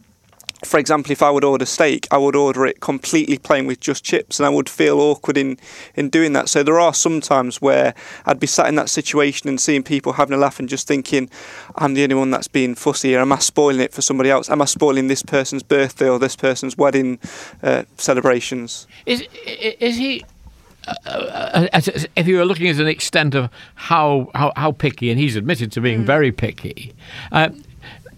for 0.64 0.79
example, 0.79 1.11
if 1.11 1.22
I 1.22 1.31
would 1.31 1.44
order 1.44 1.66
steak, 1.66 2.07
I 2.11 2.18
would 2.18 2.37
order 2.37 2.66
it 2.66 2.81
completely 2.81 3.38
plain 3.38 3.66
with 3.66 3.81
just 3.81 4.05
chips, 4.05 4.38
and 4.38 4.47
I 4.47 4.49
would 4.49 4.68
feel 4.68 5.01
awkward 5.01 5.36
in, 5.36 5.59
in 5.97 6.09
doing 6.09 6.32
that. 6.34 6.49
So 6.49 6.62
there 6.62 6.78
are 6.78 6.95
some 6.95 7.20
times 7.20 7.61
where 7.61 7.95
I'd 8.26 8.39
be 8.39 8.47
sat 8.47 8.68
in 8.68 8.76
that 8.76 8.89
situation 8.89 9.49
and 9.49 9.61
seeing 9.61 9.82
people 9.82 10.14
having 10.14 10.34
a 10.34 10.39
laugh 10.39 10.61
and 10.61 10.68
just 10.68 10.86
thinking, 10.86 11.28
I'm 11.76 11.95
the 11.95 12.05
only 12.05 12.14
one 12.14 12.30
that's 12.30 12.49
being 12.49 12.74
fussy 12.74 13.09
here. 13.09 13.20
Am 13.20 13.32
I 13.32 13.39
spoiling 13.39 13.80
it 13.80 13.93
for 13.93 14.03
somebody 14.03 14.30
else? 14.30 14.49
Am 14.51 14.62
I 14.62 14.66
spoiling 14.66 15.09
this 15.09 15.22
person's 15.22 15.62
birthday 15.62 16.09
or 16.09 16.18
this 16.18 16.36
person's 16.36 16.76
wedding 16.76 17.18
uh, 17.62 17.82
celebrations? 17.97 18.86
Is 19.07 19.24
is 19.45 19.97
he? 19.97 20.24
Uh, 20.86 21.11
uh, 21.11 21.68
as, 21.72 21.86
as, 21.89 22.09
if 22.16 22.26
you 22.26 22.36
were 22.36 22.45
looking 22.45 22.66
at 22.68 22.80
an 22.80 22.89
extent 22.89 23.36
of 23.36 23.49
how, 23.76 24.28
how, 24.34 24.53
how 24.57 24.72
picky, 24.72 25.11
and 25.11 25.20
he's 25.20 25.36
admitted 25.36 25.70
to 25.70 25.80
being 25.80 26.03
mm. 26.03 26.07
very 26.07 26.32
picky, 26.32 26.93
uh, 27.30 27.51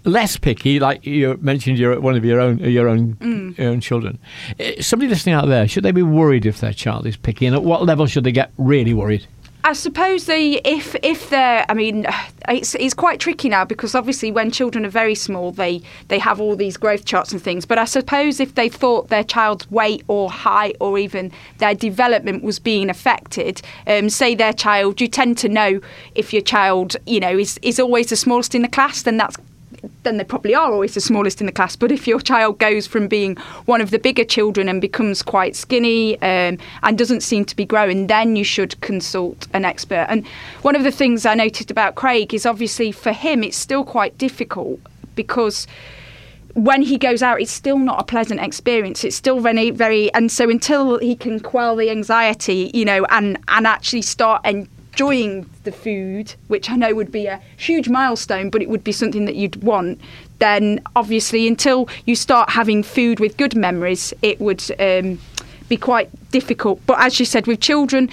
less 0.05 0.37
picky, 0.37 0.79
like 0.79 1.05
you 1.05 1.39
mentioned, 1.41 1.79
you're 1.79 1.99
one 2.01 2.17
of 2.17 2.25
your 2.25 2.41
own 2.41 2.59
your 2.59 2.89
own 2.89 3.15
mm. 3.15 3.59
your 3.59 3.71
own 3.71 3.81
children. 3.81 4.19
Eh, 4.59 4.81
somebody 4.81 5.09
listening 5.09 5.35
out 5.35 5.49
there, 5.49 5.67
should 5.67 5.83
they 5.83 5.93
be 5.93 6.03
worried 6.03 6.47
if 6.47 6.61
their 6.61 6.73
child 6.73 7.07
is 7.07 7.17
picky, 7.17 7.47
and 7.47 7.55
at 7.55 7.63
what 7.63 7.85
level 7.85 8.07
should 8.07 8.25
they 8.25 8.33
get 8.33 8.53
really 8.59 8.95
worried? 8.95 9.27
I 9.67 9.73
suppose 9.73 10.27
they, 10.27 10.61
if 10.63 10.95
if 11.03 11.31
they're, 11.31 11.65
I 11.71 11.73
mean, 11.73 12.07
it's 12.49 12.75
it's 12.75 12.93
quite 12.93 13.19
tricky 13.19 13.49
now 13.49 13.65
because 13.65 13.95
obviously 13.95 14.31
when 14.31 14.51
children 14.51 14.85
are 14.85 14.91
very 14.91 15.15
small, 15.15 15.53
they 15.53 15.81
they 16.09 16.19
have 16.19 16.39
all 16.39 16.55
these 16.55 16.77
growth 16.77 17.07
charts 17.07 17.33
and 17.33 17.41
things. 17.41 17.65
But 17.65 17.79
I 17.79 17.87
suppose 17.87 18.41
if 18.41 18.57
they 18.57 18.69
thought 18.69 19.09
their 19.09 19.25
child's 19.25 19.71
weight 19.71 20.05
or 20.07 20.31
height 20.31 20.77
or 20.81 20.99
even 20.99 21.33
their 21.59 21.75
development 21.75 22.45
was 22.45 22.59
being 22.59 22.91
affected, 22.91 23.63
um, 23.87 24.11
say 24.11 24.35
their 24.35 24.53
child, 24.53 25.01
you 25.01 25.09
tend 25.09 25.39
to 25.39 25.49
know 25.49 25.81
if 26.15 26.35
your 26.35 26.43
child, 26.43 26.97
you 27.07 27.19
know, 27.19 27.39
is 27.39 27.59
is 27.63 27.81
always 27.81 28.09
the 28.09 28.17
smallest 28.17 28.55
in 28.55 28.61
the 28.61 28.69
class, 28.69 29.01
then 29.03 29.17
that's 29.17 29.39
then 30.03 30.17
they 30.17 30.25
probably 30.25 30.55
are 30.55 30.73
always 30.73 30.95
the 30.95 31.01
smallest 31.01 31.41
in 31.41 31.47
the 31.47 31.53
class. 31.53 31.77
But 31.77 31.93
if 31.93 32.07
your 32.07 32.21
child 32.21 32.59
goes 32.59 32.87
from 32.87 33.09
being 33.09 33.37
one 33.67 33.81
of 33.81 33.91
the 33.91 33.99
bigger 33.99 34.25
children 34.25 34.69
and 34.69 34.81
becomes 34.81 35.23
quite 35.23 35.57
skinny 35.57 36.21
um, 36.23 36.59
and 36.83 36.99
doesn't 36.99 37.23
seem 37.23 37.45
to 37.47 37.57
be 37.57 37.65
growing, 37.65 38.07
then 38.07 38.37
you 38.37 38.45
should 38.45 38.81
consult 38.81 39.47
an 39.53 39.65
expert. 39.65 40.07
And 40.09 40.27
one 40.63 40.77
of 40.77 40.83
the 40.83 40.93
things 40.93 41.27
I 41.27 41.35
noticed 41.35 41.71
about 41.71 41.95
Craig 41.95 42.35
is 42.35 42.47
obviously 42.47 42.93
for 42.93 43.13
him, 43.13 43.43
it's 43.43 43.57
still 43.57 43.85
quite 43.85 44.17
difficult 44.19 44.81
because 45.15 45.67
when 46.55 46.83
he 46.83 46.99
goes 46.99 47.23
out, 47.23 47.41
it's 47.41 47.51
still 47.51 47.79
not 47.79 48.01
a 48.01 48.05
pleasant 48.05 48.41
experience. 48.41 49.05
It's 49.05 49.17
still 49.17 49.41
very, 49.41 49.71
very, 49.71 50.13
and 50.15 50.31
so 50.31 50.49
until 50.49 50.99
he 50.99 51.17
can 51.17 51.41
quell 51.41 51.77
the 51.77 51.91
anxiety, 51.91 52.71
you 52.73 52.85
know, 52.85 53.05
and 53.11 53.39
and 53.49 53.67
actually 53.67 54.03
start 54.03 54.41
and 54.45 54.69
enjoying 54.95 55.51
the 55.65 55.73
food, 55.73 56.35
which 56.47 56.71
I 56.71 56.77
know 56.77 56.95
would 56.95 57.11
be 57.11 57.27
a 57.27 57.41
huge 57.57 57.89
milestone, 57.89 58.49
but 58.49 58.63
it 58.63 58.69
would 58.69 58.85
be 58.85 58.93
something 58.93 59.25
that 59.25 59.35
you'd 59.35 59.63
want, 59.63 60.01
then 60.39 60.81
obviously 60.95 61.49
until 61.49 61.89
you 62.07 62.15
start 62.15 62.51
having 62.51 62.83
food 62.83 63.19
with 63.19 63.37
good 63.37 63.57
memories, 63.57 64.15
it 64.23 64.41
would. 64.41 64.63
Um, 64.79 65.19
be 65.67 65.79
quite 65.79 66.11
difficult. 66.31 66.79
But 66.85 67.01
as 67.01 67.19
you 67.19 67.25
said, 67.25 67.47
with 67.47 67.59
children, 67.59 68.11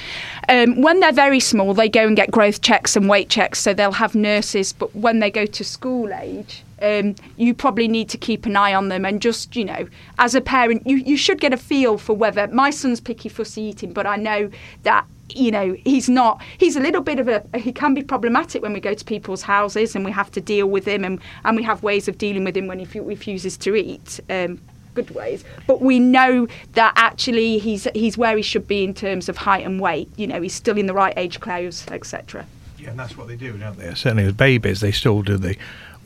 um, 0.48 0.82
when 0.82 1.02
they're 1.02 1.12
very 1.12 1.42
small, 1.42 1.74
they 1.74 1.90
go 1.90 2.08
and 2.08 2.16
get 2.16 2.32
growth 2.32 2.62
checks 2.62 2.96
and 2.96 3.10
weight 3.10 3.30
checks, 3.30 3.60
so 3.60 3.74
they'll 3.74 3.92
have 3.92 4.16
nurses. 4.16 4.72
But 4.72 4.96
when 4.96 5.20
they 5.20 5.30
go 5.30 5.46
to 5.46 5.64
school 5.66 6.14
age, 6.14 6.64
um, 6.82 7.16
you 7.36 7.54
probably 7.54 7.90
need 7.90 8.08
to 8.08 8.18
keep 8.18 8.46
an 8.46 8.56
eye 8.56 8.74
on 8.74 8.88
them 8.88 9.06
and 9.06 9.22
just, 9.22 9.56
you 9.58 9.66
know, 9.66 9.88
as 10.18 10.34
a 10.34 10.40
parent, 10.40 10.88
you, 10.88 10.96
you 10.96 11.18
should 11.18 11.42
get 11.42 11.54
a 11.54 11.58
feel 11.58 11.98
for 11.98 12.14
whether 12.14 12.48
my 12.48 12.70
son's 12.70 13.02
picky 13.02 13.28
fussy 13.28 13.64
eating, 13.64 13.92
but 13.92 14.08
I 14.08 14.16
know 14.16 14.50
that 14.84 15.06
you 15.36 15.52
know, 15.52 15.76
he's 15.86 16.10
not, 16.10 16.42
he's 16.58 16.76
a 16.76 16.80
little 16.80 17.02
bit 17.02 17.20
of 17.20 17.28
a, 17.28 17.44
he 17.58 17.72
can 17.72 17.94
be 17.94 18.04
problematic 18.04 18.62
when 18.62 18.74
we 18.74 18.80
go 18.80 18.94
to 18.94 19.06
people's 19.06 19.42
houses 19.42 19.96
and 19.96 20.06
we 20.06 20.12
have 20.12 20.32
to 20.32 20.42
deal 20.42 20.68
with 20.68 20.86
him 20.86 21.04
and, 21.04 21.20
and 21.44 21.58
we 21.58 21.64
have 21.64 21.84
ways 21.84 22.08
of 22.08 22.18
dealing 22.18 22.44
with 22.44 22.56
him 22.56 22.68
when 22.68 22.80
he 22.80 23.00
refuses 23.00 23.58
to 23.58 23.76
eat. 23.76 24.20
Um, 24.30 24.60
good 24.94 25.12
ways. 25.12 25.44
But 25.68 25.82
we 25.82 26.00
know 26.00 26.48
that 26.74 26.94
actually 26.96 27.60
he's 27.60 27.88
he's 27.94 28.18
where 28.18 28.36
he 28.36 28.44
should 28.44 28.68
be 28.68 28.84
in 28.84 28.94
terms 28.94 29.30
of 29.30 29.38
height 29.38 29.66
and 29.66 29.80
weight 29.80 30.10
you 30.18 30.28
know 30.28 30.42
he's 30.42 30.54
still 30.54 30.78
in 30.78 30.86
the 30.86 30.94
right 30.94 31.14
age 31.18 31.40
clothes 31.40 31.86
etc 31.92 32.46
yeah 32.78 32.90
and 32.90 33.00
that's 33.00 33.18
what 33.18 33.28
they 33.28 33.36
do 33.36 33.58
don't 33.58 33.78
they? 33.78 33.94
Certainly 33.94 34.26
as 34.26 34.34
babies 34.34 34.82
they 34.82 34.92
still 34.92 35.22
do 35.22 35.38
the 35.38 35.56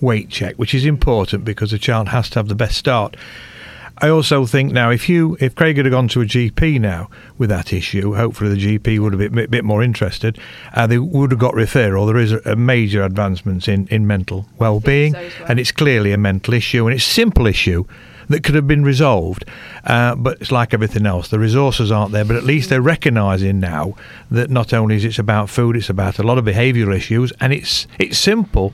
weight 0.01 0.29
check 0.29 0.55
which 0.57 0.73
is 0.73 0.85
important 0.85 1.45
because 1.45 1.73
a 1.73 1.79
child 1.79 2.09
has 2.09 2.29
to 2.29 2.39
have 2.39 2.47
the 2.47 2.55
best 2.55 2.77
start 2.77 3.15
I 3.99 4.09
also 4.09 4.45
think 4.45 4.73
now 4.73 4.89
if 4.89 5.07
you 5.07 5.37
if 5.39 5.55
Craig 5.55 5.77
had 5.77 5.89
gone 5.89 6.09
to 6.09 6.21
a 6.21 6.25
GP 6.25 6.81
now 6.81 7.09
with 7.37 7.49
that 7.49 7.71
issue, 7.71 8.13
hopefully 8.15 8.53
the 8.53 8.77
GP 8.77 8.99
would 8.99 9.13
have 9.13 9.19
been 9.19 9.39
a 9.39 9.47
bit 9.47 9.63
more 9.63 9.81
interested. 9.81 10.37
Uh, 10.73 10.85
they 10.85 10.97
would 10.97 11.31
have 11.31 11.39
got 11.39 11.53
referral. 11.53 12.05
There 12.05 12.17
is 12.17 12.33
a, 12.33 12.39
a 12.45 12.55
major 12.57 13.03
advancements 13.03 13.67
in, 13.67 13.87
in 13.87 14.05
mental 14.05 14.47
well-being, 14.57 15.13
so 15.13 15.19
well. 15.19 15.47
and 15.49 15.59
it's 15.59 15.71
clearly 15.71 16.11
a 16.11 16.17
mental 16.17 16.53
issue, 16.53 16.85
and 16.85 16.93
it's 16.93 17.07
a 17.07 17.09
simple 17.09 17.47
issue 17.47 17.85
that 18.27 18.43
could 18.43 18.55
have 18.55 18.67
been 18.67 18.83
resolved. 18.83 19.45
Uh, 19.85 20.15
but 20.15 20.41
it's 20.41 20.51
like 20.51 20.73
everything 20.73 21.05
else, 21.05 21.29
the 21.29 21.39
resources 21.39 21.89
aren't 21.89 22.11
there. 22.11 22.25
But 22.25 22.35
at 22.35 22.43
least 22.43 22.69
they're 22.69 22.81
recognising 22.81 23.61
now 23.61 23.95
that 24.29 24.49
not 24.49 24.73
only 24.73 24.97
is 24.97 25.05
it 25.05 25.19
about 25.19 25.49
food, 25.49 25.77
it's 25.77 25.89
about 25.89 26.19
a 26.19 26.23
lot 26.23 26.37
of 26.37 26.43
behavioural 26.43 26.95
issues, 26.95 27.31
and 27.39 27.53
it's 27.53 27.87
it's 27.97 28.17
simple 28.17 28.73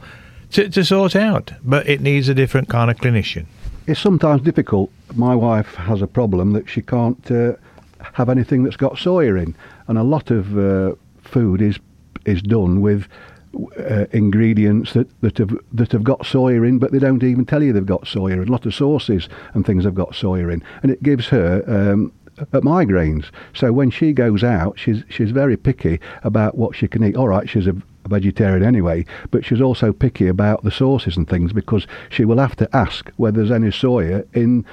to, 0.51 0.67
to 0.67 0.83
sort 0.83 1.15
out, 1.15 1.51
but 1.63 1.87
it 1.87 2.01
needs 2.01 2.27
a 2.27 2.33
different 2.33 2.69
kind 2.69 2.89
of 2.89 2.97
clinician 2.97 3.45
it's 3.87 3.99
sometimes 3.99 4.41
difficult. 4.41 4.91
My 5.15 5.35
wife 5.35 5.75
has 5.75 6.01
a 6.01 6.07
problem 6.07 6.53
that 6.53 6.69
she 6.69 6.81
can't 6.81 7.31
uh, 7.31 7.53
have 8.13 8.29
anything 8.29 8.63
that's 8.63 8.77
got 8.77 8.93
soya 8.93 9.41
in, 9.41 9.55
and 9.87 9.97
a 9.97 10.03
lot 10.03 10.31
of 10.31 10.57
uh, 10.57 10.95
food 11.23 11.61
is 11.61 11.79
is 12.25 12.41
done 12.41 12.81
with 12.81 13.07
uh, 13.79 14.05
ingredients 14.11 14.93
that, 14.93 15.09
that 15.21 15.37
have 15.37 15.57
that 15.73 15.91
have 15.91 16.03
got 16.03 16.21
soya 16.21 16.67
in, 16.67 16.79
but 16.79 16.91
they 16.91 16.99
don't 16.99 17.23
even 17.23 17.45
tell 17.45 17.63
you 17.63 17.73
they've 17.73 17.85
got 17.85 18.03
soya 18.03 18.33
in. 18.33 18.47
A 18.47 18.51
lot 18.51 18.65
of 18.65 18.73
sauces 18.73 19.27
and 19.53 19.65
things 19.65 19.83
have 19.83 19.95
got 19.95 20.11
soya 20.11 20.53
in, 20.53 20.63
and 20.83 20.91
it 20.91 21.03
gives 21.03 21.27
her 21.27 21.63
um, 21.67 22.11
migraines. 22.51 23.25
So 23.53 23.71
when 23.71 23.91
she 23.91 24.13
goes 24.13 24.43
out, 24.43 24.79
she's 24.79 25.03
she's 25.09 25.31
very 25.31 25.57
picky 25.57 25.99
about 26.23 26.57
what 26.57 26.75
she 26.75 26.87
can 26.87 27.03
eat. 27.03 27.15
All 27.15 27.27
right, 27.27 27.49
she's 27.49 27.67
a 27.67 27.71
a 27.71 27.75
vegetarian 28.11 28.63
anyway, 28.63 29.05
but 29.31 29.43
she's 29.43 29.61
also 29.61 29.91
picky 29.91 30.27
about 30.27 30.63
the 30.63 30.71
sauces 30.71 31.17
and 31.17 31.27
things 31.27 31.51
because 31.53 31.87
she 32.09 32.25
will 32.25 32.37
have 32.37 32.55
to 32.57 32.69
ask 32.75 33.09
whether 33.17 33.37
there's 33.37 33.51
any 33.51 33.69
soya 33.69 34.25
in 34.33 34.65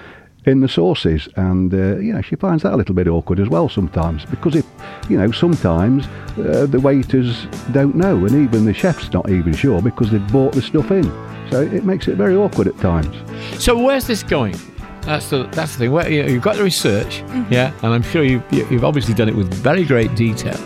in 0.46 0.60
the 0.60 0.68
sauces, 0.68 1.28
and 1.36 1.72
uh, 1.74 1.96
you 1.98 2.12
know 2.12 2.22
she 2.22 2.36
finds 2.36 2.62
that 2.62 2.72
a 2.72 2.76
little 2.76 2.94
bit 2.94 3.06
awkward 3.06 3.38
as 3.40 3.48
well 3.48 3.68
sometimes 3.68 4.24
because 4.26 4.54
if 4.54 4.66
you 5.08 5.18
know 5.18 5.30
sometimes 5.30 6.06
uh, 6.38 6.66
the 6.66 6.80
waiters 6.80 7.46
don't 7.72 7.94
know, 7.94 8.24
and 8.24 8.34
even 8.34 8.64
the 8.64 8.74
chef's 8.74 9.12
not 9.12 9.28
even 9.28 9.52
sure 9.52 9.82
because 9.82 10.10
they've 10.10 10.32
bought 10.32 10.52
the 10.52 10.62
stuff 10.62 10.90
in, 10.90 11.04
so 11.50 11.62
it 11.62 11.84
makes 11.84 12.08
it 12.08 12.16
very 12.16 12.36
awkward 12.36 12.66
at 12.66 12.78
times. 12.78 13.14
So 13.62 13.76
where's 13.76 14.06
this 14.06 14.22
going? 14.22 14.56
That's 15.02 15.30
the 15.30 15.44
that's 15.52 15.72
the 15.72 15.78
thing. 15.78 15.92
Where, 15.92 16.10
you 16.10 16.34
have 16.34 16.42
got 16.42 16.56
the 16.56 16.64
research, 16.64 17.22
mm-hmm. 17.22 17.52
yeah, 17.52 17.72
and 17.82 17.92
I'm 17.94 18.02
sure 18.02 18.24
you've 18.24 18.42
you've 18.52 18.84
obviously 18.84 19.14
done 19.14 19.28
it 19.28 19.34
with 19.34 19.52
very 19.54 19.84
great 19.84 20.14
detail. 20.14 20.58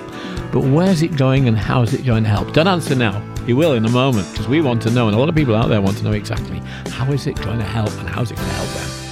But 0.52 0.64
where's 0.64 1.00
it 1.00 1.16
going 1.16 1.48
and 1.48 1.56
how 1.56 1.80
is 1.80 1.94
it 1.94 2.04
going 2.04 2.24
to 2.24 2.28
help? 2.28 2.52
Don't 2.52 2.68
answer 2.68 2.94
now. 2.94 3.26
You 3.46 3.56
will 3.56 3.72
in 3.72 3.86
a 3.86 3.90
moment 3.90 4.30
because 4.30 4.46
we 4.46 4.60
want 4.60 4.82
to 4.82 4.90
know, 4.90 5.08
and 5.08 5.16
a 5.16 5.18
lot 5.18 5.30
of 5.30 5.34
people 5.34 5.56
out 5.56 5.70
there 5.70 5.80
want 5.80 5.96
to 5.96 6.04
know 6.04 6.12
exactly 6.12 6.58
how 6.90 7.10
is 7.10 7.26
it 7.26 7.36
going 7.36 7.58
to 7.58 7.64
help 7.64 7.90
and 7.98 8.06
how 8.06 8.20
is 8.20 8.30
it 8.30 8.36
going 8.36 8.48
to 8.48 8.54
help 8.54 8.68
them. 8.68 9.02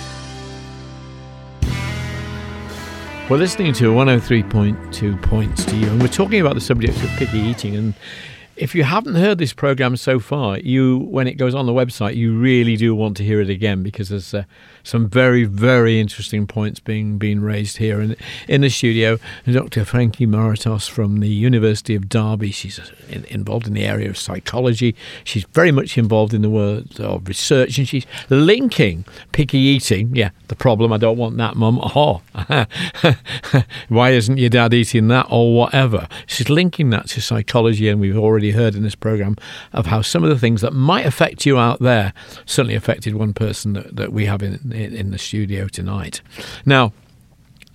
We're 3.30 3.38
listening 3.38 3.72
to 3.74 3.90
103.2 3.90 5.22
points 5.22 5.64
to 5.64 5.76
you, 5.76 5.86
and 5.86 6.02
we're 6.02 6.08
talking 6.08 6.42
about 6.42 6.56
the 6.56 6.60
subject 6.60 7.02
of 7.02 7.08
picky 7.10 7.38
eating. 7.38 7.74
And 7.74 7.94
if 8.56 8.74
you 8.74 8.84
haven't 8.84 9.14
heard 9.14 9.38
this 9.38 9.54
program 9.54 9.96
so 9.96 10.20
far, 10.20 10.58
you 10.58 10.98
when 10.98 11.26
it 11.26 11.34
goes 11.34 11.54
on 11.54 11.64
the 11.64 11.72
website, 11.72 12.16
you 12.16 12.38
really 12.38 12.76
do 12.76 12.94
want 12.94 13.16
to 13.16 13.24
hear 13.24 13.40
it 13.40 13.48
again 13.48 13.82
because 13.82 14.10
there's 14.10 14.34
uh, 14.34 14.44
some 14.82 15.08
very, 15.08 15.44
very 15.44 16.00
interesting 16.00 16.46
points 16.46 16.80
being 16.80 17.18
being 17.18 17.40
raised 17.40 17.78
here 17.78 18.00
in 18.00 18.16
in 18.48 18.60
the 18.62 18.70
studio. 18.70 19.18
Dr. 19.50 19.84
Frankie 19.84 20.26
Maratos 20.26 20.88
from 20.88 21.20
the 21.20 21.28
University 21.28 21.94
of 21.94 22.08
Derby. 22.08 22.50
She's 22.50 22.78
uh, 22.78 22.84
in, 23.08 23.24
involved 23.24 23.66
in 23.66 23.74
the 23.74 23.84
area 23.84 24.08
of 24.08 24.18
psychology. 24.18 24.94
She's 25.24 25.44
very 25.52 25.72
much 25.72 25.98
involved 25.98 26.34
in 26.34 26.42
the 26.42 26.50
world 26.50 27.00
of 27.00 27.26
research, 27.28 27.78
and 27.78 27.88
she's 27.88 28.06
linking 28.28 29.04
picky 29.32 29.58
eating. 29.58 30.14
Yeah, 30.14 30.30
the 30.48 30.56
problem. 30.56 30.92
I 30.92 30.98
don't 30.98 31.18
want 31.18 31.36
that, 31.38 31.56
mum. 31.56 31.80
Oh, 32.02 32.22
why 33.88 34.10
isn't 34.10 34.38
your 34.38 34.48
dad 34.48 34.72
eating 34.72 35.08
that 35.08 35.26
or 35.28 35.54
whatever? 35.54 36.08
She's 36.26 36.48
linking 36.48 36.90
that 36.90 37.08
to 37.08 37.20
psychology, 37.20 37.88
and 37.88 38.00
we've 38.00 38.16
already 38.16 38.52
heard 38.52 38.74
in 38.74 38.82
this 38.82 38.94
program 38.94 39.36
of 39.72 39.86
how 39.86 40.02
some 40.02 40.24
of 40.24 40.30
the 40.30 40.38
things 40.38 40.60
that 40.62 40.72
might 40.72 41.04
affect 41.04 41.44
you 41.44 41.58
out 41.58 41.80
there 41.80 42.12
certainly 42.46 42.74
affected 42.74 43.14
one 43.14 43.34
person 43.34 43.74
that, 43.74 43.96
that 43.96 44.12
we 44.12 44.26
have 44.26 44.42
in 44.42 44.58
in, 44.72 45.10
the 45.10 45.18
studio 45.18 45.66
tonight. 45.68 46.20
Now, 46.64 46.92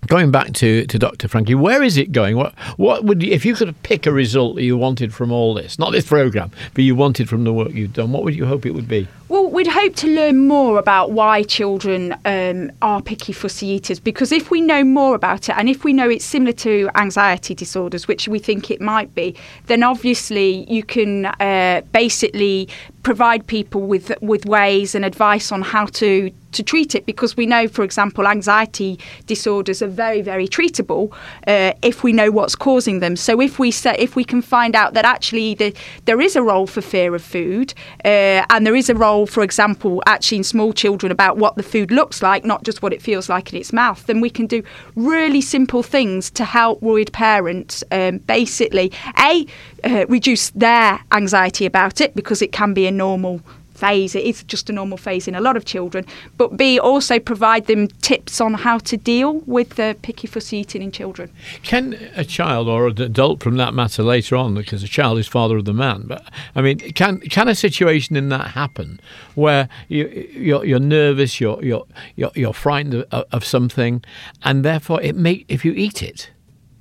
going 0.08 0.32
back 0.32 0.54
to, 0.54 0.86
to 0.86 1.00
Dr. 1.00 1.28
Frankie, 1.28 1.56
where 1.56 1.84
is 1.84 1.98
it 1.98 2.12
going? 2.12 2.38
What 2.38 2.54
what 2.78 3.04
would 3.04 3.22
you, 3.24 3.32
if 3.32 3.46
you 3.46 3.56
could 3.56 3.82
pick 3.84 4.06
a 4.06 4.12
result 4.12 4.56
that 4.56 4.64
you 4.64 4.78
wanted 4.78 5.14
from 5.14 5.32
all 5.32 5.54
this, 5.54 5.80
not 5.80 5.92
this 5.92 6.08
program, 6.08 6.52
but 6.74 6.84
you 6.84 6.96
wanted 6.96 7.30
from 7.30 7.44
the 7.44 7.54
work 7.54 7.72
you've 7.72 7.94
done, 7.94 8.12
what 8.12 8.24
would 8.24 8.36
you 8.36 8.46
hope 8.46 8.66
it 8.66 8.72
would 8.72 8.88
be? 8.88 9.08
Well, 9.28 9.50
we'd 9.50 9.66
hope 9.66 9.96
to 9.96 10.08
learn 10.08 10.48
more 10.48 10.78
about 10.78 11.10
why 11.12 11.42
children 11.42 12.16
um, 12.26 12.72
are 12.84 13.02
picky 13.02 13.34
fussy 13.34 13.66
eaters 13.66 14.00
because 14.00 14.32
if 14.32 14.52
we 14.52 14.62
know 14.62 14.84
more 14.84 15.16
about 15.16 15.50
it 15.50 15.56
and 15.58 15.68
if 15.68 15.84
we 15.84 15.94
know 15.94 16.08
it's 16.08 16.24
similar 16.24 16.52
to 16.52 16.92
anxiety 16.94 17.56
disorders, 17.56 18.08
which 18.08 18.28
we 18.28 18.38
think 18.38 18.70
it 18.70 18.80
might 18.80 19.16
be, 19.16 19.36
then 19.66 19.82
obviously 19.82 20.72
you 20.72 20.84
can 20.84 21.26
uh, 21.26 21.82
basically 21.92 22.70
provide 23.02 23.48
people 23.48 23.82
with 23.82 24.12
with 24.22 24.46
ways 24.46 24.94
and 24.94 25.04
advice 25.04 25.52
on 25.52 25.64
how 25.64 25.86
to 25.86 26.32
to 26.56 26.64
treat 26.64 26.96
it 26.96 27.06
because 27.06 27.38
we 27.38 27.46
know, 27.46 27.68
for 27.68 27.84
example, 27.84 28.28
anxiety 28.28 28.98
disorders 29.28 29.82
are 29.82 29.88
very, 29.88 30.22
very 30.22 30.48
treatable 30.48 31.14
uh, 31.48 31.74
if 31.82 32.04
we 32.04 32.12
know 32.14 32.32
what's 32.32 32.56
causing 32.56 33.00
them. 33.00 33.16
So 33.16 33.40
if 33.42 33.60
we 33.60 33.72
say, 33.72 33.96
if 34.00 34.16
we 34.16 34.24
can 34.24 34.42
find 34.42 34.76
out 34.76 34.94
that 34.94 35.06
actually 35.06 35.56
the, 35.56 35.74
there 36.06 36.22
is 36.22 36.36
a 36.36 36.42
role 36.42 36.66
for 36.66 36.82
fear 36.82 37.14
of 37.14 37.24
food, 37.24 37.74
uh, 38.04 38.46
and 38.50 38.66
there 38.66 38.76
is 38.76 38.90
a 38.90 38.96
role, 38.96 39.15
for 39.24 39.44
example, 39.44 40.02
actually 40.08 40.40
in 40.40 40.44
small 40.44 40.74
children 40.74 41.12
about 41.12 41.38
what 41.38 41.56
the 41.56 41.64
food 41.64 41.92
looks 41.92 42.22
like, 42.22 42.44
not 42.44 42.64
just 42.64 42.82
what 42.82 42.92
it 42.92 43.02
feels 43.02 43.30
like 43.30 43.54
in 43.54 43.60
its 43.60 43.72
mouth, 43.72 44.06
then 44.08 44.20
we 44.20 44.30
can 44.30 44.48
do 44.48 44.64
really 44.96 45.42
simple 45.42 45.84
things 45.84 46.30
to 46.32 46.44
help 46.44 46.82
worried 46.82 47.14
parents 47.14 47.84
um, 47.92 48.18
basically 48.18 48.92
a 49.20 49.46
uh, 49.84 50.06
reduce 50.10 50.50
their 50.50 51.00
anxiety 51.12 51.66
about 51.66 52.02
it 52.02 52.16
because 52.16 52.42
it 52.42 52.52
can 52.52 52.74
be 52.74 52.88
a 52.88 52.92
normal 52.92 53.42
phase. 53.76 54.16
It 54.16 54.24
is 54.24 54.44
just 54.44 54.70
a 54.70 54.74
normal 54.74 54.98
phase 54.98 55.28
in 55.28 55.36
a 55.36 55.42
lot 55.42 55.58
of 55.58 55.66
children. 55.66 56.06
But 56.38 56.58
B, 56.58 56.80
also 56.80 57.20
provide 57.20 57.68
them 57.68 57.88
tips 57.88 58.42
on 58.42 58.54
how 58.54 58.78
to 58.80 58.98
deal 58.98 59.40
with 59.46 59.72
the 59.76 59.96
picky 60.02 60.28
fussy 60.28 60.58
eating 60.58 60.82
in 60.82 60.92
children. 60.92 61.32
Can 61.64 61.94
a 62.16 62.24
child 62.24 62.68
or 62.68 62.88
an 62.88 63.02
adult, 63.02 63.44
from 63.44 63.58
that 63.58 63.74
matter, 63.74 64.04
later 64.04 64.36
on, 64.36 64.56
because 64.56 64.84
a 64.84 64.88
child 64.88 65.20
is 65.20 65.28
father 65.28 65.58
of 65.58 65.66
the 65.66 65.74
man, 65.74 66.04
but 66.08 66.24
I 66.56 66.62
mean, 66.62 66.80
can 66.80 67.20
can 67.20 67.48
a 67.48 67.56
situation 67.56 68.16
in 68.16 68.30
that 68.30 68.52
happen 68.52 69.00
where 69.36 69.68
you, 69.88 70.08
you're, 70.32 70.66
you're 70.66 70.80
nervous, 70.80 71.42
you're 71.42 71.64
you're 71.64 71.86
you're, 72.16 72.54
frightened 72.54 72.96
of, 72.96 73.26
of 73.32 73.46
something, 73.46 74.04
and 74.44 74.64
therefore 74.64 75.02
it 75.02 75.16
make 75.16 75.46
if 75.48 75.66
you 75.66 75.74
eat 75.74 76.02
it, 76.02 76.32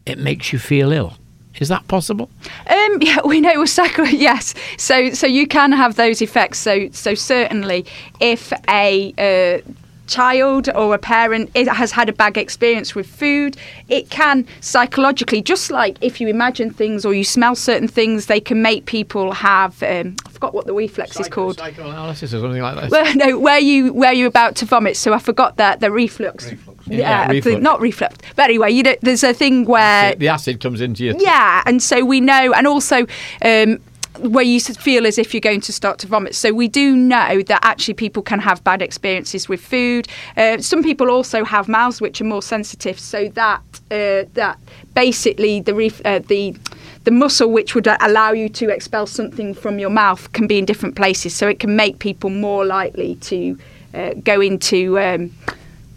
it 0.07 0.19
makes 0.19 0.53
you 0.53 0.59
feel 0.59 0.93
ill. 0.93 1.15
Is 1.61 1.69
that 1.69 1.87
possible? 1.89 2.31
Um, 2.69 2.99
yeah, 3.01 3.19
we 3.25 3.41
know 3.41 3.61
with 3.61 3.71
cycle. 3.71 4.07
Yes, 4.07 4.55
so 4.77 5.11
so 5.11 5.27
you 5.27 5.47
can 5.47 5.73
have 5.73 5.97
those 5.97 6.23
effects. 6.23 6.59
So 6.59 6.89
so 6.91 7.15
certainly, 7.15 7.87
if 8.21 8.53
a 8.69 9.15
uh, 9.19 9.71
child 10.07 10.69
or 10.75 10.95
a 10.95 10.99
parent 10.99 11.51
it 11.55 11.69
has 11.69 11.93
had 11.93 12.09
a 12.09 12.13
bad 12.13 12.37
experience 12.37 12.95
with 12.95 13.07
food, 13.07 13.57
it 13.89 14.11
can 14.11 14.47
psychologically, 14.61 15.43
just 15.43 15.71
like 15.71 15.97
if 16.01 16.21
you 16.21 16.29
imagine 16.29 16.71
things 16.71 17.05
or 17.05 17.15
you 17.15 17.25
smell 17.25 17.55
certain 17.55 17.89
things, 17.89 18.27
they 18.27 18.41
can 18.41 18.63
make 18.63 18.87
people 18.87 19.33
have. 19.33 19.83
Um, 19.83 20.17
I 20.27 20.31
forgot 20.31 20.55
what 20.55 20.67
the 20.67 20.75
reflex 20.75 21.13
Psycho, 21.13 21.23
is 21.23 21.29
called. 21.29 21.59
Psychoanalysis 21.59 22.35
or 22.35 22.41
something 22.41 22.63
like 22.63 22.77
that. 22.77 22.91
Well, 22.91 23.15
no, 23.15 23.39
where 23.39 23.59
you 23.59 23.93
where 23.93 24.13
you're 24.13 24.29
about 24.29 24.57
to 24.57 24.65
vomit. 24.65 24.97
So 24.97 25.13
I 25.13 25.19
forgot 25.19 25.57
that 25.57 25.81
the 25.81 25.91
reflux. 25.91 26.51
reflux. 26.51 26.87
Yeah, 26.87 26.99
yeah 26.99 27.31
reflux. 27.31 27.63
not 27.63 27.81
reflux. 27.81 28.17
But 28.37 28.45
anyway, 28.45 28.73
you 28.73 28.83
know, 28.83 28.97
there's 29.01 29.25
a 29.25 29.35
thing 29.35 29.65
where 29.65 30.15
the 30.15 30.29
acid 30.29 30.61
comes 30.61 30.81
into 30.81 31.05
you. 31.05 31.17
Yeah, 31.19 31.63
and 31.67 31.83
so 31.83 32.05
we 32.05 32.21
know, 32.21 32.53
and 32.53 32.67
also. 32.67 33.07
Um, 33.43 33.81
where 34.19 34.45
you 34.45 34.61
feel 34.61 35.07
as 35.07 35.19
if 35.19 35.35
you're 35.35 35.41
going 35.41 35.61
to 35.61 35.73
start 35.73 35.99
to 35.99 36.07
vomit. 36.07 36.35
So 36.35 36.53
we 36.53 36.69
do 36.69 36.97
know 36.97 37.43
that 37.43 37.61
actually 37.63 37.95
people 37.95 38.23
can 38.23 38.41
have 38.41 38.63
bad 38.63 38.81
experiences 38.83 39.49
with 39.49 39.61
food. 39.61 40.09
Uh, 40.37 40.59
some 40.59 40.83
people 40.83 41.11
also 41.11 41.45
have 41.45 41.69
mouths 41.69 42.01
which 42.01 42.21
are 42.21 42.25
more 42.25 42.43
sensitive, 42.43 42.99
so 42.99 43.29
that 43.31 43.63
uh, 43.91 44.25
that 44.35 44.59
basically 44.95 45.61
the 45.61 45.75
ref- 45.75 46.05
uh, 46.05 46.21
the 46.21 46.57
the 47.05 47.11
muscle 47.11 47.51
which 47.51 47.75
would 47.75 47.87
allow 47.87 48.33
you 48.33 48.49
to 48.49 48.71
expel 48.71 49.07
something 49.07 49.53
from 49.53 49.79
your 49.79 49.91
mouth 49.91 50.33
can 50.33 50.47
be 50.47 50.59
in 50.59 50.65
different 50.65 50.97
places, 50.97 51.35
so 51.35 51.49
it 51.49 51.59
can 51.59 51.77
make 51.77 51.99
people 51.99 52.31
more 52.31 52.65
likely 52.65 53.17
to 53.17 53.59
uh, 53.95 54.15
go 54.23 54.41
into 54.41 54.99
um, 54.99 55.33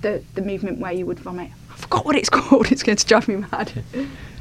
the 0.02 0.24
the 0.34 0.42
movement 0.42 0.80
where 0.80 0.92
you 0.92 1.06
would 1.06 1.20
vomit. 1.20 1.52
I 1.78 1.80
forgot 1.80 2.06
what 2.06 2.16
it's 2.16 2.30
called. 2.32 2.72
It's 2.72 2.84
going 2.84 2.98
to 2.98 3.06
drive 3.06 3.28
me 3.28 3.36
mad. 3.36 3.84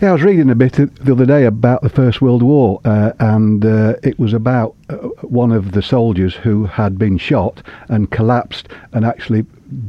Yeah, 0.01 0.11
I 0.11 0.13
was 0.13 0.23
reading 0.23 0.51
a 0.51 0.55
bit 0.55 0.73
the 0.73 1.13
other 1.13 1.27
day 1.27 1.45
about 1.45 1.83
the 1.83 1.91
First 1.91 2.23
World 2.23 2.43
War, 2.43 2.81
uh, 2.85 3.13
and 3.19 3.65
uh, 3.65 3.95
it 4.03 4.19
was 4.19 4.33
about 4.33 4.75
uh, 4.89 4.97
one 5.23 5.53
of 5.53 5.73
the 5.73 5.83
soldiers 5.83 6.35
who 6.35 6.65
had 6.65 6.99
been 6.99 7.19
shot 7.19 7.63
and 7.89 8.11
collapsed 8.11 8.69
and 8.93 9.05
actually 9.05 9.45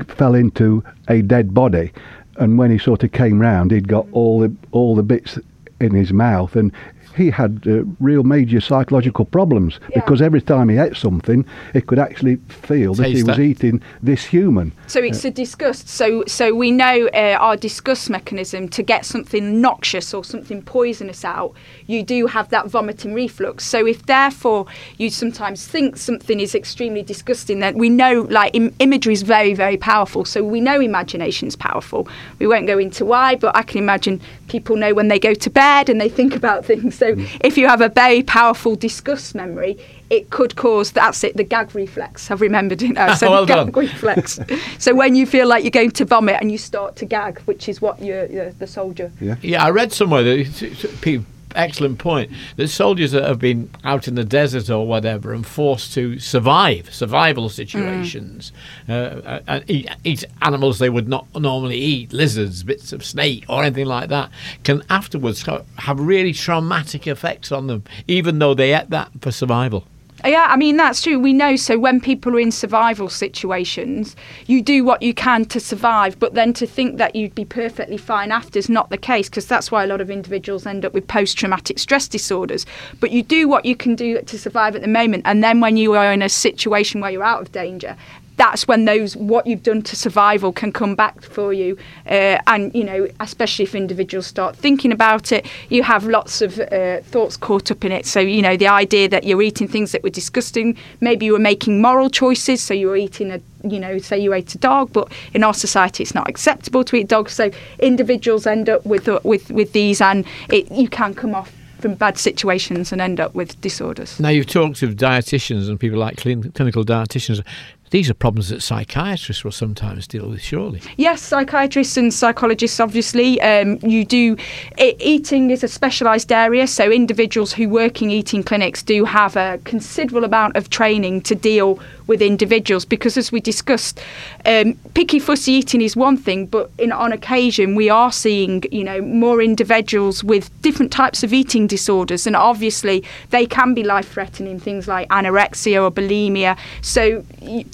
fell 0.08 0.36
into 0.36 0.84
a 1.08 1.22
dead 1.22 1.54
body. 1.54 1.94
And 2.36 2.58
when 2.58 2.70
he 2.70 2.78
sort 2.78 3.04
of 3.04 3.14
came 3.14 3.40
round, 3.40 3.72
he'd 3.72 3.88
got 3.88 4.08
all 4.12 4.40
the 4.42 4.54
all 4.72 4.96
the 4.96 5.04
bits 5.04 5.40
in 5.80 5.94
his 5.94 6.12
mouth, 6.12 6.56
and 6.56 6.72
he 7.18 7.32
had 7.32 7.64
uh, 7.68 7.84
real 8.00 8.24
major 8.24 8.62
psychological 8.62 9.26
problems 9.26 9.80
yeah. 9.90 10.00
because 10.00 10.22
every 10.22 10.42
time 10.42 10.70
he 10.70 10.78
ate 10.78 10.96
something, 10.96 11.46
he 11.74 11.82
could 11.82 12.00
actually 12.00 12.36
feel 12.48 12.94
Taste 12.94 13.02
that 13.02 13.10
he 13.10 13.24
was 13.24 13.40
eating 13.40 13.82
this 14.02 14.24
human. 14.24 14.72
So 14.86 15.02
it's 15.02 15.26
uh, 15.26 15.30
a 15.30 15.32
disgust. 15.32 15.90
So 15.90 16.24
so 16.28 16.54
we 16.54 16.72
know 16.72 17.10
uh, 17.14 17.38
our 17.40 17.58
disgust 17.58 18.10
mechanism 18.10 18.70
to 18.70 18.84
get 18.84 19.06
something 19.06 19.60
noxious 19.60 20.14
or 20.14 20.24
something 20.24 20.62
poisonous 20.62 21.26
out. 21.26 21.54
You 21.88 22.04
do 22.04 22.28
have 22.28 22.50
that 22.50 22.68
vomiting 22.68 23.14
reflux. 23.14 23.66
So 23.66 23.86
if 23.86 24.06
therefore 24.06 24.68
you 24.98 25.10
sometimes 25.10 25.68
think 25.68 25.98
something 25.98 26.40
is 26.40 26.54
extremely 26.54 27.02
disgusting, 27.02 27.60
then 27.60 27.78
we 27.78 27.90
know 27.90 28.28
like 28.30 28.56
Im- 28.56 28.76
imagery 28.80 29.14
is 29.14 29.24
very 29.24 29.54
very 29.54 29.78
powerful. 29.78 30.24
So 30.24 30.44
we 30.44 30.62
know 30.62 30.80
imagination 30.80 31.48
is 31.48 31.56
powerful. 31.56 32.08
We 32.40 32.46
won't 32.46 32.68
go 32.68 32.78
into 32.78 33.06
why, 33.06 33.36
but 33.36 33.56
I 33.56 33.64
can 33.64 33.80
imagine 33.80 34.22
people 34.48 34.76
know 34.76 34.94
when 34.94 35.08
they 35.08 35.20
go 35.20 35.34
to 35.34 35.50
bed 35.50 35.90
and 35.90 36.00
they 36.00 36.10
think 36.10 36.36
about 36.36 36.64
things. 36.72 37.00
So 37.08 37.16
mm. 37.16 37.42
if 37.42 37.58
you 37.58 37.68
have 37.68 37.80
a 37.82 37.90
very 37.90 38.22
powerful 38.22 38.76
disgust 38.76 39.34
memory, 39.34 39.78
it 40.10 40.30
could 40.30 40.56
cause 40.56 40.92
that's 40.92 41.24
it 41.24 41.38
the 41.38 41.44
gag 41.44 41.74
reflex. 41.74 42.30
I've 42.30 42.42
remembered 42.42 42.82
it 42.82 42.92
now. 42.94 43.14
So 43.18 43.32
well 43.32 43.46
the 43.46 43.54
gag 43.54 43.74
done. 43.74 43.84
reflex. 43.84 44.40
so 44.78 44.94
when 44.94 45.16
you 45.16 45.26
feel 45.26 45.48
like 45.48 45.64
you're 45.64 45.72
going 45.72 45.92
to 45.92 46.06
vomit 46.06 46.38
and 46.42 46.52
you 46.52 46.58
start 46.58 46.96
to 46.98 47.06
gag, 47.06 47.40
which 47.42 47.70
is 47.70 47.82
what 47.82 48.02
you're, 48.02 48.26
you're 48.26 48.52
the 48.52 48.68
soldier. 48.68 49.12
Yeah. 49.22 49.36
Yeah, 49.42 49.64
I 49.64 49.70
read 49.70 49.94
somewhere 49.94 50.24
that 50.24 50.98
people 51.02 51.26
excellent 51.58 52.00
point. 52.00 52.32
The 52.56 52.68
soldiers 52.68 53.12
that 53.12 53.24
have 53.24 53.40
been 53.40 53.70
out 53.84 54.08
in 54.08 54.16
the 54.16 54.24
desert 54.24 54.70
or 54.70 54.88
whatever 54.88 55.34
and 55.34 55.46
forced 55.46 55.94
to 55.94 56.20
survive, 56.20 56.94
survival 56.94 57.50
situations, 57.50 58.52
mm. 58.88 59.26
uh, 59.26 59.40
and 59.48 59.70
eat, 59.70 59.90
eat, 60.04 60.24
animals 60.42 60.80
they 60.80 60.90
would 60.90 61.08
not 61.08 61.26
normally 61.36 61.78
eat, 61.78 62.14
lizards, 62.14 62.64
bits 62.64 62.94
of 62.94 63.04
snake, 63.04 63.46
or 63.50 63.64
anything 63.64 63.86
like 63.86 64.10
that, 64.10 64.30
can 64.64 64.84
afterwards 64.90 65.46
have 65.78 66.00
really 66.00 66.34
traumatic 66.34 67.08
effects 67.08 67.52
on 67.52 67.68
them, 67.68 67.84
even 68.08 68.40
though 68.40 68.54
they 68.54 68.74
ate 68.74 68.90
that 68.90 69.10
for 69.22 69.32
survival. 69.32 69.86
Yeah, 70.26 70.48
I 70.50 70.58
mean, 70.58 70.78
that's 70.78 71.02
true. 71.02 71.20
We 71.20 71.32
know. 71.32 71.56
So 71.56 71.78
when 71.78 72.02
people 72.02 72.36
are 72.36 72.40
in 72.40 72.52
survival 72.52 73.08
situations, 73.08 74.16
you 74.48 74.62
do 74.64 74.84
what 74.84 75.02
you 75.02 75.14
can 75.14 75.46
to 75.46 75.60
survive, 75.60 76.20
but 76.20 76.34
then 76.34 76.54
to 76.54 76.66
think 76.66 76.98
that 76.98 77.16
you'd 77.16 77.36
be 77.36 77.46
perfectly 77.46 77.98
fine 77.98 78.32
after 78.32 78.58
is 78.58 78.68
not 78.68 78.90
the 78.90 78.98
case 78.98 79.30
because 79.30 79.46
that's 79.46 79.72
why 79.72 79.84
a 79.84 79.88
lot 79.88 80.02
of 80.02 80.10
individuals 80.10 80.66
end 80.66 80.86
up 80.86 80.94
with 80.94 81.08
post 81.08 81.38
traumatic 81.38 81.78
stress 81.78 82.08
disorders. 82.08 82.66
But 83.00 83.12
you 83.12 83.22
do 83.22 83.48
what 83.48 83.66
you 83.66 83.76
can 83.76 83.96
do 83.96 84.20
to 84.22 84.40
survive 84.40 84.76
at 84.76 84.82
the 84.82 84.88
moment. 84.88 85.24
And 85.26 85.44
then 85.44 85.62
when 85.62 85.78
you 85.78 85.94
are 85.94 86.12
in 86.12 86.22
a 86.24 86.30
situation 86.30 87.00
where 87.00 87.12
you're 87.12 87.24
out 87.24 87.42
of 87.42 87.52
danger, 87.52 87.96
that's 88.38 88.68
when 88.68 88.86
those 88.86 89.18
what 89.18 89.46
you've 89.46 89.64
done 89.64 89.82
to 89.82 89.96
survival 89.96 90.54
can 90.54 90.72
come 90.72 90.96
back 90.96 91.22
for 91.22 91.52
you. 91.52 91.78
Uh, 92.06 92.40
and 92.48 92.74
you 92.74 92.84
know, 92.84 93.08
especially 93.20 93.64
if 93.64 93.76
individuals 93.76 94.28
start 94.28 94.56
thinking 94.56 94.92
about 94.92 95.32
it, 95.32 95.46
you 95.70 95.84
have 95.84 96.06
lots 96.06 96.42
of 96.42 96.60
uh, 96.60 97.02
thoughts 97.02 97.36
caught 97.36 97.70
up 97.72 97.84
in 97.84 97.92
it. 97.92 98.06
So 98.06 98.20
you 98.20 98.42
know, 98.42 98.56
the 98.56 98.68
idea 98.68 99.10
that 99.10 99.24
you're 99.24 99.42
eating 99.42 99.68
things 99.68 99.92
that 99.92 100.04
were 100.04 100.10
disgusting, 100.10 100.78
maybe 101.02 101.26
you 101.26 101.34
were 101.34 101.40
making 101.40 101.82
moral 101.82 102.10
choices, 102.10 102.62
so 102.64 102.74
you 102.74 102.88
were 102.88 102.98
eating 102.98 103.32
a 103.32 103.42
you 103.64 103.80
know, 103.80 103.98
say 103.98 104.20
you 104.20 104.34
ate 104.34 104.54
a 104.54 104.58
dog, 104.60 104.94
but 104.94 105.12
in 105.34 105.44
our 105.44 105.54
society 105.54 106.04
it's 106.04 106.14
not 106.14 106.30
acceptable 106.30 106.84
to 106.84 106.96
eat 106.96 107.08
dogs. 107.08 107.34
So 107.34 107.50
individuals 107.80 108.46
end 108.46 108.70
up 108.70 108.86
with 108.86 109.10
uh, 109.10 109.20
with 109.24 109.50
with 109.52 109.74
these, 109.74 110.00
and 110.00 110.26
it, 110.50 110.72
you 110.72 110.88
can 110.88 111.16
come 111.16 111.34
off 111.34 111.52
from 111.80 111.94
bad 111.96 112.18
situations 112.18 112.92
and 112.92 113.02
end 113.02 113.20
up 113.20 113.34
with 113.36 113.60
disorders. 113.62 114.20
Now 114.20 114.30
you've 114.30 114.48
talked 114.48 114.82
of 114.84 114.96
dietitians 114.96 115.70
and 115.70 115.80
people 115.80 116.00
like 116.00 116.18
clinical 116.18 116.84
dietitians. 116.84 117.44
These 117.90 118.10
are 118.10 118.14
problems 118.14 118.50
that 118.50 118.62
psychiatrists 118.62 119.44
will 119.44 119.52
sometimes 119.52 120.08
deal 120.08 120.30
with, 120.30 120.42
surely. 120.42 120.82
Yes, 120.98 121.22
psychiatrists 121.22 121.96
and 121.96 122.14
psychologists, 122.14 122.80
obviously. 122.80 123.40
Um, 123.42 123.80
you 123.82 124.04
do. 124.04 124.36
It, 124.78 124.98
eating 125.00 125.52
is 125.52 125.64
a 125.64 125.68
specialised 125.68 126.32
area, 126.32 126.68
so 126.68 126.92
individuals 126.92 127.54
who 127.54 127.70
work 127.70 128.02
in 128.02 128.10
eating 128.10 128.44
clinics 128.44 128.84
do 128.84 129.06
have 129.06 129.36
a 129.36 129.60
considerable 129.64 130.26
amount 130.26 130.58
of 130.58 130.70
training 130.70 131.22
to 131.22 131.36
deal 131.36 131.80
with 132.08 132.22
individuals 132.22 132.86
because, 132.86 133.18
as 133.18 133.32
we 133.32 133.40
discussed, 133.40 134.00
um, 134.46 134.74
picky 134.94 135.20
fussy 135.20 135.54
eating 135.54 135.82
is 135.82 135.96
one 135.96 136.18
thing, 136.18 136.46
but 136.46 136.72
in, 136.78 136.92
on 136.92 137.12
occasion 137.12 137.76
we 137.76 137.90
are 137.90 138.12
seeing, 138.12 138.64
you 138.72 138.84
know, 138.84 139.02
more 139.02 139.42
individuals 139.42 140.24
with 140.24 140.50
different 140.62 140.92
types 140.92 141.24
of 141.24 141.34
eating 141.34 141.68
disorders, 141.68 142.26
and 142.26 142.36
obviously 142.36 143.04
they 143.30 143.46
can 143.46 143.74
be 143.74 143.84
life-threatening, 143.84 144.60
things 144.60 144.88
like 144.88 145.08
anorexia 145.10 145.84
or 145.84 145.92
bulimia. 145.92 146.58
So 146.82 147.24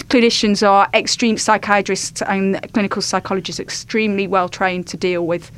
clinicians 0.08 0.66
are 0.66 0.88
extreme 0.94 1.36
psychiatrists 1.38 2.22
and 2.22 2.60
clinical 2.72 3.02
psychologists 3.02 3.60
extremely 3.60 4.26
well 4.26 4.48
trained 4.48 4.86
to 4.88 4.96
deal 4.96 5.26
with 5.26 5.50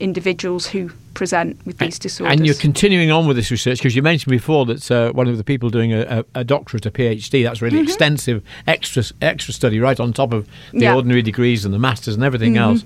individuals 0.00 0.66
who 0.66 0.90
present 1.14 1.58
with 1.64 1.78
these 1.78 1.98
disorders. 1.98 2.36
And 2.36 2.44
you're 2.46 2.54
continuing 2.56 3.10
on 3.10 3.26
with 3.26 3.36
this 3.36 3.50
research 3.50 3.78
because 3.78 3.94
you 3.96 4.02
mentioned 4.02 4.30
before 4.30 4.66
that 4.66 4.90
uh, 4.90 5.12
one 5.12 5.28
of 5.28 5.36
the 5.38 5.44
people 5.44 5.70
doing 5.70 5.92
a, 5.92 6.24
a, 6.34 6.40
a 6.40 6.44
doctorate, 6.44 6.84
a 6.86 6.90
PhD, 6.90 7.42
that's 7.44 7.62
really 7.62 7.74
Mm-hmm. 7.78 7.84
extensive 7.84 8.42
extra 8.66 9.02
extra 9.20 9.52
study 9.52 9.80
right 9.80 9.98
on 9.98 10.12
top 10.12 10.32
of 10.32 10.46
the 10.72 10.80
Yeah. 10.80 10.94
ordinary 10.94 11.22
degrees 11.22 11.64
and 11.64 11.72
the 11.74 11.78
masters 11.78 12.14
and 12.14 12.22
everything 12.22 12.56
else, 12.56 12.84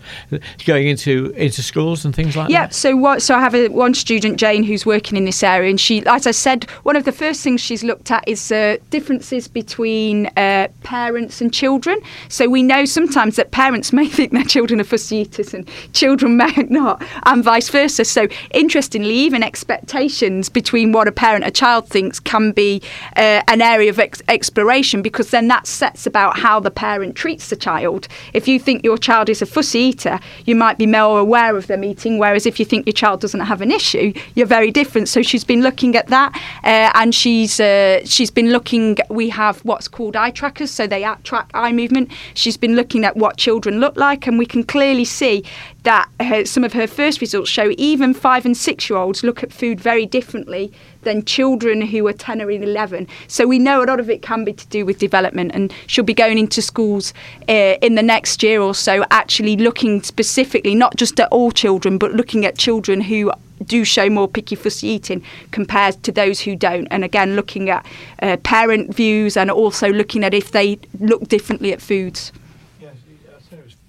going 0.66 0.86
into 0.88 1.30
into 1.36 1.62
schools 1.62 2.04
and 2.04 2.14
things 2.14 2.36
like 2.36 2.48
Yeah, 2.50 2.60
that. 2.62 2.68
Yeah. 2.68 2.72
So 2.72 2.96
what? 2.96 3.22
So 3.22 3.34
I 3.34 3.40
have 3.40 3.54
a, 3.54 3.68
one 3.68 3.94
student, 3.94 4.38
Jane, 4.38 4.62
who's 4.64 4.84
working 4.86 5.16
in 5.16 5.24
this 5.24 5.42
area, 5.42 5.70
and 5.70 5.80
she, 5.80 6.04
as 6.06 6.26
I 6.26 6.30
said, 6.32 6.64
one 6.84 6.96
of 6.96 7.04
the 7.04 7.12
first 7.12 7.42
things 7.42 7.60
she's 7.60 7.84
looked 7.84 8.10
at 8.10 8.26
is 8.26 8.50
uh, 8.52 8.76
differences 8.90 9.48
between 9.48 10.26
uh, 10.36 10.68
parents 10.82 11.40
and 11.40 11.52
children. 11.52 11.98
So 12.28 12.48
we 12.48 12.62
know 12.62 12.84
sometimes 12.84 13.36
that 13.36 13.50
parents 13.50 13.92
may 13.98 14.06
think 14.06 14.32
their 14.32 14.44
children 14.44 14.80
are 14.80 14.84
fussy 14.84 15.16
eaters 15.18 15.54
and 15.54 15.68
children 15.92 16.36
may 16.42 16.52
not, 16.68 17.02
and 17.26 17.44
vice 17.44 17.68
versa. 17.68 18.04
So 18.04 18.17
interestingly, 18.50 19.14
even 19.14 19.42
expectations 19.42 20.48
between 20.48 20.92
what 20.92 21.08
a 21.08 21.12
parent 21.12 21.44
a 21.46 21.50
child 21.50 21.88
thinks 21.88 22.18
can 22.20 22.52
be 22.52 22.82
uh, 23.16 23.42
an 23.48 23.60
area 23.60 23.90
of 23.90 23.98
ex- 23.98 24.22
exploration 24.28 25.02
because 25.02 25.30
then 25.30 25.48
that 25.48 25.66
sets 25.66 26.06
about 26.06 26.38
how 26.38 26.60
the 26.60 26.70
parent 26.70 27.14
treats 27.14 27.50
the 27.50 27.56
child. 27.56 28.08
If 28.32 28.48
you 28.48 28.58
think 28.58 28.84
your 28.84 28.98
child 28.98 29.28
is 29.28 29.42
a 29.42 29.46
fussy 29.46 29.78
eater, 29.78 30.20
you 30.44 30.54
might 30.54 30.78
be 30.78 30.86
more 30.86 31.18
aware 31.18 31.56
of 31.56 31.66
them 31.66 31.84
eating, 31.84 32.18
whereas 32.18 32.46
if 32.46 32.58
you 32.58 32.64
think 32.64 32.86
your 32.86 32.92
child 32.92 33.20
doesn't 33.20 33.40
have 33.40 33.60
an 33.60 33.70
issue, 33.70 34.12
you're 34.34 34.46
very 34.46 34.70
different. 34.70 35.08
So 35.08 35.22
she's 35.22 35.44
been 35.44 35.62
looking 35.62 35.96
at 35.96 36.06
that, 36.08 36.34
uh, 36.64 36.90
and 36.94 37.14
she's 37.14 37.60
uh, 37.60 38.04
she's 38.04 38.30
been 38.30 38.50
looking. 38.50 38.96
We 39.08 39.28
have 39.30 39.60
what's 39.60 39.88
called 39.88 40.16
eye 40.16 40.30
trackers, 40.30 40.70
so 40.70 40.86
they 40.86 41.02
track 41.24 41.50
eye 41.54 41.72
movement. 41.72 42.10
She's 42.34 42.56
been 42.56 42.76
looking 42.76 43.04
at 43.04 43.16
what 43.16 43.36
children 43.36 43.80
look 43.80 43.96
like, 43.96 44.26
and 44.26 44.38
we 44.38 44.46
can 44.46 44.64
clearly 44.64 45.04
see 45.04 45.44
that 45.84 46.08
her, 46.20 46.44
some 46.44 46.64
of 46.64 46.72
her 46.72 46.86
first 46.86 47.20
results 47.20 47.48
show 47.48 47.72
even 47.78 48.12
five 48.12 48.44
and 48.44 48.56
six 48.56 48.90
year 48.90 48.98
olds 48.98 49.22
look 49.22 49.42
at 49.42 49.52
food 49.52 49.80
very 49.80 50.04
differently 50.06 50.72
than 51.02 51.24
children 51.24 51.80
who 51.80 52.06
are 52.06 52.12
10 52.12 52.42
or 52.42 52.50
11. 52.50 53.06
So 53.28 53.46
we 53.46 53.58
know 53.58 53.82
a 53.82 53.86
lot 53.86 54.00
of 54.00 54.10
it 54.10 54.20
can 54.20 54.44
be 54.44 54.52
to 54.52 54.66
do 54.66 54.84
with 54.84 54.98
development, 54.98 55.52
and 55.54 55.72
she'll 55.86 56.04
be 56.04 56.14
going 56.14 56.38
into 56.38 56.60
schools 56.60 57.14
uh, 57.48 57.76
in 57.80 57.94
the 57.94 58.02
next 58.02 58.42
year 58.42 58.60
or 58.60 58.74
so, 58.74 59.04
actually 59.10 59.56
looking 59.56 60.02
specifically 60.02 60.74
not 60.74 60.96
just 60.96 61.18
at 61.20 61.28
all 61.30 61.52
children, 61.52 61.96
but 61.96 62.12
looking 62.12 62.44
at 62.44 62.58
children 62.58 63.00
who 63.00 63.30
do 63.64 63.84
show 63.84 64.08
more 64.08 64.28
picky 64.28 64.54
fussy 64.54 64.88
eating 64.88 65.22
compared 65.50 66.02
to 66.02 66.12
those 66.12 66.40
who 66.40 66.56
don't. 66.56 66.86
And 66.90 67.04
again, 67.04 67.36
looking 67.36 67.70
at 67.70 67.86
uh, 68.22 68.36
parent 68.38 68.94
views 68.94 69.36
and 69.36 69.50
also 69.50 69.92
looking 69.92 70.24
at 70.24 70.34
if 70.34 70.52
they 70.52 70.78
look 71.00 71.28
differently 71.28 71.72
at 71.72 71.80
foods. 71.80 72.32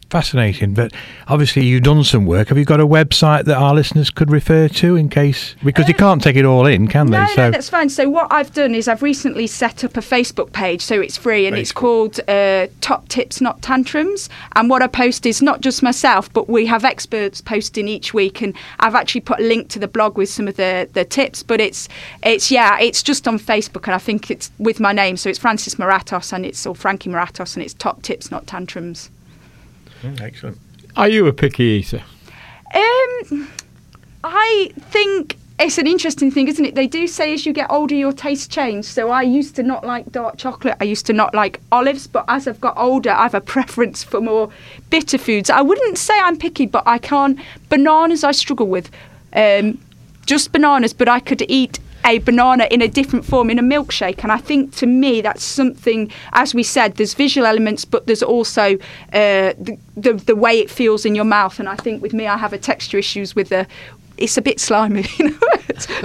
Fascinating, 0.09 0.73
but 0.73 0.91
obviously 1.27 1.65
you've 1.65 1.83
done 1.83 2.03
some 2.03 2.25
work. 2.25 2.47
Have 2.47 2.57
you 2.57 2.65
got 2.65 2.79
a 2.79 2.87
website 2.87 3.45
that 3.45 3.57
our 3.57 3.75
listeners 3.75 4.09
could 4.09 4.31
refer 4.31 4.67
to 4.67 4.95
in 4.95 5.07
case 5.07 5.55
because 5.63 5.87
you 5.87 5.93
can't 5.93 6.19
take 6.23 6.35
it 6.35 6.45
all 6.45 6.65
in, 6.65 6.87
can 6.87 7.11
they? 7.11 7.27
So 7.27 7.45
no, 7.45 7.51
that's 7.51 7.69
fine. 7.69 7.89
So 7.89 8.09
what 8.09 8.25
I've 8.31 8.51
done 8.51 8.73
is 8.73 8.87
I've 8.87 9.03
recently 9.03 9.45
set 9.45 9.83
up 9.83 9.97
a 9.97 9.99
Facebook 9.99 10.51
page, 10.51 10.81
so 10.81 10.99
it's 10.99 11.15
free, 11.15 11.45
and 11.45 11.53
Very 11.53 11.61
it's 11.61 11.71
called 11.71 12.19
uh, 12.27 12.67
Top 12.81 13.07
Tips 13.07 13.39
Not 13.39 13.61
Tantrums. 13.61 14.29
And 14.55 14.67
what 14.67 14.81
I 14.81 14.87
post 14.87 15.27
is 15.27 15.43
not 15.43 15.61
just 15.61 15.83
myself, 15.83 16.33
but 16.33 16.49
we 16.49 16.65
have 16.65 16.83
experts 16.83 17.39
posting 17.39 17.87
each 17.87 18.11
week, 18.11 18.41
and 18.41 18.55
I've 18.79 18.95
actually 18.95 19.21
put 19.21 19.39
a 19.39 19.43
link 19.43 19.69
to 19.69 19.79
the 19.79 19.87
blog 19.87 20.17
with 20.17 20.29
some 20.29 20.47
of 20.47 20.55
the, 20.55 20.89
the 20.93 21.05
tips. 21.05 21.43
But 21.43 21.61
it's 21.61 21.87
it's 22.23 22.49
yeah, 22.49 22.79
it's 22.79 23.03
just 23.03 23.27
on 23.27 23.37
Facebook, 23.37 23.85
and 23.85 23.93
I 23.93 23.99
think 23.99 24.31
it's 24.31 24.49
with 24.57 24.79
my 24.79 24.91
name, 24.91 25.17
so 25.17 25.29
it's 25.29 25.37
Francis 25.37 25.75
Maratos, 25.75 26.33
and 26.33 26.47
it's 26.47 26.65
or 26.65 26.73
Frankie 26.73 27.11
Maratos, 27.11 27.55
and 27.55 27.63
it's 27.63 27.75
Top 27.75 28.01
Tips 28.01 28.31
Not 28.31 28.47
Tantrums. 28.47 29.11
Mm, 30.01 30.21
excellent. 30.21 30.57
Are 30.95 31.09
you 31.09 31.27
a 31.27 31.33
picky 31.33 31.63
eater? 31.63 32.03
Um, 32.73 33.47
I 34.23 34.71
think 34.79 35.37
it's 35.59 35.77
an 35.77 35.87
interesting 35.87 36.31
thing, 36.31 36.47
isn't 36.47 36.63
it? 36.63 36.75
They 36.75 36.87
do 36.87 37.05
say 37.05 37.33
as 37.33 37.45
you 37.45 37.51
get 37.51 37.69
older, 37.69 37.93
your 37.93 38.13
tastes 38.13 38.47
change. 38.47 38.85
So 38.85 39.11
I 39.11 39.23
used 39.23 39.55
to 39.57 39.63
not 39.63 39.85
like 39.85 40.11
dark 40.11 40.37
chocolate. 40.37 40.77
I 40.79 40.85
used 40.85 41.05
to 41.07 41.13
not 41.13 41.33
like 41.33 41.59
olives, 41.71 42.07
but 42.07 42.23
as 42.29 42.47
I've 42.47 42.61
got 42.61 42.77
older, 42.77 43.11
I 43.11 43.23
have 43.23 43.33
a 43.33 43.41
preference 43.41 44.03
for 44.03 44.21
more 44.21 44.49
bitter 44.89 45.17
foods. 45.17 45.49
I 45.49 45.61
wouldn't 45.61 45.97
say 45.97 46.17
I'm 46.17 46.37
picky, 46.37 46.65
but 46.65 46.83
I 46.85 46.97
can't. 46.97 47.37
Bananas, 47.67 48.23
I 48.23 48.31
struggle 48.31 48.67
with. 48.67 48.89
Um, 49.33 49.79
just 50.25 50.51
bananas, 50.51 50.93
but 50.93 51.09
I 51.09 51.19
could 51.19 51.43
eat 51.49 51.79
a 52.05 52.19
banana 52.19 52.67
in 52.71 52.81
a 52.81 52.87
different 52.87 53.25
form 53.25 53.49
in 53.49 53.59
a 53.59 53.63
milkshake. 53.63 54.23
And 54.23 54.31
I 54.31 54.37
think 54.37 54.75
to 54.77 54.85
me, 54.85 55.21
that's 55.21 55.43
something, 55.43 56.11
as 56.33 56.53
we 56.55 56.63
said, 56.63 56.95
there's 56.95 57.13
visual 57.13 57.45
elements, 57.45 57.85
but 57.85 58.07
there's 58.07 58.23
also 58.23 58.75
uh, 59.13 59.53
the, 59.59 59.77
the, 59.97 60.13
the 60.13 60.35
way 60.35 60.59
it 60.59 60.69
feels 60.69 61.05
in 61.05 61.15
your 61.15 61.25
mouth. 61.25 61.59
And 61.59 61.67
I 61.69 61.75
think 61.75 62.01
with 62.01 62.13
me, 62.13 62.27
I 62.27 62.37
have 62.37 62.53
a 62.53 62.57
texture 62.57 62.97
issues 62.97 63.35
with 63.35 63.49
the. 63.49 63.67
It's 64.17 64.35
a 64.37 64.41
bit 64.41 64.59
slimy, 64.59 65.05
you 65.17 65.29
know, 65.29 65.37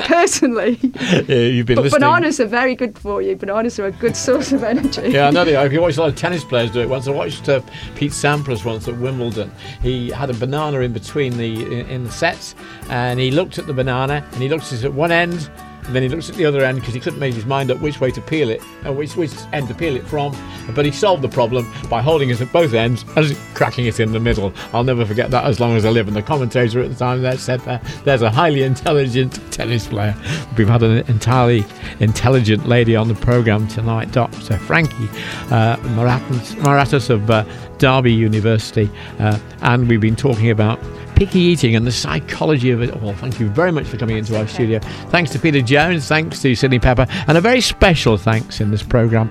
personally. 0.06 0.78
Yeah, 1.26 1.34
you've 1.36 1.66
been 1.66 1.74
But 1.74 1.82
listening. 1.86 2.00
bananas 2.00 2.38
are 2.38 2.46
very 2.46 2.76
good 2.76 2.96
for 2.96 3.20
you. 3.20 3.34
Bananas 3.34 3.80
are 3.80 3.86
a 3.86 3.90
good 3.90 4.16
source 4.16 4.52
of 4.52 4.62
energy. 4.62 5.08
Yeah, 5.10 5.26
I 5.26 5.30
know 5.32 5.44
they 5.44 5.56
are. 5.56 5.66
If 5.66 5.72
you 5.72 5.80
watch 5.80 5.96
a 5.96 6.00
lot 6.00 6.10
of 6.10 6.14
tennis 6.16 6.44
players 6.44 6.70
do 6.70 6.80
it 6.80 6.88
once, 6.88 7.08
I 7.08 7.10
watched 7.10 7.48
uh, 7.48 7.60
Pete 7.96 8.12
Sampras 8.12 8.64
once 8.64 8.86
at 8.86 8.96
Wimbledon. 8.98 9.50
He 9.82 10.10
had 10.10 10.30
a 10.30 10.34
banana 10.34 10.78
in 10.78 10.92
between 10.92 11.36
the 11.36 11.64
in, 11.64 11.86
in 11.88 12.04
the 12.04 12.12
sets, 12.12 12.54
and 12.88 13.18
he 13.18 13.32
looked 13.32 13.58
at 13.58 13.66
the 13.66 13.74
banana 13.74 14.24
and 14.32 14.40
he 14.40 14.48
looked 14.48 14.66
at 14.66 14.74
it 14.74 14.84
at 14.84 14.92
one 14.94 15.10
end. 15.10 15.50
And 15.86 15.94
then 15.94 16.02
he 16.02 16.08
looks 16.08 16.30
at 16.30 16.36
the 16.36 16.46
other 16.46 16.64
end 16.64 16.80
because 16.80 16.94
he 16.94 17.00
couldn't 17.00 17.18
make 17.18 17.34
his 17.34 17.46
mind 17.46 17.70
up 17.70 17.78
which 17.80 18.00
way 18.00 18.10
to 18.10 18.20
peel 18.20 18.48
it, 18.50 18.62
and 18.84 18.96
which, 18.96 19.16
which 19.16 19.32
end 19.52 19.68
to 19.68 19.74
peel 19.74 19.96
it 19.96 20.06
from. 20.06 20.34
But 20.74 20.84
he 20.84 20.90
solved 20.90 21.22
the 21.22 21.28
problem 21.28 21.70
by 21.90 22.00
holding 22.00 22.30
it 22.30 22.40
at 22.40 22.52
both 22.52 22.72
ends 22.72 23.04
and 23.16 23.36
cracking 23.54 23.86
it 23.86 24.00
in 24.00 24.12
the 24.12 24.20
middle. 24.20 24.52
I'll 24.72 24.84
never 24.84 25.04
forget 25.04 25.30
that 25.30 25.44
as 25.44 25.60
long 25.60 25.76
as 25.76 25.84
I 25.84 25.90
live. 25.90 26.08
And 26.08 26.16
the 26.16 26.22
commentator 26.22 26.80
at 26.80 26.90
the 26.90 26.96
time 26.96 27.22
there 27.22 27.36
said, 27.36 27.60
that 27.60 27.84
"There's 28.04 28.22
a 28.22 28.30
highly 28.30 28.62
intelligent 28.62 29.40
tennis 29.52 29.86
player." 29.86 30.14
We've 30.56 30.68
had 30.68 30.82
an 30.82 30.98
entirely 31.08 31.64
intelligent 32.00 32.66
lady 32.66 32.96
on 32.96 33.08
the 33.08 33.14
program 33.14 33.68
tonight, 33.68 34.12
Dr. 34.12 34.58
Frankie 34.58 35.08
uh, 35.50 35.76
Maratos 35.76 37.10
of 37.10 37.30
uh, 37.30 37.44
Derby 37.84 38.14
University, 38.14 38.90
uh, 39.18 39.38
and 39.60 39.86
we've 39.86 40.00
been 40.00 40.16
talking 40.16 40.48
about 40.48 40.80
picky 41.16 41.38
eating 41.38 41.76
and 41.76 41.86
the 41.86 41.92
psychology 41.92 42.70
of 42.70 42.80
it 42.80 42.90
all. 43.02 43.12
Thank 43.12 43.38
you 43.38 43.46
very 43.50 43.72
much 43.72 43.84
for 43.84 43.98
coming 43.98 44.16
into 44.16 44.38
our 44.38 44.46
studio. 44.46 44.78
Thanks 45.10 45.30
to 45.32 45.38
Peter 45.38 45.60
Jones, 45.60 46.08
thanks 46.08 46.40
to 46.40 46.54
Sydney 46.54 46.78
Pepper, 46.78 47.06
and 47.28 47.36
a 47.36 47.42
very 47.42 47.60
special 47.60 48.16
thanks 48.16 48.62
in 48.62 48.70
this 48.70 48.82
program 48.82 49.28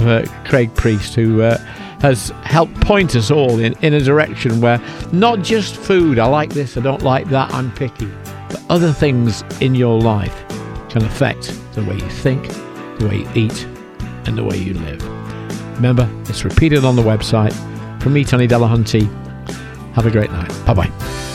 for 0.00 0.24
Craig 0.46 0.74
Priest, 0.74 1.14
who 1.14 1.42
uh, 1.42 1.58
has 2.00 2.30
helped 2.42 2.74
point 2.80 3.14
us 3.14 3.30
all 3.30 3.60
in, 3.60 3.72
in 3.82 3.94
a 3.94 4.00
direction 4.00 4.60
where 4.60 4.82
not 5.12 5.42
just 5.42 5.76
food, 5.76 6.18
I 6.18 6.26
like 6.26 6.50
this, 6.52 6.76
I 6.76 6.80
don't 6.80 7.02
like 7.02 7.28
that, 7.28 7.54
I'm 7.54 7.70
picky, 7.70 8.10
but 8.48 8.60
other 8.68 8.92
things 8.92 9.44
in 9.60 9.76
your 9.76 10.00
life 10.00 10.36
can 10.88 11.04
affect 11.04 11.56
the 11.74 11.84
way 11.84 11.94
you 11.94 12.10
think, 12.10 12.48
the 12.98 13.06
way 13.08 13.18
you 13.18 13.28
eat, 13.36 13.64
and 14.26 14.36
the 14.36 14.42
way 14.42 14.56
you 14.56 14.74
live. 14.74 15.06
Remember, 15.76 16.10
it's 16.22 16.44
repeated 16.44 16.84
on 16.84 16.96
the 16.96 17.02
website. 17.02 17.56
From 18.02 18.14
me, 18.14 18.24
Tony 18.24 18.48
Delahunty. 18.48 19.06
Have 19.94 20.06
a 20.06 20.10
great 20.10 20.30
night. 20.32 20.50
Bye 20.66 20.74
bye. 20.74 21.31